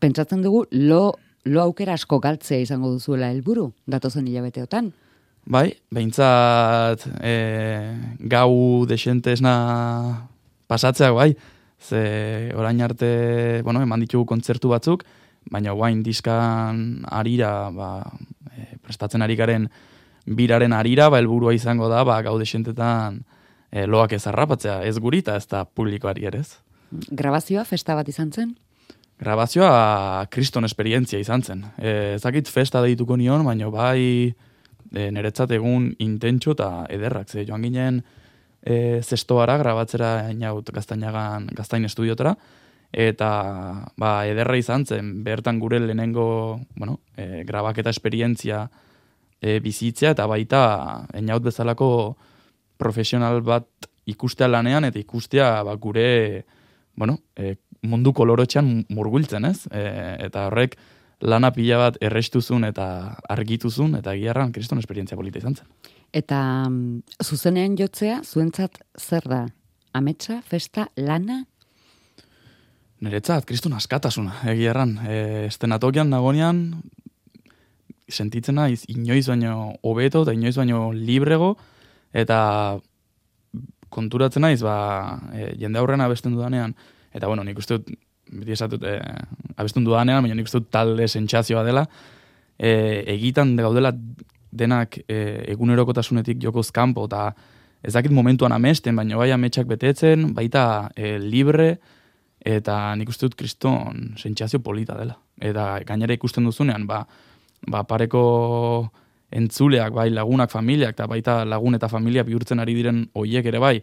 Pentsatzen 0.00 0.42
dugu, 0.44 0.64
lo, 0.72 1.14
lo 1.44 1.64
aukera 1.64 1.96
asko 1.98 2.20
galtzea 2.20 2.64
izango 2.64 2.90
duzuela 2.96 3.30
helburu 3.32 3.70
datozen 3.86 4.26
hilabeteotan. 4.28 4.92
Bai, 5.44 5.74
behintzat 5.92 7.04
e, 7.20 7.34
gau 8.32 8.86
desentesna 8.88 9.56
pasatzeak 10.72 11.12
bai, 11.12 11.34
ze 11.84 12.52
orain 12.56 12.80
arte, 12.80 13.62
bueno, 13.62 13.82
eman 13.82 14.00
ditugu 14.00 14.24
kontzertu 14.26 14.70
batzuk, 14.72 15.04
baina 15.50 15.74
guain 15.76 16.02
diskan 16.02 17.04
arira, 17.12 17.70
ba, 17.70 17.90
e, 18.56 18.78
prestatzen 18.82 19.22
ari 19.22 19.36
garen 19.36 19.68
biraren 20.24 20.72
arira, 20.72 21.10
ba, 21.12 21.20
elburua 21.20 21.54
izango 21.54 21.90
da, 21.92 22.04
ba, 22.04 22.20
gau 22.24 22.38
desentetan 22.40 23.20
e, 23.70 23.86
loak 23.86 24.16
ez 24.16 24.24
harrapatzea, 24.26 24.80
ez 24.88 24.96
gurita 24.98 25.36
ez 25.36 25.46
da 25.50 25.64
publikoari 25.64 26.24
ere 26.30 26.40
ez. 26.40 26.60
Grabazioa 27.10 27.64
festa 27.68 27.96
bat 27.98 28.08
izan 28.08 28.32
zen? 28.32 28.54
Grabazioa 29.20 30.26
kriston 30.30 30.66
esperientzia 30.66 31.20
izan 31.20 31.42
zen. 31.42 31.64
E, 31.78 32.14
ezakit 32.16 32.48
festa 32.50 32.82
deituko 32.84 33.18
nion, 33.20 33.44
baina 33.46 33.70
bai 33.70 34.32
e, 34.94 35.10
niretzat 35.10 35.52
egun 35.58 35.92
intentxo 36.02 36.54
eta 36.56 36.70
ederrak. 36.90 37.28
Ze 37.28 37.44
joan 37.44 37.66
ginen 37.66 38.02
e, 38.64 39.02
zestoara 39.02 39.58
grabatzera 39.60 40.30
inaut 40.32 40.70
gaztainagan, 40.72 41.50
gaztain 41.54 41.84
estudiotara, 41.84 42.34
eta 42.94 43.30
ba, 44.00 44.12
ederra 44.30 44.56
izan 44.56 44.86
zen, 44.86 45.12
bertan 45.26 45.58
gure 45.60 45.80
lehenengo 45.82 46.60
bueno, 46.76 47.00
e, 47.16 47.44
grabaketa 47.44 47.90
esperientzia 47.90 48.68
e, 49.40 49.58
bizitzea, 49.60 50.14
eta 50.14 50.26
baita 50.30 50.62
inaut 51.18 51.44
bezalako 51.44 52.16
profesional 52.78 53.42
bat 53.42 53.68
ikustea 54.06 54.48
lanean, 54.48 54.88
eta 54.88 54.98
ikustea 55.00 55.62
ba, 55.66 55.76
gure 55.76 56.44
bueno, 56.94 57.18
e, 57.36 57.56
mundu 57.84 58.14
kolorotxean 58.16 58.86
murgultzen, 58.94 59.44
ez? 59.50 59.66
E, 59.68 59.82
eta 60.24 60.46
horrek, 60.48 60.78
lana 61.24 61.50
pila 61.54 61.80
bat 61.80 61.98
errestuzun 62.04 62.64
eta 62.68 62.86
argituzun, 63.30 63.98
eta 64.00 64.14
giarran 64.18 64.52
kriston 64.54 64.80
esperientzia 64.80 65.18
polita 65.18 65.42
izan 65.42 65.58
zen. 65.58 65.68
Eta 66.14 66.38
um, 66.68 67.02
zuzenean 67.18 67.74
jotzea, 67.78 68.20
zuentzat 68.22 68.78
zer 69.00 69.24
da? 69.26 69.40
Ametsa, 69.98 70.38
festa, 70.46 70.86
lana? 70.94 71.40
Neretzat, 73.02 73.42
kriston 73.48 73.74
askatasuna, 73.74 74.36
egiarran. 74.52 74.94
E, 75.02 75.16
estenatokian 75.48 76.12
nagonean, 76.14 76.60
sentitzen 78.06 78.60
naiz 78.60 78.84
inoiz 78.92 79.26
baino 79.26 79.74
hobeto 79.82 80.22
eta 80.22 80.34
inoiz 80.36 80.54
baino 80.56 80.86
librego, 80.94 81.56
eta 82.14 82.38
konturatzen 83.94 84.46
naiz, 84.46 84.60
ba, 84.62 84.76
e, 85.34 85.50
jende 85.58 85.82
aurrena 85.82 86.06
abesten 86.06 86.36
dudanean, 86.38 86.76
eta 87.14 87.30
bueno, 87.30 87.42
nik 87.46 87.58
uste 87.58 87.80
dut 87.80 87.90
beti 88.30 88.54
esatut, 88.54 88.86
e, 88.86 89.00
abestun 89.58 89.86
dudanean, 89.86 90.22
baina 90.22 90.38
nik 90.38 90.46
uste 90.46 90.62
talde 90.70 91.10
sentsazioa 91.10 91.66
dela, 91.66 91.88
e, 92.58 93.02
egitan 93.16 93.56
gaudela 93.58 93.92
denak 94.54 94.98
e, 95.08 95.18
egunerokotasunetik 95.52 96.40
jokoz 96.42 96.70
kanpo, 96.74 97.06
eta 97.10 97.32
ez 97.84 97.92
dakit 97.92 98.14
momentuan 98.14 98.54
amesten, 98.56 98.96
baina 98.96 99.18
bai 99.20 99.30
ametsak 99.34 99.68
betetzen, 99.68 100.30
baita 100.34 100.90
e, 100.96 101.18
libre, 101.18 101.74
eta 102.44 102.94
nik 102.96 103.10
uste 103.12 103.28
dut 103.28 103.36
kriston 103.40 104.14
sentsazio 104.20 104.60
polita 104.60 104.96
dela. 104.98 105.16
Eta 105.40 105.80
gainera 105.86 106.14
ikusten 106.14 106.44
duzunean, 106.44 106.86
ba, 106.86 107.02
ba 107.68 107.82
pareko 107.88 108.22
entzuleak, 109.34 109.92
bai 109.96 110.10
lagunak 110.12 110.52
familiak, 110.52 110.94
eta 110.94 111.08
baita 111.10 111.42
lagun 111.48 111.74
eta 111.74 111.88
familia 111.90 112.24
bihurtzen 112.24 112.62
ari 112.62 112.76
diren 112.76 113.04
hoiek 113.18 113.46
ere 113.50 113.60
bai, 113.60 113.78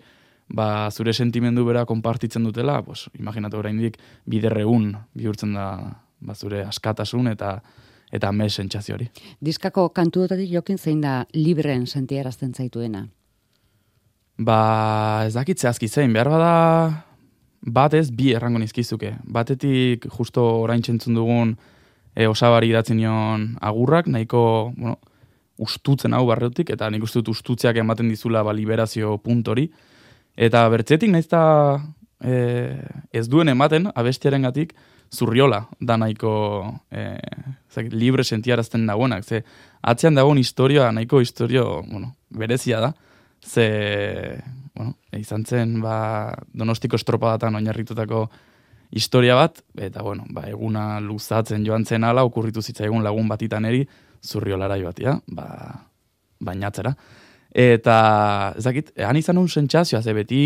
ba, 0.52 0.90
zure 0.92 1.14
sentimendu 1.14 1.66
bera 1.68 1.86
konpartitzen 1.86 2.44
dutela, 2.48 2.82
pues, 2.86 3.10
imaginatu 3.20 3.60
oraindik 3.60 3.98
biderreun 4.30 4.94
bihurtzen 5.18 5.54
da 5.58 5.68
ba, 6.22 6.36
zure 6.36 6.64
askatasun 6.68 7.32
eta 7.34 7.58
eta 8.12 8.32
mes 8.32 8.54
sentsazio 8.56 8.96
hori. 8.96 9.08
Diskako 9.44 9.90
kantuotatik 9.96 10.52
jokin 10.52 10.78
zein 10.78 11.02
da 11.02 11.26
libreen 11.34 11.88
sentiarazten 11.88 12.54
zaituena? 12.54 13.06
Ba, 14.42 15.24
ez 15.28 15.34
dakit 15.36 15.60
zehazki 15.60 15.88
zein, 15.88 16.14
behar 16.14 16.30
bada 16.30 16.54
bat 17.62 17.94
ez 17.94 18.10
bi 18.12 18.32
errango 18.34 18.60
nizkizuke. 18.60 19.16
Batetik 19.24 20.08
justo 20.18 20.44
orain 20.64 20.82
txentzun 20.82 21.16
dugun 21.16 21.56
e, 22.16 22.28
osabari 22.28 22.72
idatzen 22.72 22.98
nion 22.98 23.52
agurrak, 23.62 24.10
nahiko, 24.10 24.44
bueno, 24.78 24.98
ustutzen 25.62 26.16
hau 26.18 26.26
barretik, 26.26 26.72
eta 26.74 26.90
nik 26.90 27.04
uste 27.06 27.22
dut 27.22 27.36
ustutzeak 27.36 27.78
ematen 27.78 28.10
dizula 28.10 28.42
ba, 28.44 28.54
liberazio 28.54 29.18
puntori. 29.22 29.68
Eta 30.36 30.64
bertzetik 30.74 31.12
naiz 31.12 31.28
e, 31.30 32.34
ez 33.14 33.28
duen 33.30 33.50
ematen 33.50 33.92
abestiaren 33.94 34.42
gatik 34.42 34.74
zurriola 35.12 35.66
da 35.80 35.98
nahiko 35.98 36.34
e, 36.92 37.18
zak, 37.72 37.92
libre 37.92 38.24
sentiarazten 38.24 38.86
dagoenak. 38.88 39.26
Ze 39.28 39.44
atzean 39.82 40.16
dagoen 40.16 40.40
historioa 40.40 40.92
nahiko 40.92 41.22
historio 41.22 41.84
bueno, 41.90 42.16
berezia 42.30 42.80
da. 42.80 42.94
Ze 43.42 44.42
bueno, 44.76 44.96
izan 45.18 45.46
zen 45.46 45.80
ba, 45.82 46.34
donostiko 46.54 46.96
estropadatan 46.96 47.56
oinarritutako 47.60 48.30
historia 48.92 49.36
bat, 49.36 49.62
eta 49.80 50.04
bueno, 50.04 50.26
ba, 50.30 50.46
eguna 50.52 51.00
luzatzen 51.00 51.66
joan 51.66 51.86
zen 51.86 52.04
ala, 52.04 52.26
okurritu 52.28 52.62
zitzaigun 52.62 53.04
lagun 53.04 53.28
batitan 53.32 53.66
eri, 53.66 53.86
zurriolara 54.22 54.78
joatia, 54.80 55.16
ba, 55.32 55.48
bainatzera. 56.40 56.94
Eta, 57.52 57.96
ez 58.58 58.64
dakit, 58.64 58.92
han 59.00 59.20
izan 59.20 59.40
un 59.40 59.48
sentsazioa, 59.50 60.02
ze 60.02 60.14
beti, 60.16 60.44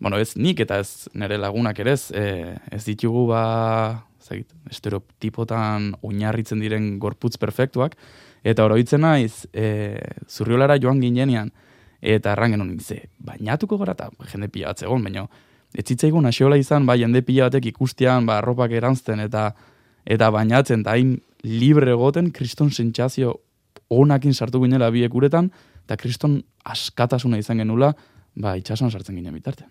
bueno, 0.00 0.18
ez 0.18 0.34
nik 0.36 0.60
eta 0.64 0.80
ez 0.80 1.08
nire 1.14 1.38
lagunak 1.38 1.78
ere 1.78 1.92
ez, 1.92 2.10
e, 2.16 2.56
ez 2.72 2.82
ditugu 2.86 3.26
ba, 3.28 3.42
zakit, 4.24 4.48
estereotipotan 4.70 5.92
oinarritzen 6.06 6.60
diren 6.62 6.94
gorputz 7.02 7.36
perfektuak, 7.40 7.96
eta 8.42 8.64
oroitzen 8.64 9.04
naiz, 9.04 9.46
e, 9.52 10.00
zurriolara 10.28 10.78
joan 10.80 11.02
ginenean, 11.04 11.52
eta 12.00 12.32
erran 12.32 12.56
genuen 12.56 12.78
ze, 12.80 13.02
bainatuko 13.20 13.76
gara 13.80 13.92
eta 13.92 14.08
jende 14.32 14.48
pila 14.48 14.72
bat 14.72 14.80
zegoen, 14.80 15.04
baina 15.04 15.26
ez 15.76 15.84
zitzaigun 15.84 16.26
asiola 16.26 16.56
izan, 16.58 16.86
ba, 16.88 16.96
jende 16.96 17.22
pila 17.22 17.50
batek 17.50 17.68
ikustian, 17.74 18.26
ba, 18.26 18.40
arropak 18.40 18.72
erantzten, 18.72 19.20
eta 19.20 19.50
eta 20.08 20.30
bainatzen, 20.32 20.80
eta 20.80 20.96
hain 20.96 21.18
libre 21.44 21.92
egoten, 21.92 22.30
kriston 22.32 22.70
sentsazio 22.72 23.34
onakin 23.92 24.32
sartu 24.32 24.62
ginela 24.64 24.88
biek 24.90 25.14
uretan, 25.14 25.50
eta 25.84 25.98
kriston 26.00 26.40
askatasuna 26.64 27.38
izan 27.38 27.60
genula, 27.60 27.92
ba, 28.34 28.56
itxason 28.56 28.90
sartzen 28.90 29.16
ginen 29.16 29.34
bitartean. 29.34 29.70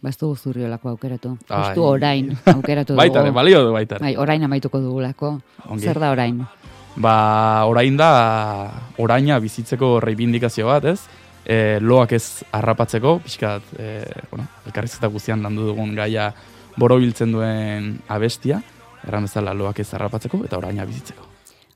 Ba, 0.00 0.08
ez 0.08 0.16
dugu 0.16 0.36
zurriolako 0.36 0.94
aukeratu. 0.94 1.34
Justu 1.48 1.84
orain 1.84 2.30
aukeratu 2.56 2.94
dugu. 2.94 3.02
baitare, 3.02 3.30
balio 3.36 3.64
du 3.66 3.72
baitare. 3.72 4.00
Bai, 4.04 4.16
orain 4.16 4.44
amaituko 4.44 4.80
dugulako. 4.80 5.34
Zer 5.78 6.00
da 6.00 6.10
orain? 6.14 6.40
Ba, 6.96 7.64
orain 7.68 7.96
da, 7.96 8.10
oraina 8.98 9.38
bizitzeko 9.40 9.98
reibindikazio 10.02 10.66
bat, 10.66 10.88
ez? 10.90 11.00
E, 11.44 11.78
loak 11.80 12.12
ez 12.16 12.42
harrapatzeko, 12.52 13.18
pixkat, 13.24 13.72
e, 13.78 13.90
bueno, 14.30 14.46
elkarrizketa 14.66 15.08
guztian 15.12 15.42
landu 15.42 15.68
dugun 15.70 15.94
gaia 15.96 16.30
borobiltzen 16.80 17.32
duen 17.32 17.94
abestia, 18.08 18.60
erran 19.06 19.28
bezala 19.28 19.54
loak 19.56 19.80
ez 19.80 19.88
harrapatzeko, 19.96 20.44
eta 20.48 20.60
oraina 20.60 20.86
bizitzeko. 20.88 21.28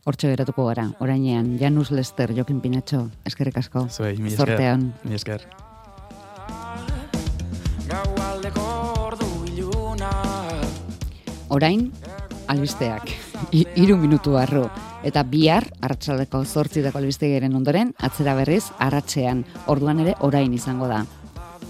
Hortxe 0.04 0.34
geratuko 0.34 0.66
gara, 0.68 0.90
orainean, 1.00 1.54
Janus 1.60 1.90
Lester, 1.90 2.34
Jokin 2.36 2.60
Pinatxo, 2.60 3.06
eskerrik 3.24 3.62
asko. 3.62 3.86
Zuei, 3.88 4.18
mi 4.18 4.28
esker. 4.28 4.50
Zortean. 4.52 4.90
Mi 5.08 5.16
esker. 5.16 5.46
orain, 11.48 11.90
albisteak, 12.48 13.10
hiru 13.52 13.96
minutu 13.96 14.34
barru, 14.36 14.66
eta 15.04 15.22
bihar, 15.22 15.66
arratsaldeko 15.80 16.44
zortzi 16.44 16.82
dako 16.82 17.00
ondoren, 17.54 17.94
atzera 17.98 18.34
berriz, 18.34 18.64
arratxean, 18.78 19.44
orduan 19.66 20.00
ere 20.00 20.14
orain 20.20 20.52
izango 20.52 20.88
da. 20.88 21.04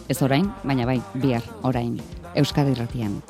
Ez 0.09 0.21
orain, 0.23 0.51
baina 0.65 0.87
bai, 0.87 1.01
bihar, 1.15 1.43
orain, 1.63 2.01
Euskadi 2.35 2.75
Ratian. 2.75 3.23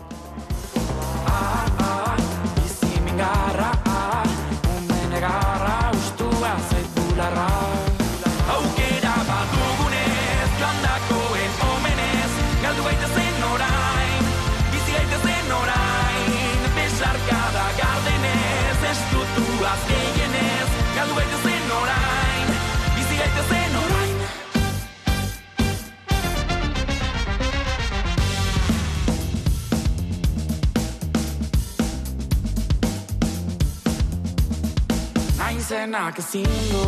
izenak 35.74 36.18
ezin 36.18 36.44
du 36.70 36.84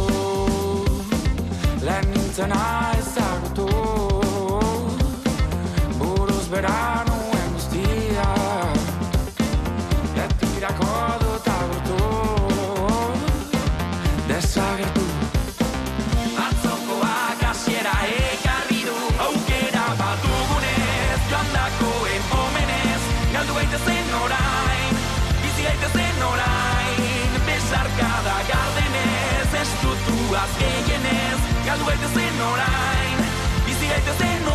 Lehen 1.86 2.06
nintzena 2.10 2.92
ezagutu 2.98 3.66
Buruz 5.98 6.46
berar 6.52 7.05
az 30.46 30.62
égen 30.62 31.04
ez, 31.04 31.40
galdu 31.66 31.84
gaitez 31.84 32.14
orain, 32.52 33.18
bizi 33.64 33.86
gaitez 33.86 34.45